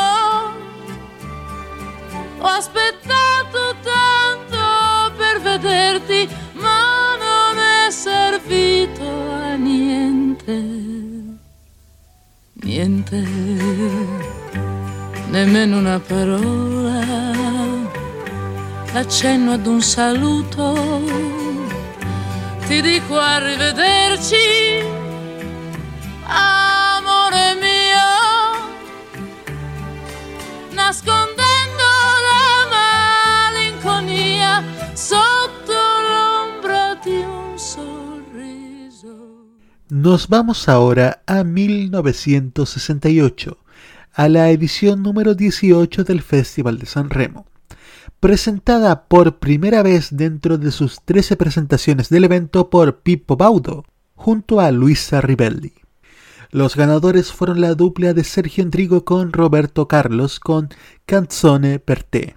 ho 2.39 2.47
aspettato 2.47 3.75
tanto 3.83 5.15
per 5.17 5.41
vederti, 5.41 6.29
niente. 12.55 13.23
Nemmeno 15.31 15.79
una 15.79 16.01
parola, 16.01 17.05
l'accenno 18.93 19.53
ad 19.53 19.67
un 19.67 19.83
saluto, 19.83 21.03
ti 22.67 22.81
dico 22.81 23.19
arrivederci, 23.19 24.83
amore 26.25 27.55
mio, 27.61 28.09
nascondendo 30.71 31.28
Nos 39.91 40.29
vamos 40.29 40.69
ahora 40.69 41.23
a 41.27 41.45
1968, 41.45 43.57
a 44.13 44.29
la 44.29 44.51
edición 44.51 45.03
número 45.03 45.35
18 45.35 46.05
del 46.05 46.21
Festival 46.21 46.79
de 46.79 46.85
San 46.85 47.09
Remo. 47.09 47.47
Presentada 48.21 49.05
por 49.05 49.39
primera 49.39 49.83
vez 49.83 50.09
dentro 50.11 50.59
de 50.59 50.73
sus 50.73 51.01
13 51.07 51.37
presentaciones 51.37 52.11
del 52.11 52.25
evento 52.25 52.69
por 52.69 52.99
Pippo 52.99 53.39
Baudo, 53.39 53.87
junto 54.15 54.61
a 54.61 54.71
Luisa 54.73 55.23
Ribelli. 55.23 55.73
Los 56.51 56.77
ganadores 56.77 57.33
fueron 57.33 57.63
la 57.63 57.75
dupla 57.75 58.13
de 58.13 58.25
Sergio 58.25 58.65
Endrigo 58.65 59.07
con 59.07 59.33
Roberto 59.33 59.89
Carlos 59.89 60.39
con 60.39 60.69
Canzone 61.07 61.79
per 61.79 62.03
te. 62.03 62.37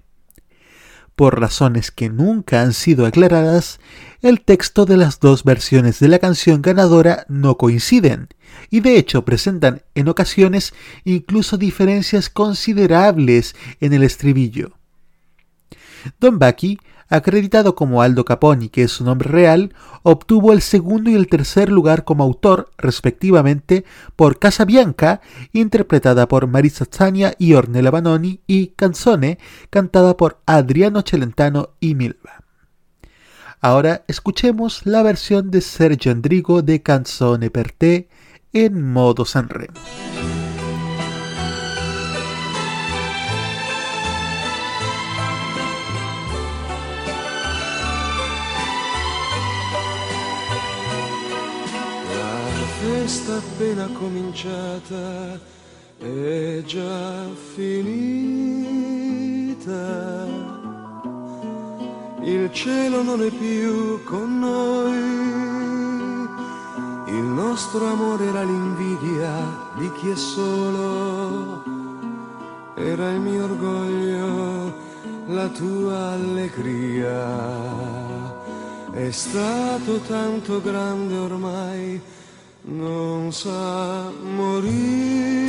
Por 1.14 1.38
razones 1.38 1.90
que 1.90 2.08
nunca 2.08 2.62
han 2.62 2.72
sido 2.72 3.04
aclaradas, 3.04 3.78
el 4.22 4.40
texto 4.40 4.86
de 4.86 4.96
las 4.96 5.18
dos 5.18 5.42
versiones 5.42 5.98
de 5.98 6.06
la 6.06 6.20
canción 6.20 6.62
ganadora 6.62 7.26
no 7.28 7.58
coinciden, 7.58 8.28
y 8.70 8.78
de 8.80 8.96
hecho 8.96 9.24
presentan 9.24 9.82
en 9.96 10.08
ocasiones 10.08 10.72
incluso 11.04 11.58
diferencias 11.58 12.30
considerables 12.30 13.56
en 13.80 13.92
el 13.92 14.04
estribillo. 14.04 14.72
Don 16.20 16.38
Bucky, 16.38 16.78
acreditado 17.08 17.74
como 17.74 18.00
Aldo 18.00 18.24
Caponi, 18.24 18.68
que 18.68 18.84
es 18.84 18.92
su 18.92 19.04
nombre 19.04 19.28
real, 19.28 19.74
obtuvo 20.04 20.52
el 20.52 20.62
segundo 20.62 21.10
y 21.10 21.14
el 21.14 21.26
tercer 21.26 21.68
lugar 21.68 22.04
como 22.04 22.22
autor, 22.22 22.70
respectivamente, 22.78 23.84
por 24.14 24.38
Casabianca, 24.38 25.20
interpretada 25.52 26.28
por 26.28 26.46
Marisa 26.46 26.86
Zania 26.90 27.34
y 27.38 27.54
Ornella 27.54 27.90
Banoni, 27.90 28.40
y 28.46 28.68
Canzone, 28.68 29.38
cantada 29.68 30.16
por 30.16 30.40
Adriano 30.46 31.02
Celentano 31.02 31.70
y 31.80 31.96
Milva. 31.96 32.41
Ahora 33.64 34.02
escuchemos 34.08 34.84
la 34.86 35.04
versión 35.04 35.52
de 35.52 35.60
Sergio 35.60 36.10
Endrigo 36.10 36.62
de 36.62 36.82
Canzone 36.82 37.48
per 37.48 37.70
te 37.70 38.08
en 38.52 38.90
modo 38.92 39.24
Sanremo. 39.24 39.78
Festa 52.80 53.36
appena 53.36 53.86
cominciata 53.92 55.38
è 56.00 56.62
già 56.66 57.28
finita. 57.54 58.82
Il 62.24 62.52
cielo 62.52 63.02
non 63.02 63.20
è 63.20 63.30
più 63.30 64.04
con 64.04 64.38
noi. 64.38 64.92
Il 67.12 67.24
nostro 67.24 67.84
amore 67.84 68.26
era 68.26 68.44
l'invidia 68.44 69.58
di 69.76 69.90
chi 69.94 70.10
è 70.10 70.14
solo. 70.14 71.64
Era 72.76 73.10
il 73.10 73.18
mio 73.20 73.42
orgoglio, 73.42 74.72
la 75.26 75.48
tua 75.48 76.12
allegria. 76.12 77.26
È 78.92 79.10
stato 79.10 79.98
tanto 80.06 80.60
grande 80.62 81.16
ormai, 81.16 82.00
non 82.62 83.32
sa 83.32 84.12
morire. 84.22 85.40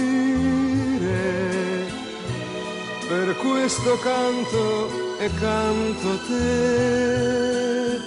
Per 3.07 3.35
questo 3.37 3.95
canto 3.99 5.02
e 5.23 5.29
canto 5.39 6.09
a 6.09 6.17
te, 6.27 7.97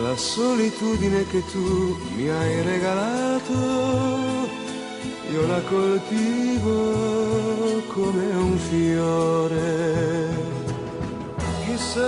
la 0.00 0.16
solitudine 0.16 1.26
che 1.26 1.42
tu 1.50 1.98
mi 2.14 2.28
hai 2.28 2.62
regalato, 2.62 3.54
io 5.32 5.46
la 5.48 5.60
coltivo 5.62 6.72
come 7.88 8.26
un 8.36 8.56
fiore. 8.56 10.28
Chissà 11.64 12.06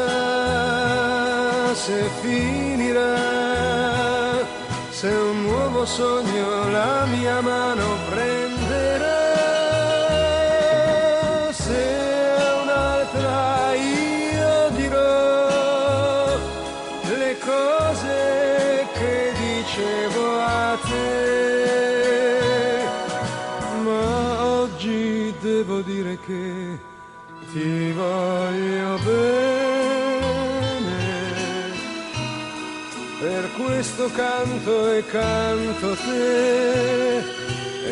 se 1.75 2.09
finirà, 2.21 3.17
se 4.91 5.09
un 5.09 5.43
nuovo 5.43 5.85
sogno 5.85 6.71
la 6.71 7.05
mia 7.07 7.41
mano 7.41 7.97
prenderà, 8.09 8.40
che 26.31 26.79
ti 27.53 27.91
voglio 27.93 28.99
bene, 29.05 30.29
per 33.19 33.51
questo 33.57 34.09
canto 34.13 34.93
e 34.93 35.05
canto 35.07 35.95
te. 35.97 37.19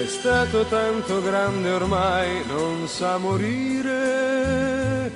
È 0.01 0.07
stato 0.07 0.65
tanto 0.67 1.21
grande 1.23 1.71
ormai, 1.73 2.45
non 2.47 2.87
sa 2.87 3.19
morire, 3.19 5.11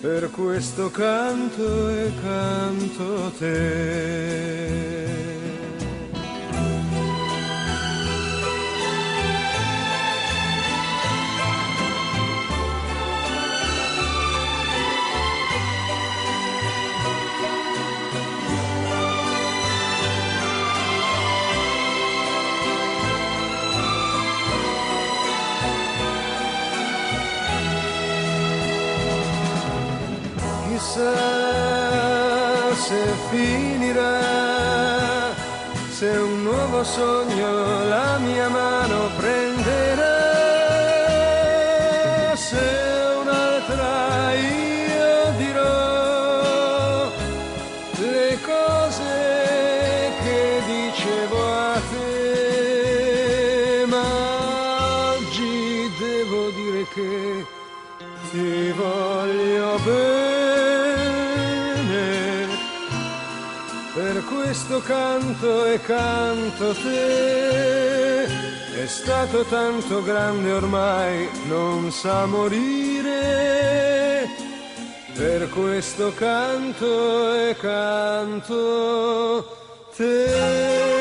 per 0.00 0.30
questo 0.30 0.90
canto 0.90 1.88
e 1.88 2.12
canto 2.22 3.32
te. 3.38 5.29
Chissà 30.90 32.74
se 32.74 33.02
finirà, 33.30 34.18
se 35.88 36.08
un 36.08 36.42
nuovo 36.42 36.82
sogno 36.82 37.84
la 37.84 38.18
mia 38.18 38.48
mano 38.48 39.08
prenderà, 39.16 39.49
canto 64.80 65.64
e 65.64 65.80
canto 65.80 66.74
te. 66.74 68.24
È 68.82 68.86
stato 68.86 69.44
tanto 69.44 70.02
grande 70.02 70.52
ormai, 70.52 71.28
non 71.46 71.90
sa 71.90 72.26
morire. 72.26 74.28
Per 75.14 75.48
questo 75.50 76.12
canto 76.14 77.34
e 77.34 77.56
canto 77.56 79.56
te. 79.96 80.99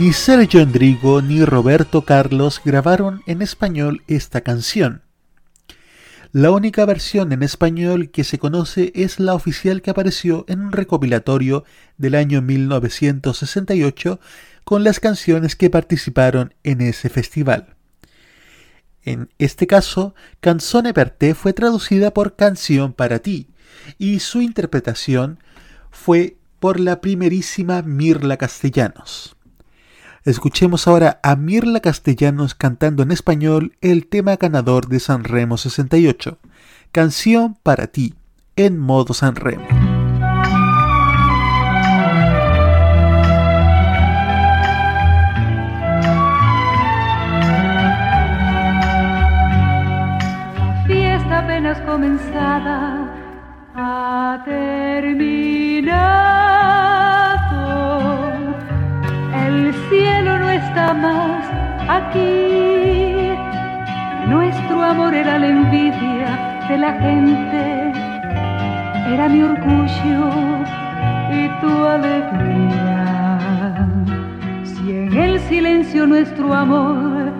Ni 0.00 0.14
Sergio 0.14 0.62
Endrigo 0.62 1.20
ni 1.20 1.44
Roberto 1.44 2.06
Carlos 2.06 2.62
grabaron 2.64 3.22
en 3.26 3.42
español 3.42 4.02
esta 4.06 4.40
canción. 4.40 5.02
La 6.32 6.50
única 6.52 6.86
versión 6.86 7.32
en 7.32 7.42
español 7.42 8.10
que 8.10 8.24
se 8.24 8.38
conoce 8.38 8.92
es 8.94 9.20
la 9.20 9.34
oficial 9.34 9.82
que 9.82 9.90
apareció 9.90 10.46
en 10.48 10.62
un 10.62 10.72
recopilatorio 10.72 11.64
del 11.98 12.14
año 12.14 12.40
1968 12.40 14.20
con 14.64 14.84
las 14.84 15.00
canciones 15.00 15.54
que 15.54 15.68
participaron 15.68 16.54
en 16.64 16.80
ese 16.80 17.10
festival. 17.10 17.76
En 19.02 19.28
este 19.36 19.66
caso, 19.66 20.14
Canzone 20.40 20.94
per 20.94 21.10
te 21.10 21.34
fue 21.34 21.52
traducida 21.52 22.14
por 22.14 22.36
Canción 22.36 22.94
para 22.94 23.18
ti 23.18 23.48
y 23.98 24.20
su 24.20 24.40
interpretación 24.40 25.40
fue 25.90 26.38
por 26.58 26.80
la 26.80 27.02
primerísima 27.02 27.82
Mirla 27.82 28.38
Castellanos. 28.38 29.36
Escuchemos 30.30 30.86
ahora 30.86 31.18
a 31.24 31.34
Mirla 31.34 31.80
Castellanos 31.80 32.54
cantando 32.54 33.02
en 33.02 33.10
español 33.10 33.76
el 33.80 34.06
tema 34.06 34.36
ganador 34.36 34.86
de 34.86 35.00
San 35.00 35.24
Remo 35.24 35.56
68, 35.56 36.38
Canción 36.92 37.56
para 37.64 37.88
ti, 37.88 38.14
en 38.54 38.78
modo 38.78 39.12
San 39.12 39.34
Remo. 39.34 39.66
fiesta 50.86 51.40
apenas 51.40 51.80
comenzada 51.80 53.08
ha 53.74 54.42
terminado. 54.44 55.39
Más 60.88 61.44
aquí. 61.88 63.30
Nuestro 64.26 64.82
amor 64.82 65.14
era 65.14 65.38
la 65.38 65.48
envidia 65.48 66.30
de 66.68 66.78
la 66.78 66.92
gente, 66.92 67.92
era 69.12 69.28
mi 69.28 69.42
orgullo 69.42 70.30
y 71.32 71.48
tu 71.60 71.86
alegría. 71.86 72.98
Si 74.64 74.90
en 74.90 75.12
el 75.12 75.40
silencio 75.40 76.06
nuestro 76.06 76.54
amor 76.54 77.32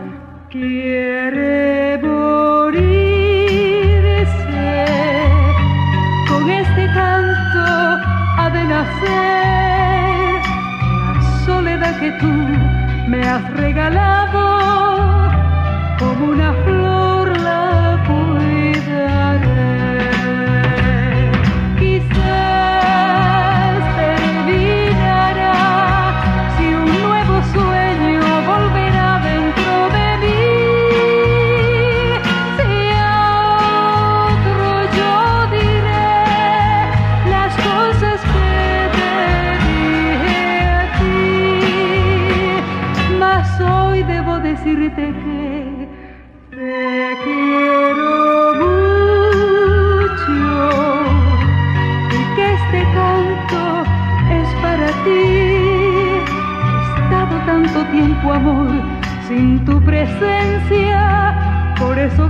quiere 0.51 1.99
morirse, 2.03 2.91
con 6.29 6.51
este 6.51 6.87
canto 6.93 7.65
ha 8.39 8.51
de 8.53 8.65
nacer 8.65 10.41
la 11.15 11.23
soledad 11.47 11.95
que 12.01 12.11
tú 12.13 12.60
me 13.11 13.21
has 13.23 13.53
regalado, 13.55 14.39
como 15.99 16.27
una 16.27 16.53
flor 16.63 16.80
presencia, 60.05 61.75
por 61.79 61.99
eso 61.99 62.30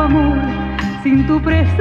amor, 0.00 0.38
sin 1.02 1.26
tu 1.26 1.40
presencia, 1.42 1.79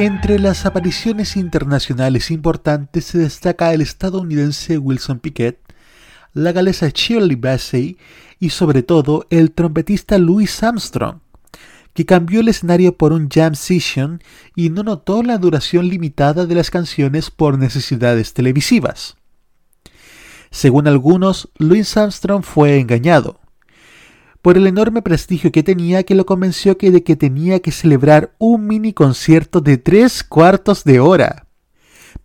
Entre 0.00 0.38
las 0.38 0.64
apariciones 0.64 1.36
internacionales 1.36 2.30
importantes 2.30 3.04
se 3.04 3.18
destaca 3.18 3.74
el 3.74 3.82
estadounidense 3.82 4.78
Wilson 4.78 5.18
Pickett, 5.18 5.58
la 6.32 6.52
galesa 6.52 6.88
Shirley 6.88 7.36
Bassey 7.36 7.98
y 8.38 8.48
sobre 8.48 8.82
todo 8.82 9.26
el 9.28 9.52
trompetista 9.52 10.16
Louis 10.16 10.62
Armstrong, 10.62 11.18
que 11.92 12.06
cambió 12.06 12.40
el 12.40 12.48
escenario 12.48 12.96
por 12.96 13.12
un 13.12 13.28
jam 13.28 13.54
session 13.54 14.22
y 14.56 14.70
no 14.70 14.84
notó 14.84 15.22
la 15.22 15.36
duración 15.36 15.88
limitada 15.88 16.46
de 16.46 16.54
las 16.54 16.70
canciones 16.70 17.30
por 17.30 17.58
necesidades 17.58 18.32
televisivas. 18.32 19.18
Según 20.50 20.88
algunos, 20.88 21.50
Louis 21.58 21.94
Armstrong 21.98 22.42
fue 22.42 22.80
engañado, 22.80 23.39
por 24.42 24.56
el 24.56 24.66
enorme 24.66 25.02
prestigio 25.02 25.52
que 25.52 25.62
tenía 25.62 26.02
que 26.02 26.14
lo 26.14 26.26
convenció 26.26 26.78
que 26.78 26.90
de 26.90 27.02
que 27.02 27.16
tenía 27.16 27.60
que 27.60 27.72
celebrar 27.72 28.34
un 28.38 28.66
mini 28.66 28.92
concierto 28.92 29.60
de 29.60 29.76
tres 29.78 30.24
cuartos 30.24 30.84
de 30.84 31.00
hora. 31.00 31.46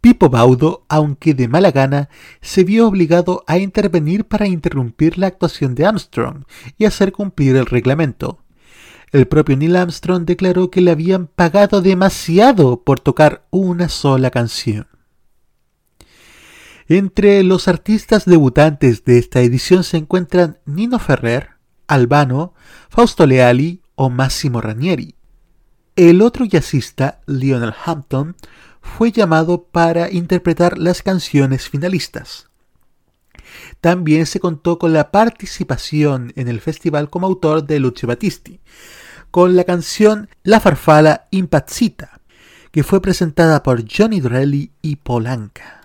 Pipo 0.02 0.30
Baudo, 0.30 0.86
aunque 0.88 1.34
de 1.34 1.48
mala 1.48 1.72
gana, 1.72 2.10
se 2.42 2.64
vio 2.64 2.88
obligado 2.88 3.44
a 3.48 3.58
intervenir 3.58 4.26
para 4.26 4.48
interrumpir 4.48 5.18
la 5.18 5.28
actuación 5.28 5.76
de 5.76 5.86
Armstrong 5.86 6.46
y 6.78 6.86
hacer 6.86 7.12
cumplir 7.12 7.56
el 7.56 7.66
reglamento. 7.66 8.40
El 9.12 9.28
propio 9.28 9.56
Neil 9.56 9.76
Armstrong 9.76 10.26
declaró 10.26 10.70
que 10.70 10.82
le 10.82 10.92
habían 10.92 11.28
pagado 11.28 11.82
demasiado 11.82 12.84
por 12.84 13.00
tocar 13.00 13.46
una 13.50 13.90
sola 13.90 14.30
canción. 14.30 14.88
Entre 16.88 17.42
los 17.44 17.68
artistas 17.68 18.26
debutantes 18.26 19.06
de 19.06 19.18
esta 19.18 19.42
edición 19.42 19.84
se 19.84 19.98
encuentran 19.98 20.60
Nino 20.66 21.00
Ferrer, 21.00 21.55
Albano, 21.88 22.54
Fausto 22.90 23.26
Leali 23.26 23.82
o 23.96 24.10
Massimo 24.10 24.62
Ranieri. 24.62 25.16
El 25.96 26.22
otro 26.22 26.46
jazzista, 26.46 27.22
Lionel 27.26 27.74
Hampton, 27.86 28.36
fue 28.82 29.12
llamado 29.12 29.64
para 29.64 30.12
interpretar 30.12 30.78
las 30.78 31.02
canciones 31.02 31.70
finalistas. 31.70 32.50
También 33.82 34.26
se 34.26 34.40
contó 34.40 34.80
con 34.80 34.94
la 34.94 35.12
participación 35.12 36.34
en 36.36 36.48
el 36.48 36.62
festival 36.62 37.10
como 37.10 37.28
autor 37.28 37.66
de 37.66 37.80
Lucio 37.80 38.08
Battisti, 38.08 38.60
con 39.32 39.56
la 39.56 39.64
canción 39.64 40.30
La 40.44 40.60
farfala 40.60 41.28
impazzita, 41.32 42.22
que 42.72 42.84
fue 42.84 43.02
presentada 43.02 43.64
por 43.64 43.84
Johnny 43.90 44.20
Dorelli 44.20 44.72
y 44.82 44.98
Polanca. 44.98 45.82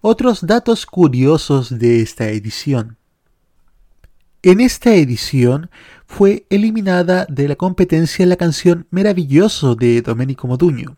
Otros 0.00 0.46
datos 0.46 0.86
curiosos 0.86 1.78
de 1.78 2.00
esta 2.00 2.28
edición. 2.28 2.95
En 4.46 4.60
esta 4.60 4.94
edición 4.94 5.70
fue 6.06 6.46
eliminada 6.50 7.26
de 7.28 7.48
la 7.48 7.56
competencia 7.56 8.24
la 8.26 8.36
canción 8.36 8.86
Maravilloso 8.90 9.74
de 9.74 10.00
Domenico 10.02 10.46
Modugno. 10.46 10.96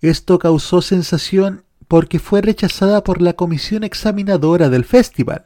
Esto 0.00 0.38
causó 0.38 0.80
sensación 0.80 1.64
porque 1.86 2.18
fue 2.18 2.40
rechazada 2.40 3.04
por 3.04 3.20
la 3.20 3.34
comisión 3.34 3.84
examinadora 3.84 4.70
del 4.70 4.86
festival. 4.86 5.44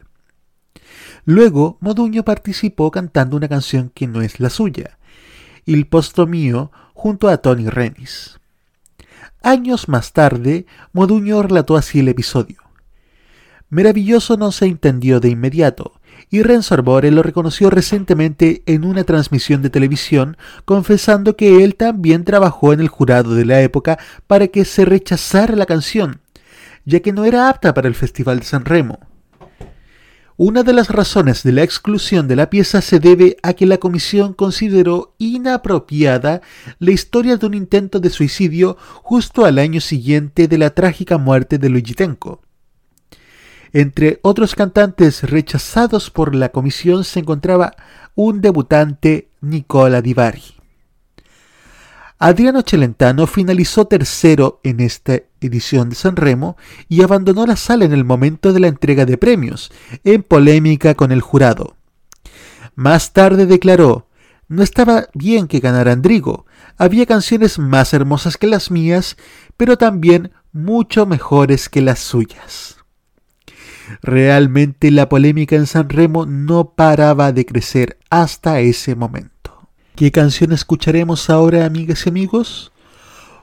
Luego, 1.25 1.79
Modugno 1.81 2.25
participó 2.25 2.93
cantando 2.93 3.37
una 3.37 3.49
canción 3.49 3.91
que 3.93 4.07
no 4.07 4.23
es 4.23 4.39
la 4.39 4.49
suya, 4.49 4.97
Il 5.67 5.89
posto 5.89 6.29
mio, 6.29 6.71
junto 6.95 7.29
a 7.29 7.39
Tony 7.39 7.69
Renis. 7.69 8.39
Años 9.43 9.89
más 9.89 10.13
tarde, 10.13 10.65
Modugno 10.93 11.43
relató 11.43 11.77
así 11.77 11.99
el 11.99 12.09
episodio. 12.09 12.59
Maravilloso 13.69 14.37
no 14.37 14.53
se 14.53 14.67
entendió 14.67 15.19
de 15.19 15.31
inmediato, 15.31 16.00
y 16.31 16.43
Renzo 16.43 16.75
Arbore 16.75 17.11
lo 17.11 17.23
reconoció 17.23 17.71
recientemente 17.71 18.63
en 18.67 18.85
una 18.85 19.05
transmisión 19.05 19.63
de 19.63 19.71
televisión, 19.71 20.37
confesando 20.65 21.37
que 21.37 21.65
él 21.65 21.75
también 21.75 22.25
trabajó 22.25 22.73
en 22.73 22.81
el 22.81 22.89
jurado 22.89 23.35
de 23.35 23.45
la 23.45 23.61
época 23.61 23.99
para 24.27 24.47
que 24.47 24.65
se 24.65 24.85
rechazara 24.85 25.57
la 25.57 25.67
canción, 25.67 26.21
ya 26.85 27.01
que 27.01 27.13
no 27.13 27.25
era 27.25 27.49
apta 27.49 27.75
para 27.75 27.89
el 27.89 27.97
Festival 27.97 28.39
de 28.39 28.47
San 28.47 28.65
Remo. 28.65 29.01
Una 30.43 30.63
de 30.63 30.73
las 30.73 30.89
razones 30.89 31.43
de 31.43 31.53
la 31.53 31.65
exclusión 31.65 32.27
de 32.27 32.35
la 32.35 32.49
pieza 32.49 32.81
se 32.81 32.99
debe 32.99 33.37
a 33.43 33.53
que 33.53 33.67
la 33.67 33.77
comisión 33.77 34.33
consideró 34.33 35.15
inapropiada 35.19 36.41
la 36.79 36.93
historia 36.93 37.37
de 37.37 37.45
un 37.45 37.53
intento 37.53 38.01
de 38.01 38.09
suicidio 38.09 38.79
justo 39.03 39.45
al 39.45 39.59
año 39.59 39.83
siguiente 39.83 40.49
de 40.49 40.57
la 40.57 40.71
trágica 40.71 41.19
muerte 41.19 41.59
de 41.59 41.69
Luigi 41.69 41.93
Tenco. 41.93 42.41
Entre 43.73 44.19
otros 44.23 44.55
cantantes 44.55 45.23
rechazados 45.23 46.11
por 46.11 46.35
la 46.35 46.49
comisión 46.49 47.05
se 47.05 47.21
encontraba 47.21 47.75
un 48.15 48.41
debutante, 48.41 49.29
Nicola 49.41 50.03
Di 50.03 50.15
Bari. 50.15 50.43
Adriano 52.19 52.63
Celentano 52.63 53.27
finalizó 53.27 53.87
tercero 53.87 54.61
en 54.63 54.81
esta 54.81 55.21
edición 55.41 55.89
de 55.89 55.95
San 55.95 56.17
Remo 56.17 56.59
y 56.87 57.03
abandonó 57.03 57.47
la 57.47 57.57
sala 57.57 57.87
en 57.87 57.93
el 57.93 58.05
momento 58.05 58.53
de 58.53 58.61
la 58.61 58.69
entrega 58.69 59.07
de 59.07 59.17
premios, 59.17 59.73
en 60.05 60.23
polémica 60.23 60.95
con 60.95 61.13
el 61.13 61.23
jurado. 61.23 61.77
Más 62.75 63.15
tarde 63.15 63.47
declaró, 63.47 64.09
no 64.49 64.63
estaba 64.63 65.07
bien 65.15 65.47
que 65.47 65.61
ganara 65.61 65.93
Andrigo, 65.93 66.45
había 66.77 67.07
canciones 67.07 67.59
más 67.59 67.95
hermosas 67.95 68.37
que 68.37 68.49
las 68.49 68.71
mías, 68.71 69.17
pero 69.57 69.79
también 69.79 70.33
mucho 70.53 71.07
mejores 71.07 71.71
que 71.71 71.81
las 71.81 72.01
suyas. 72.01 72.80
Realmente 74.03 74.91
la 74.91 75.09
polémica 75.09 75.57
en 75.57 75.67
San 75.67 75.89
Remo 75.89 76.27
no 76.27 76.71
paraba 76.71 77.33
de 77.33 77.45
crecer 77.47 77.99
hasta 78.11 78.61
ese 78.61 78.95
momento. 78.95 79.69
¿Qué 79.97 80.11
canción 80.11 80.53
escucharemos 80.53 81.29
ahora, 81.31 81.67
amigas 81.67 82.07
y 82.07 82.09
amigos? 82.09 82.73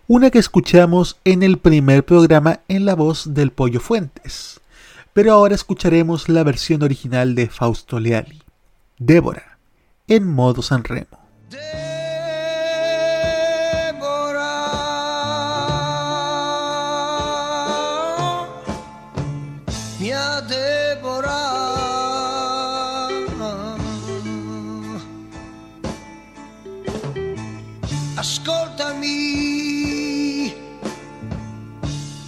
Una 0.07 0.30
que 0.32 0.40
escuchamos 0.40 1.18
en 1.26 1.44
el 1.44 1.57
primer 1.57 2.06
programa 2.06 2.61
en 2.68 2.86
la 2.86 2.95
voz 2.95 3.34
del 3.34 3.52
Pollo 3.52 3.80
Fuentes. 3.80 4.61
Pero 5.14 5.34
ahora 5.34 5.56
escucharemos 5.56 6.30
la 6.30 6.44
versión 6.44 6.84
original 6.84 7.36
de 7.36 7.48
Fausto 7.48 7.99
Leali, 7.99 8.41
Débora, 8.98 9.57
en 10.07 10.28
modo 10.28 10.61
San 10.61 10.84
Remo. 10.84 11.19
Ascoltami, 28.18 29.14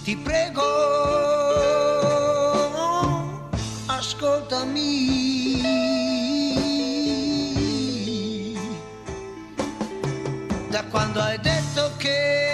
ti 0.04 0.16
prego, 0.16 0.62
ascoltami. 3.86 5.60
Da 10.70 10.84
quando 10.84 11.20
hai 11.20 11.40
detto 11.40 11.90
che 11.98 12.49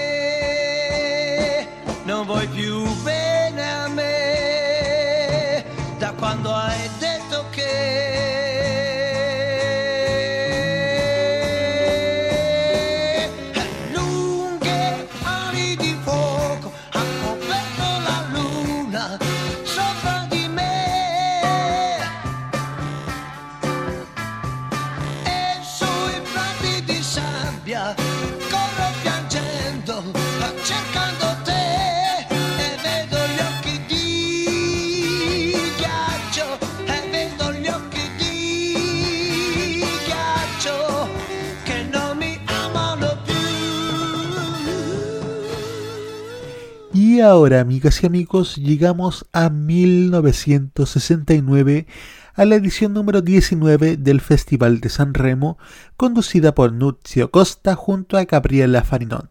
Y 47.16 47.20
ahora, 47.22 47.60
amigas 47.60 48.02
y 48.02 48.06
amigos, 48.06 48.56
llegamos 48.56 49.24
a 49.32 49.48
1969, 49.48 51.86
a 52.34 52.44
la 52.44 52.56
edición 52.56 52.92
número 52.92 53.22
19 53.22 53.96
del 53.96 54.20
Festival 54.20 54.80
de 54.80 54.90
San 54.90 55.14
Remo, 55.14 55.56
conducida 55.96 56.54
por 56.54 56.74
Nuzio 56.74 57.30
Costa 57.30 57.74
junto 57.74 58.18
a 58.18 58.26
Gabriela 58.26 58.84
Farinón. 58.84 59.30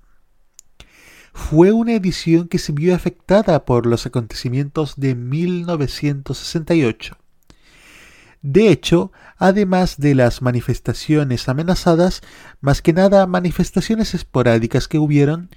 Fue 1.32 1.72
una 1.72 1.94
edición 1.94 2.48
que 2.48 2.57
se 2.57 2.72
vio 2.72 2.95
afectada 2.95 3.66
por 3.66 3.86
los 3.86 4.07
acontecimientos 4.07 4.95
de 4.98 5.14
1968. 5.14 7.18
De 8.41 8.70
hecho, 8.70 9.12
además 9.38 9.99
de 9.99 10.16
las 10.16 10.41
manifestaciones 10.41 11.48
amenazadas, 11.49 12.22
más 12.62 12.82
que 12.82 12.94
nada 12.94 13.28
manifestaciones 13.28 14.16
esporádicas 14.16 14.88
que 14.88 14.98
hubieron, 14.98 15.52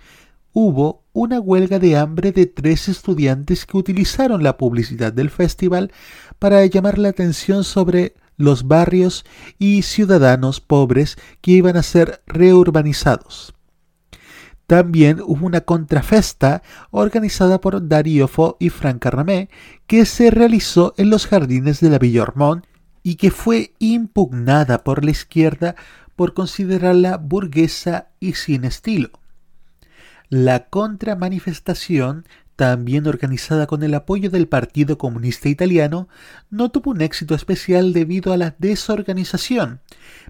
hubo 0.53 1.05
una 1.12 1.41
huelga 1.41 1.79
de 1.79 1.97
hambre 1.97 2.33
de 2.33 2.47
tres 2.47 2.89
estudiantes 2.89 3.66
que 3.66 3.77
utilizaron 3.77 4.43
la 4.43 4.57
publicidad 4.57 5.12
del 5.12 5.31
festival 5.31 5.93
para 6.39 6.65
llamar 6.66 6.99
la 6.99 7.09
atención 7.09 7.65
sobre 7.65 8.15
los 8.37 8.66
barrios 8.66 9.25
y 9.59 9.83
ciudadanos 9.83 10.61
pobres 10.61 11.16
que 11.41 11.53
iban 11.53 11.77
a 11.77 11.83
ser 11.83 12.23
reurbanizados. 12.27 13.55
También 14.66 15.20
hubo 15.23 15.47
una 15.47 15.62
contrafesta 15.62 16.62
organizada 16.91 17.61
por 17.61 17.89
Darío 17.89 18.29
Fo 18.29 18.57
y 18.61 18.69
Franca 18.69 19.11
Ramé 19.11 19.49
que 19.87 20.05
se 20.05 20.31
realizó 20.31 20.95
en 20.99 21.11
los 21.11 21.27
jardines 21.27 21.81
de 21.81 21.91
la 21.91 21.99
Villa 21.99 22.27
y 23.03 23.16
que 23.16 23.31
fue 23.31 23.73
impugnada 23.79 24.85
por 24.85 25.05
la 25.05 25.11
izquierda 25.11 25.75
por 26.16 26.35
considerarla 26.35 27.16
burguesa 27.16 28.09
y 28.20 28.35
sin 28.35 28.65
estilo. 28.65 29.11
La 30.31 30.69
contramanifestación, 30.69 32.27
también 32.55 33.07
organizada 33.07 33.67
con 33.67 33.83
el 33.83 33.95
apoyo 33.95 34.29
del 34.29 34.47
Partido 34.47 34.99
Comunista 34.99 35.49
Italiano, 35.49 36.09
no 36.51 36.71
tuvo 36.71 36.91
un 36.91 37.01
éxito 37.01 37.35
especial 37.35 37.95
debido 37.95 38.35
a 38.35 38.37
la 38.37 38.55
desorganización, 38.59 39.81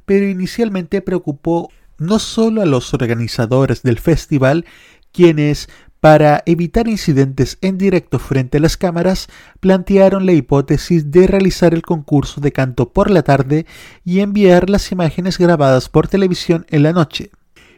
pero 0.05 0.29
inicialmente 0.29 1.03
preocupó 1.03 1.71
no 1.99 2.21
solo 2.21 2.63
a 2.63 2.67
los 2.67 2.95
organizadores 2.95 3.83
del 3.83 3.99
festival, 3.99 4.67
quienes, 5.11 5.69
para 5.99 6.45
evitar 6.47 6.87
incidentes 6.87 7.59
en 7.61 7.77
directo 7.77 8.21
frente 8.21 8.59
a 8.59 8.61
las 8.61 8.77
cámaras, 8.77 9.27
plantearon 9.59 10.27
la 10.27 10.33
hipótesis 10.33 11.11
de 11.11 11.27
realizar 11.27 11.75
el 11.75 11.83
concurso 11.83 12.41
de 12.41 12.53
canto 12.53 12.93
por 12.93 13.11
la 13.11 13.23
tarde 13.25 13.67
y 14.05 14.21
enviar 14.21 14.71
las 14.71 14.93
imágenes 14.93 15.39
grabadas 15.39 15.89
por 15.89 16.07
televisión 16.07 16.67
en 16.69 16.85
la 16.85 16.93
noche. 16.93 17.33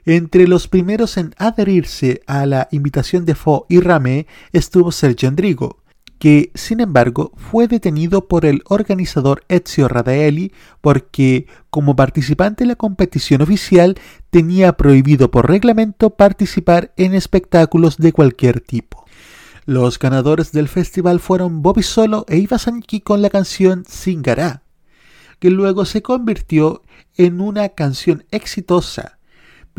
Entre 0.05 0.49
los 0.49 0.69
primeros 0.69 1.17
en 1.17 1.35
adherirse 1.37 2.23
a 2.27 2.47
la 2.47 2.69
invitación 2.71 3.25
de 3.25 3.35
Fo 3.35 3.67
y 3.69 3.81
Ramé 3.81 4.27
estuvo 4.53 4.93
Sergio 4.93 5.29
Andrigo, 5.29 5.81
que 6.19 6.51
sin 6.55 6.81
embargo 6.81 7.33
fue 7.37 7.67
detenido 7.67 8.29
por 8.29 8.45
el 8.45 8.63
organizador 8.67 9.43
Ezio 9.49 9.89
Radaeli 9.89 10.53
porque 10.81 11.47
como 11.71 11.97
participante 11.97 12.65
en 12.65 12.69
la 12.69 12.77
competición 12.77 13.43
oficial 13.43 13.99
tenía 14.31 14.75
prohibido 14.75 15.31
por 15.31 15.49
reglamento 15.49 16.11
participar 16.11 16.93
en 16.97 17.15
espectáculos 17.15 17.97
de 17.97 18.13
cualquier 18.13 18.61
tipo. 18.61 19.05
Los 19.65 19.99
ganadores 19.99 20.53
del 20.53 20.69
festival 20.69 21.21
fueron 21.21 21.63
Bobby 21.63 21.83
Solo 21.83 22.25
e 22.29 22.39
Iva 22.39 22.59
Sanki 22.59 23.01
con 23.01 23.23
la 23.23 23.31
canción 23.31 23.85
Singará, 23.87 24.63
que 25.39 25.51
luego 25.51 25.85
se 25.85 26.03
convirtió 26.03 26.83
en 27.17 27.41
una 27.41 27.71
canción 27.71 28.25
exitosa 28.31 29.20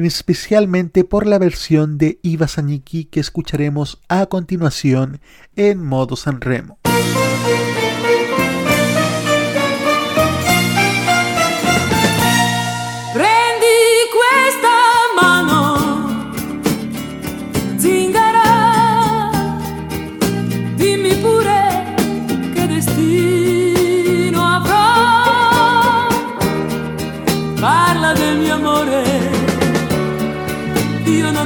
especialmente 0.05 1.03
por 1.03 1.27
la 1.27 1.39
versión 1.39 1.97
de 1.97 2.19
Iva 2.21 2.47
Zanicki 2.47 3.05
que 3.05 3.19
escucharemos 3.19 3.99
a 4.09 4.25
continuación 4.25 5.19
en 5.55 5.83
modo 5.83 6.15
Sanremo. 6.15 6.80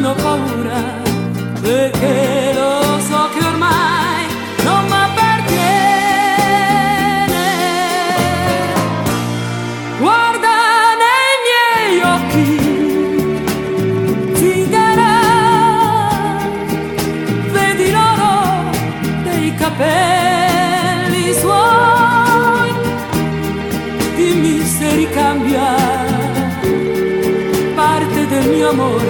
Ho 0.06 0.14
paura, 0.14 0.82
perché 1.62 2.54
lo 2.54 3.00
so 3.00 3.30
che 3.34 3.44
ormai 3.44 4.28
non 4.64 4.86
mi 4.86 4.94
appartiene. 5.08 5.64
Guarda 9.98 10.54
nei 11.04 11.34
miei 11.48 11.96
occhi, 12.16 12.50
zingara, 14.36 15.16
vedi 17.52 17.88
l'oro 17.92 18.34
dei 19.24 19.56
capelli 19.56 21.34
suoi, 21.34 22.70
dimmi 24.16 24.64
se 24.66 24.88
ricambia 24.96 26.14
parte 27.74 28.28
del 28.28 28.48
mio 28.50 28.70
amore, 28.70 29.05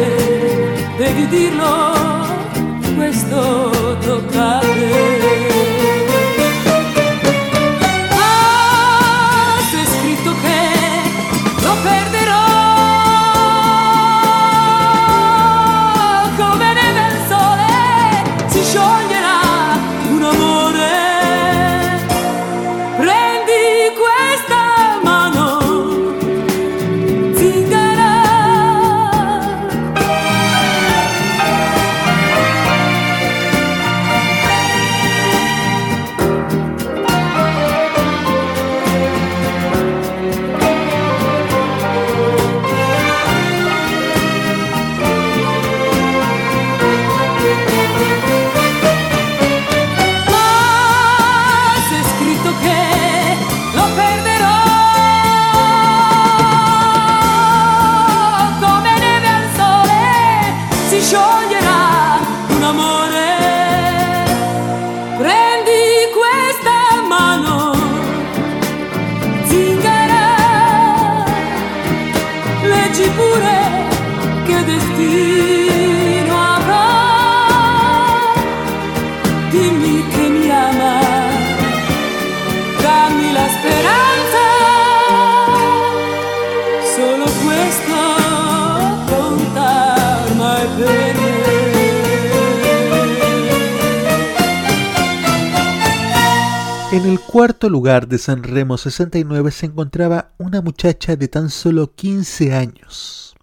cuarto 97.35 97.67
lugar 97.69 98.07
de 98.07 98.17
Sanremo 98.17 98.77
69 98.77 99.51
se 99.51 99.65
encontraba 99.65 100.31
una 100.37 100.61
muchacha 100.61 101.17
de 101.17 101.27
tan 101.27 101.49
solo 101.49 101.93
15 101.93 102.53
años, 102.53 103.35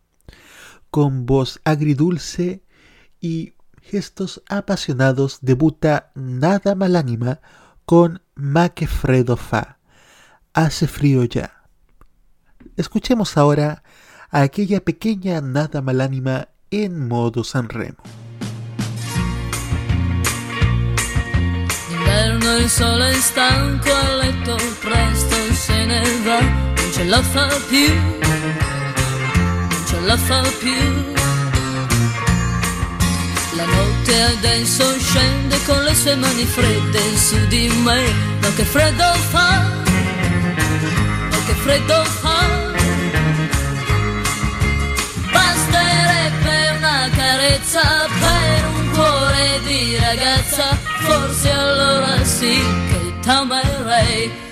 con 0.90 1.26
voz 1.26 1.60
agridulce 1.64 2.62
y 3.20 3.52
gestos 3.82 4.42
apasionados 4.48 5.40
debuta 5.42 6.10
Nada 6.14 6.74
Malánima 6.74 7.42
con 7.84 8.22
Ma 8.34 8.70
che 8.70 8.86
freddo 8.86 9.36
fa. 9.36 9.76
Hace 10.54 10.86
frío 10.86 11.24
ya. 11.24 11.68
Escuchemos 12.78 13.36
ahora 13.36 13.82
a 14.30 14.40
aquella 14.40 14.80
pequeña 14.80 15.42
Nada 15.42 15.82
Malánima 15.82 16.48
en 16.70 17.08
modo 17.08 17.44
Sanremo. 17.44 18.21
Il 22.58 22.68
sole 22.68 23.10
è 23.10 23.14
stanco 23.14 23.92
a 23.92 24.14
letto, 24.16 24.56
presto 24.80 25.36
se 25.52 25.84
ne 25.84 26.02
va, 26.22 26.38
non 26.40 26.92
ce 26.92 27.04
la 27.04 27.22
fa 27.22 27.48
più, 27.68 27.92
non 27.92 29.84
ce 29.86 30.00
la 30.00 30.16
fa 30.16 30.42
più. 30.60 31.12
La 33.56 33.64
notte 33.64 34.22
adesso 34.22 34.84
scende 34.98 35.62
con 35.64 35.82
le 35.82 35.94
sue 35.94 36.14
mani 36.14 36.44
fredde 36.44 37.16
su 37.16 37.36
di 37.48 37.68
me, 37.82 38.12
ma 38.40 38.48
che 38.54 38.64
freddo 38.64 39.12
fa, 39.30 39.62
ma 41.30 41.38
che 41.46 41.54
freddo 41.54 42.04
fa. 42.04 42.46
Basterebbe 45.32 46.76
una 46.76 47.08
carezza 47.16 48.06
per 48.20 48.66
un 48.66 48.71
di 49.64 49.96
ragazza, 49.96 50.76
forse 51.00 51.50
allora 51.50 52.24
sì 52.24 52.58
che 52.88 53.12
t'amerei. 53.20 54.51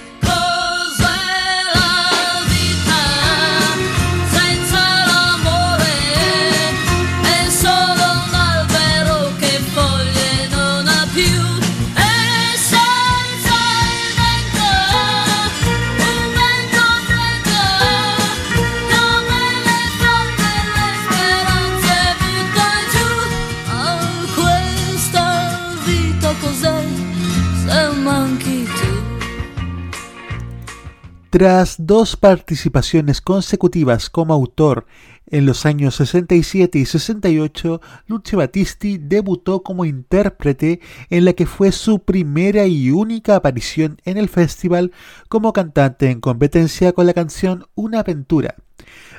Tras 31.30 31.76
dos 31.78 32.16
participaciones 32.16 33.20
consecutivas 33.20 34.10
como 34.10 34.34
autor 34.34 34.86
en 35.28 35.46
los 35.46 35.64
años 35.64 35.94
67 35.94 36.76
y 36.76 36.84
68, 36.84 37.80
Lucio 38.08 38.38
Battisti 38.38 38.98
debutó 38.98 39.62
como 39.62 39.84
intérprete 39.84 40.80
en 41.08 41.24
la 41.24 41.34
que 41.34 41.46
fue 41.46 41.70
su 41.70 42.00
primera 42.00 42.66
y 42.66 42.90
única 42.90 43.36
aparición 43.36 43.98
en 44.04 44.18
el 44.18 44.28
festival 44.28 44.90
como 45.28 45.52
cantante 45.52 46.10
en 46.10 46.20
competencia 46.20 46.92
con 46.94 47.06
la 47.06 47.14
canción 47.14 47.66
Una 47.76 48.00
aventura, 48.00 48.56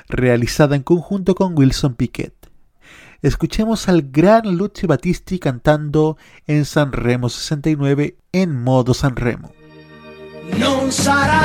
realizada 0.06 0.76
en 0.76 0.82
conjunto 0.82 1.34
con 1.34 1.56
Wilson 1.56 1.94
Piquet. 1.94 2.34
Escuchemos 3.22 3.88
al 3.88 4.02
gran 4.02 4.58
Lucio 4.58 4.86
Battisti 4.86 5.38
cantando 5.38 6.18
en 6.46 6.66
San 6.66 6.92
Remo 6.92 7.30
69 7.30 8.18
en 8.32 8.62
modo 8.62 8.92
San 8.92 9.16
Remo. 9.16 9.61
Non 10.50 10.90
sarà 10.90 11.40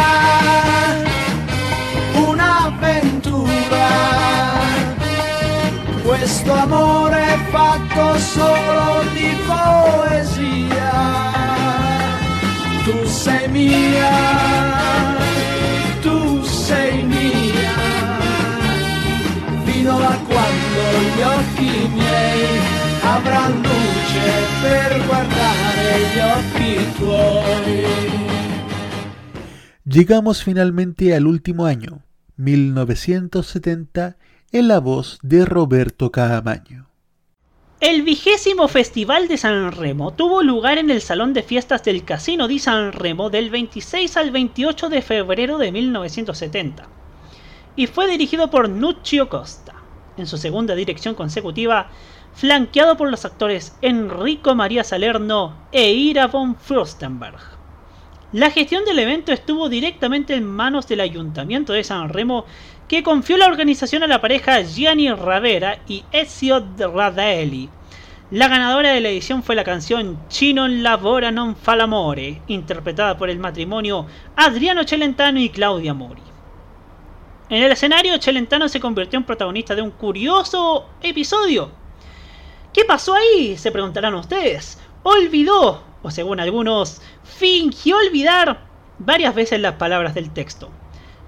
un'avventura. 2.13 3.45
Questo 6.03 6.53
amore 6.53 7.33
è 7.33 7.37
fatto 7.49 8.17
solo 8.17 9.03
di 9.13 9.37
poesia. 9.45 10.91
Tu 12.85 13.05
sei 13.05 13.47
mia, 13.49 14.09
tu 16.01 16.41
sei 16.43 17.03
mia, 17.03 17.75
fino 19.65 19.97
a 19.97 20.17
quando 20.25 20.81
gli 21.15 21.21
occhi 21.21 21.89
miei 21.93 22.59
avranno 23.01 23.67
luce 23.67 24.31
per 24.61 25.05
guardare 25.05 25.99
gli 26.13 26.19
occhi 26.19 26.93
tuoi. 26.97 28.26
Llegamos 29.89 30.43
finalmente 30.43 31.15
al 31.15 31.27
último 31.27 31.65
año, 31.65 32.03
1970, 32.35 34.17
en 34.51 34.67
la 34.67 34.81
voz 34.81 35.17
de 35.23 35.45
Roberto 35.45 36.11
Caamaño. 36.11 36.89
El 37.79 38.01
vigésimo 38.01 38.67
Festival 38.67 39.29
de 39.29 39.37
San 39.37 39.71
Remo 39.71 40.11
tuvo 40.11 40.43
lugar 40.43 40.77
en 40.77 40.91
el 40.91 40.99
Salón 40.99 41.31
de 41.31 41.41
Fiestas 41.41 41.85
del 41.85 42.03
Casino 42.03 42.49
di 42.49 42.59
San 42.59 42.91
Remo 42.91 43.29
del 43.29 43.49
26 43.49 44.17
al 44.17 44.31
28 44.31 44.89
de 44.89 45.01
febrero 45.01 45.57
de 45.57 45.71
1970 45.71 46.89
y 47.77 47.87
fue 47.87 48.09
dirigido 48.09 48.49
por 48.49 48.67
Nuccio 48.67 49.29
Costa, 49.29 49.73
en 50.17 50.27
su 50.27 50.37
segunda 50.37 50.75
dirección 50.75 51.15
consecutiva, 51.15 51.87
flanqueado 52.33 52.97
por 52.97 53.09
los 53.09 53.23
actores 53.23 53.77
Enrico 53.81 54.53
María 54.53 54.83
Salerno 54.83 55.55
e 55.71 55.93
Ira 55.93 56.27
von 56.27 56.57
Fürstenberg. 56.57 57.56
La 58.33 58.51
gestión 58.51 58.83
del 58.83 58.99
evento 58.99 59.31
estuvo 59.31 59.69
directamente 59.69 60.35
en 60.35 60.43
manos 60.43 60.85
del 60.85 60.99
Ayuntamiento 60.99 61.71
de 61.71 61.85
San 61.85 62.09
Remo, 62.09 62.43
que 62.89 63.01
confió 63.01 63.37
la 63.37 63.47
organización 63.47 64.03
a 64.03 64.07
la 64.07 64.19
pareja 64.19 64.61
Gianni 64.63 65.09
Ravera 65.09 65.79
y 65.87 66.03
Ezio 66.11 66.61
Radaeli. 66.77 67.69
La 68.31 68.49
ganadora 68.49 68.91
de 68.91 68.99
la 68.99 69.07
edición 69.07 69.43
fue 69.43 69.55
la 69.55 69.63
canción 69.63 70.19
Chino 70.27 70.67
Lavora 70.67 71.31
non 71.31 71.55
fa 71.55 71.77
l'amore, 71.77 72.41
interpretada 72.47 73.17
por 73.17 73.29
el 73.29 73.39
matrimonio 73.39 74.05
Adriano 74.35 74.83
Celentano 74.83 75.39
y 75.39 75.47
Claudia 75.47 75.93
Mori. 75.93 76.21
En 77.47 77.63
el 77.63 77.71
escenario, 77.71 78.21
Celentano 78.21 78.67
se 78.67 78.81
convirtió 78.81 79.17
en 79.17 79.25
protagonista 79.25 79.73
de 79.73 79.81
un 79.81 79.91
curioso 79.91 80.89
episodio. 81.01 81.71
¿Qué 82.73 82.83
pasó 82.83 83.13
ahí? 83.13 83.55
Se 83.55 83.71
preguntarán 83.71 84.15
ustedes. 84.15 84.77
Olvidó 85.03 85.86
o 86.03 86.11
según 86.11 86.39
algunos, 86.39 87.01
fingió 87.23 87.97
olvidar 87.97 88.65
varias 88.99 89.35
veces 89.35 89.59
las 89.59 89.73
palabras 89.73 90.13
del 90.13 90.31
texto. 90.31 90.69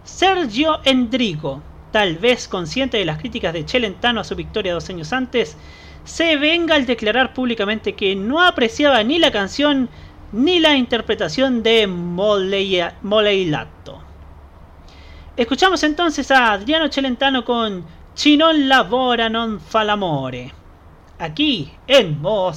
Sergio 0.04 0.80
Endrigo, 0.86 1.62
tal 1.92 2.18
vez 2.18 2.48
consciente 2.48 2.98
de 2.98 3.06
las 3.06 3.20
críticas 3.20 3.54
de 3.54 3.68
Celentano 3.68 4.22
a 4.22 4.24
su 4.24 4.36
victoria 4.36 4.74
dos 4.74 4.90
años 4.90 5.14
antes, 5.14 5.58
se 6.04 6.38
venga 6.38 6.76
al 6.76 6.86
declarar 6.86 7.34
públicamente 7.34 7.94
que 7.94 8.16
no 8.16 8.42
apreciaba 8.42 9.04
ni 9.04 9.20
la 9.20 9.32
canción 9.32 9.90
ni 10.32 10.60
la 10.60 10.76
interpretación 10.76 11.64
de 11.64 11.88
Moleilato. 11.88 12.90
Escuchamos 15.36 15.84
entonces 15.84 16.30
a 16.32 16.52
Adriano 16.52 16.92
Celentano 16.92 17.46
con 17.46 17.86
Chinon 18.14 18.68
lavora 18.68 19.30
non 19.30 19.60
fa 19.60 19.84
l'amore, 19.84 20.52
aquí 21.18 21.72
en 21.88 22.20
Modo 22.20 22.52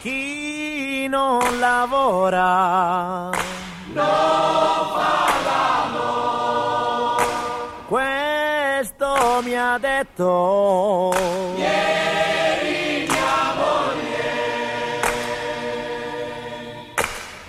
chi 0.00 1.08
non 1.08 1.58
lavora 1.58 3.30
non 3.92 4.04
fa 4.94 5.26
l'amore. 5.46 7.24
Questo 7.88 9.40
mi 9.42 9.54
ha 9.56 9.76
detto 9.78 11.12
ieri 11.56 13.08
mia 13.08 13.54
moglie. 13.56 14.30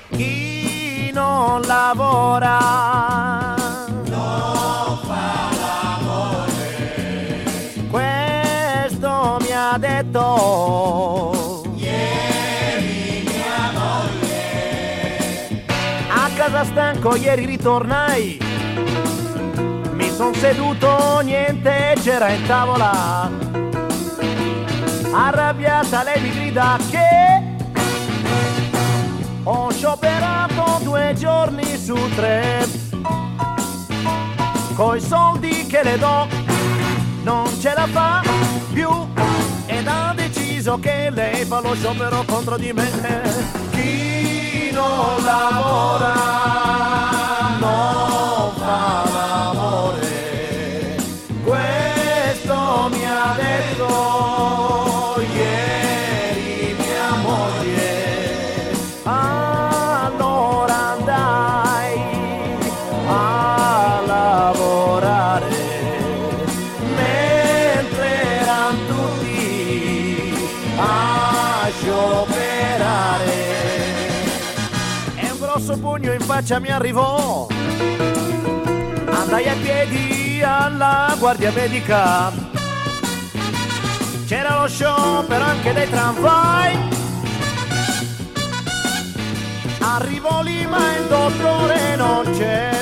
Chi 0.09 1.11
non 1.13 1.61
lavora 1.61 2.57
non 4.05 4.97
fa 5.05 5.49
l'amore. 5.59 6.57
Questo 7.91 9.37
mi 9.41 9.51
ha 9.51 9.77
detto 9.77 11.08
casa 16.59 16.63
stanco 16.63 17.15
ieri 17.15 17.45
ritornai. 17.45 18.37
Mi 19.93 20.09
son 20.11 20.33
seduto 20.33 21.19
niente 21.23 21.95
c'era 22.01 22.29
in 22.31 22.45
tavola. 22.45 23.29
Arrabbiata 25.11 26.03
lei 26.03 26.21
mi 26.21 26.31
grida 26.31 26.77
che? 26.89 27.55
Ho 29.43 29.71
scioperato 29.71 30.79
due 30.83 31.13
giorni 31.17 31.77
su 31.77 31.95
tre. 32.15 32.67
Coi 34.75 34.99
soldi 34.99 35.65
che 35.65 35.83
le 35.83 35.97
do 35.97 36.27
non 37.23 37.45
ce 37.59 37.73
la 37.73 37.87
fa 37.87 38.21
più. 38.73 38.89
Ed 39.65 39.87
ha 39.87 40.13
deciso 40.15 40.77
che 40.79 41.09
lei 41.11 41.45
fa 41.45 41.61
lo 41.61 41.73
sciopero 41.75 42.23
contro 42.25 42.57
di 42.57 42.73
me. 42.73 42.89
Chi 43.71 44.08
non 44.79 45.23
lavora 45.25 46.78
faccia 76.39 76.59
mi 76.59 76.69
arrivò. 76.69 77.47
Andai 79.11 79.49
a 79.49 79.55
piedi 79.61 80.41
alla 80.41 81.13
guardia 81.19 81.51
medica. 81.51 82.31
C'era 84.25 84.61
lo 84.61 84.67
sciopero 84.69 85.43
anche 85.43 85.73
dei 85.73 85.89
tramvai. 85.89 86.77
Arrivo 89.79 90.41
lì 90.41 90.65
ma 90.65 90.95
il 90.95 91.07
dottore 91.07 91.95
non 91.97 92.31
c'è. 92.31 92.79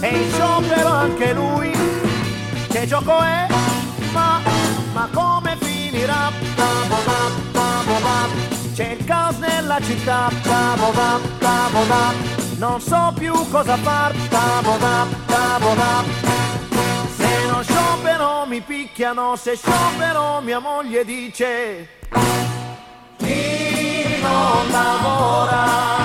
E 0.00 0.08
in 0.08 0.32
sciopero 0.32 0.88
anche 0.88 1.32
lui. 1.34 1.70
Che 2.68 2.86
gioco 2.86 3.20
è? 3.20 3.46
Ma, 4.12 4.40
ma 4.94 5.08
come 5.12 5.56
finirà? 5.60 6.30
Babobà, 6.56 7.30
babobà. 7.52 8.61
C'è 8.74 8.92
il 8.92 9.04
caos 9.04 9.36
nella 9.36 9.78
città 9.80 10.30
Babobà, 10.42 11.18
babobà. 11.38 12.12
non 12.56 12.80
so 12.80 13.12
più 13.18 13.32
cosa 13.50 13.76
far 13.76 14.12
Babobà, 14.28 15.06
babobà. 15.26 16.04
se 17.16 17.46
non 17.50 17.62
sciopero 17.62 18.46
mi 18.46 18.60
picchiano 18.60 19.36
se 19.36 19.56
sciopero 19.56 20.40
mia 20.40 20.58
moglie 20.58 21.04
dice 21.04 21.88
chi 23.18 24.20
non 24.22 24.70
lavora 24.70 26.01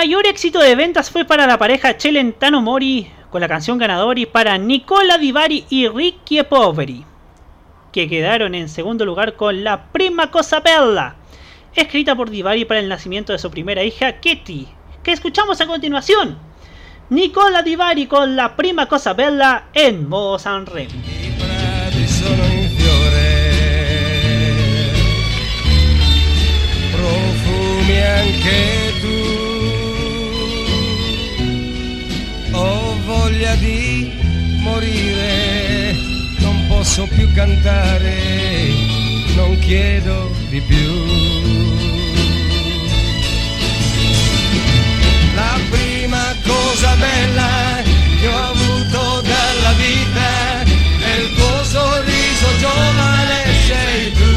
mayor 0.00 0.26
éxito 0.26 0.60
de 0.60 0.74
ventas 0.76 1.10
fue 1.10 1.26
para 1.26 1.46
la 1.46 1.58
pareja 1.58 1.92
Celentano 1.98 2.62
Mori 2.62 3.12
con 3.28 3.42
la 3.42 3.48
canción 3.48 3.76
ganadora 3.76 4.18
y 4.18 4.24
para 4.24 4.56
Nicola 4.56 5.18
Divari 5.18 5.66
y 5.68 5.88
Ricky 5.88 6.42
Poveri, 6.42 7.04
que 7.92 8.08
quedaron 8.08 8.54
en 8.54 8.70
segundo 8.70 9.04
lugar 9.04 9.36
con 9.36 9.62
La 9.62 9.92
Prima 9.92 10.30
Cosa 10.30 10.60
Bella, 10.60 11.16
escrita 11.74 12.16
por 12.16 12.30
Divari 12.30 12.64
para 12.64 12.80
el 12.80 12.88
nacimiento 12.88 13.34
de 13.34 13.38
su 13.38 13.50
primera 13.50 13.84
hija 13.84 14.20
Kitty, 14.20 14.68
que 15.02 15.12
escuchamos 15.12 15.60
a 15.60 15.66
continuación. 15.66 16.38
Nicola 17.10 17.62
Divari 17.62 18.06
con 18.06 18.36
La 18.36 18.56
Prima 18.56 18.86
Cosa 18.86 19.12
Bella 19.12 19.64
en 19.74 20.08
modo 20.08 20.38
Sanremo. 20.38 20.94
anche 28.20 28.89
voglia 33.50 33.54
di 33.56 34.12
morire, 34.60 35.96
non 36.38 36.66
posso 36.68 37.06
più 37.06 37.32
cantare, 37.32 38.16
non 39.34 39.58
chiedo 39.58 40.30
di 40.48 40.60
più. 40.60 40.88
La 45.34 45.58
prima 45.70 46.34
cosa 46.44 46.94
bella 46.96 47.82
che 48.20 48.26
ho 48.28 48.50
avuto 48.50 49.22
dalla 49.22 49.72
vita 49.72 50.62
è 51.02 51.18
il 51.20 51.34
tuo 51.34 51.64
sorriso 51.64 52.46
giovane 52.58 53.44
sei 53.66 54.12
tu. 54.12 54.34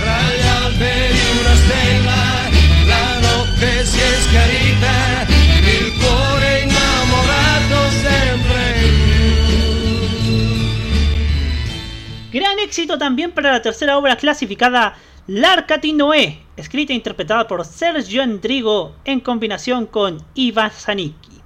Tra 0.00 0.20
gli 0.34 0.46
alberi 0.64 1.18
una 1.40 1.56
stella, 1.56 2.22
la 2.86 3.18
notte 3.20 3.84
si 3.84 3.98
è 3.98 4.20
schiarita, 4.20 4.65
Gran 12.36 12.58
éxito 12.58 12.98
también 12.98 13.32
para 13.32 13.50
la 13.50 13.62
tercera 13.62 13.96
obra 13.96 14.16
clasificada 14.16 14.98
L'Arcati 15.26 15.94
Noé, 15.94 16.42
escrita 16.58 16.92
e 16.92 16.96
interpretada 16.96 17.48
por 17.48 17.64
Sergio 17.64 18.22
Endrigo 18.22 18.94
en 19.06 19.20
combinación 19.20 19.86
con 19.86 20.22
Ivan 20.34 20.70
Zanicki. 20.70 21.40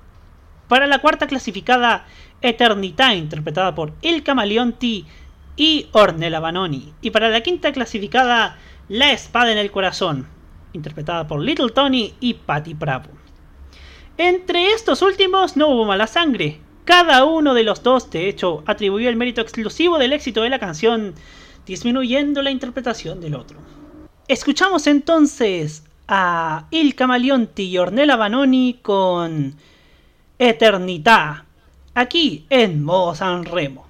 Para 0.66 0.88
la 0.88 0.98
cuarta 0.98 1.28
clasificada 1.28 2.08
Eternità, 2.42 3.14
interpretada 3.14 3.72
por 3.72 3.92
El 4.02 4.24
Camaleonti 4.24 5.06
y 5.54 5.86
Ornella 5.92 6.40
Vanoni. 6.40 6.92
Y 7.02 7.10
para 7.10 7.28
la 7.28 7.42
quinta 7.42 7.70
clasificada 7.70 8.58
La 8.88 9.12
Espada 9.12 9.52
en 9.52 9.58
el 9.58 9.70
Corazón, 9.70 10.26
interpretada 10.72 11.28
por 11.28 11.40
Little 11.40 11.70
Tony 11.70 12.14
y 12.18 12.34
Patty 12.34 12.74
Bravo. 12.74 13.10
Entre 14.18 14.72
estos 14.72 15.02
últimos 15.02 15.56
no 15.56 15.68
hubo 15.68 15.84
mala 15.84 16.08
sangre. 16.08 16.58
Cada 16.90 17.24
uno 17.24 17.54
de 17.54 17.62
los 17.62 17.84
dos, 17.84 18.10
de 18.10 18.28
hecho, 18.28 18.64
atribuyó 18.66 19.08
el 19.08 19.14
mérito 19.14 19.40
exclusivo 19.40 19.96
del 19.96 20.12
éxito 20.12 20.42
de 20.42 20.50
la 20.50 20.58
canción, 20.58 21.14
disminuyendo 21.64 22.42
la 22.42 22.50
interpretación 22.50 23.20
del 23.20 23.36
otro. 23.36 23.58
Escuchamos 24.26 24.88
entonces 24.88 25.84
a 26.08 26.66
Il 26.72 26.96
Camaleonti 26.96 27.68
y 27.68 27.78
Ornella 27.78 28.16
Vanoni 28.16 28.80
con 28.82 29.54
Eternità, 30.36 31.44
aquí 31.94 32.44
en 32.50 32.82
Modo 32.82 33.14
Sanremo. 33.14 33.89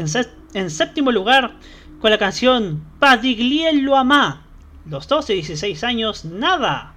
En, 0.00 0.08
sé- 0.08 0.30
en 0.54 0.70
séptimo 0.70 1.12
lugar, 1.12 1.52
con 2.00 2.10
la 2.10 2.16
canción 2.16 2.82
Padigliello 2.98 3.96
Amá, 3.96 4.46
los 4.88 5.06
12 5.06 5.34
y 5.34 5.36
16 5.42 5.84
años, 5.84 6.24
nada. 6.24 6.94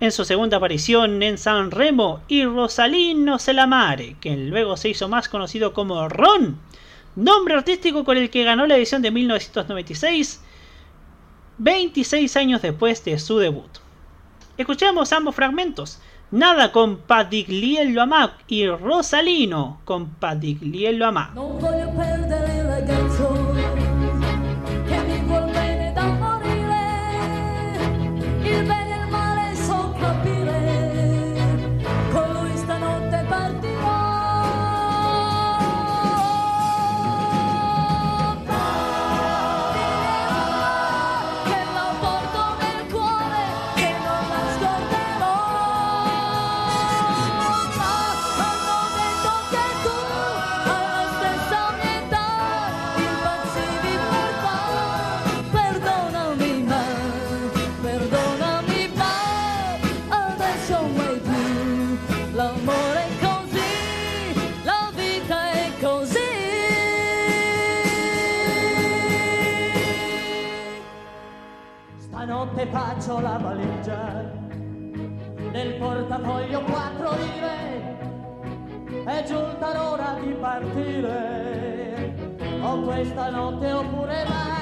En 0.00 0.12
su 0.12 0.24
segunda 0.26 0.58
aparición 0.58 1.22
en 1.22 1.38
San 1.38 1.70
Remo 1.70 2.20
y 2.28 2.44
Rosalino 2.44 3.38
Selamare, 3.38 4.16
quien 4.20 4.50
luego 4.50 4.76
se 4.76 4.90
hizo 4.90 5.08
más 5.08 5.30
conocido 5.30 5.72
como 5.72 6.08
Ron, 6.10 6.58
nombre 7.16 7.54
artístico 7.54 8.04
con 8.04 8.18
el 8.18 8.28
que 8.28 8.44
ganó 8.44 8.66
la 8.66 8.76
edición 8.76 9.00
de 9.00 9.10
1996, 9.10 10.42
26 11.56 12.36
años 12.36 12.60
después 12.62 13.02
de 13.04 13.18
su 13.18 13.38
debut. 13.38 13.78
Escuchemos 14.58 15.12
ambos 15.12 15.34
fragmentos. 15.34 16.00
Nada 16.30 16.72
con 16.72 16.98
Padigliello 16.98 18.02
Amá 18.02 18.36
y 18.48 18.66
Rosalino 18.66 19.80
con 19.84 20.10
Padigliello 20.20 21.06
Amá. 21.06 21.30
Non 21.34 21.56
faccio 73.08 73.20
la 73.20 73.38
valigia, 73.38 74.30
nel 75.50 75.74
portafoglio 75.78 76.60
quattro 76.60 77.10
lire, 77.16 77.96
è 79.04 79.22
giunta 79.24 79.72
l'ora 79.72 80.18
di 80.20 80.32
partire, 80.34 82.12
o 82.60 82.82
questa 82.82 83.30
notte 83.30 83.72
oppure 83.72 84.24
mai. 84.28 84.57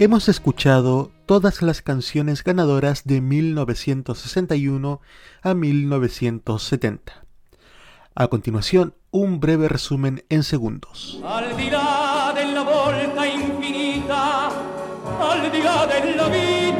Hemos 0.00 0.30
escuchado 0.30 1.10
todas 1.26 1.60
las 1.60 1.82
canciones 1.82 2.42
ganadoras 2.42 3.04
de 3.04 3.20
1961 3.20 5.02
a 5.42 5.52
1970. 5.52 7.24
A 8.14 8.28
continuación, 8.28 8.94
un 9.10 9.40
breve 9.40 9.68
resumen 9.68 10.24
en 10.30 10.42
segundos. 10.42 11.20
Al 11.22 11.54
de 11.54 11.70
la 11.70 13.28
infinita, 13.28 14.48
al 15.20 15.52
de 15.52 16.16
la 16.16 16.28
vida. 16.28 16.70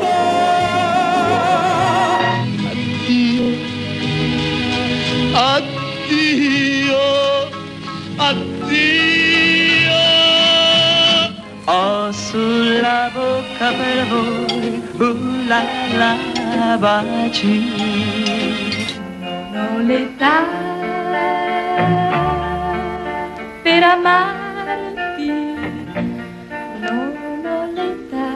Ho 11.73 12.11
sulla 12.11 13.09
bocca 13.15 13.71
per 13.79 14.07
voi 14.09 14.83
uh, 14.99 15.47
la 15.47 15.63
la 16.01 16.77
baci. 16.77 17.55
Non 19.53 19.55
ho 19.55 19.79
l'età 19.79 20.37
per 23.63 23.83
amarti, 23.85 25.29
non 26.81 27.47
ho 27.47 27.61
l'età. 27.77 28.31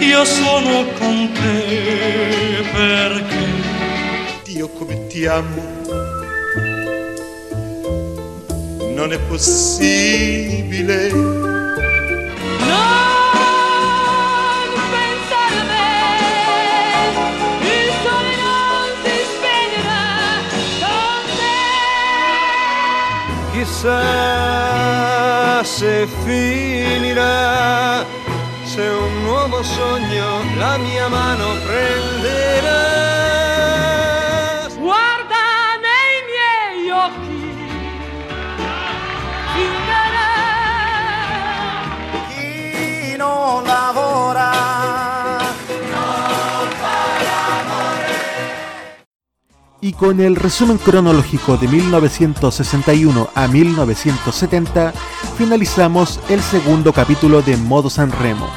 Io 0.00 0.24
sono 0.24 0.84
con 0.98 1.32
te 1.32 2.62
perché 2.72 3.31
Dio 4.62 4.70
come 4.78 5.08
ti 5.08 5.26
amo. 5.26 5.60
Non 8.94 9.12
è 9.12 9.18
possibile. 9.26 11.10
Non 11.10 11.74
pensare 14.92 15.56
a 15.58 15.64
me, 15.72 15.90
il 17.74 17.90
sole 18.04 18.34
non 18.44 18.86
si 19.02 19.16
spegnerà 19.34 20.22
con 20.78 21.22
te. 21.40 21.58
Chissà 23.50 24.00
se 25.64 25.92
finirà, 26.22 28.06
se 28.62 28.82
un 28.82 29.22
nuovo 29.24 29.60
sogno 29.64 30.26
la 30.56 30.78
mia 30.78 31.08
mano 31.08 31.46
prenderà. 31.66 32.90
Y 49.84 49.94
con 49.94 50.20
el 50.20 50.36
resumen 50.36 50.78
cronológico 50.78 51.56
de 51.56 51.66
1961 51.66 53.30
a 53.34 53.48
1970, 53.48 54.92
finalizamos 55.36 56.20
el 56.28 56.40
segundo 56.40 56.92
capítulo 56.92 57.42
de 57.42 57.56
Modo 57.56 57.90
San 57.90 58.12
Remo. 58.12 58.48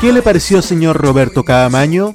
¿Qué 0.00 0.10
le 0.10 0.22
pareció, 0.22 0.62
señor 0.62 0.96
Roberto 0.96 1.44
Caamaño? 1.44 2.14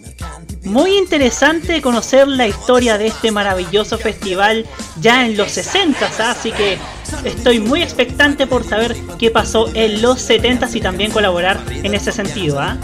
Muy 0.63 0.97
interesante 0.97 1.79
conocer 1.79 2.27
la 2.27 2.47
historia 2.47 2.97
de 2.97 3.05
este 3.05 3.31
maravilloso 3.31 3.99
festival 3.99 4.65
ya 4.99 5.27
en 5.27 5.37
los 5.37 5.51
60, 5.51 6.07
así 6.31 6.51
que 6.51 6.79
estoy 7.25 7.59
muy 7.59 7.83
expectante 7.83 8.47
por 8.47 8.63
saber 8.63 8.95
qué 9.19 9.29
pasó 9.29 9.69
en 9.75 10.01
los 10.01 10.21
70 10.21 10.69
y 10.73 10.81
también 10.81 11.11
colaborar 11.11 11.59
en 11.69 11.93
ese 11.93 12.11
sentido. 12.11 12.59
¿ah? 12.59 12.79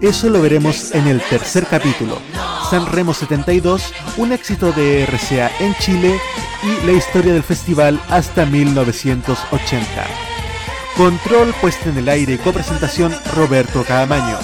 Eso 0.00 0.30
lo 0.30 0.40
veremos 0.40 0.94
en 0.94 1.08
el 1.08 1.20
tercer 1.20 1.66
capítulo, 1.66 2.20
San 2.70 2.86
Remo 2.86 3.12
72, 3.12 3.92
un 4.16 4.30
éxito 4.30 4.70
de 4.70 5.04
RCA 5.04 5.50
en 5.58 5.74
Chile 5.80 6.20
y 6.62 6.86
la 6.86 6.92
historia 6.92 7.32
del 7.32 7.42
festival 7.42 8.00
hasta 8.08 8.46
1980. 8.46 9.86
Control 10.96 11.52
puesta 11.60 11.90
en 11.90 11.98
el 11.98 12.08
aire 12.08 12.34
y 12.34 12.38
copresentación 12.38 13.12
Roberto 13.34 13.82
Caamaño. 13.82 14.38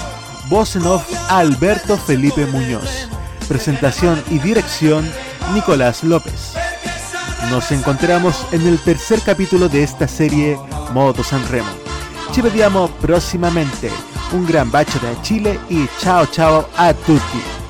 Voz 0.49 0.75
en 0.75 0.85
off 0.87 1.09
Alberto 1.29 1.97
Felipe 1.97 2.45
Muñoz. 2.47 3.07
Presentación 3.47 4.21
y 4.29 4.39
dirección 4.39 5.09
Nicolás 5.53 6.03
López. 6.03 6.53
Nos 7.49 7.71
encontramos 7.71 8.45
en 8.51 8.67
el 8.67 8.77
tercer 8.79 9.21
capítulo 9.21 9.69
de 9.69 9.83
esta 9.83 10.09
serie 10.09 10.57
Modo 10.93 11.23
San 11.23 11.47
Remo. 11.47 11.69
Ci 12.33 12.41
vediamo 12.41 12.89
próximamente. 12.99 13.89
Un 14.31 14.45
gran 14.45 14.69
bacio 14.69 14.99
da 14.99 15.21
Chile 15.21 15.59
y 15.69 15.87
chao 15.99 16.25
chao 16.25 16.67
a 16.75 16.93
tutti. 16.93 17.64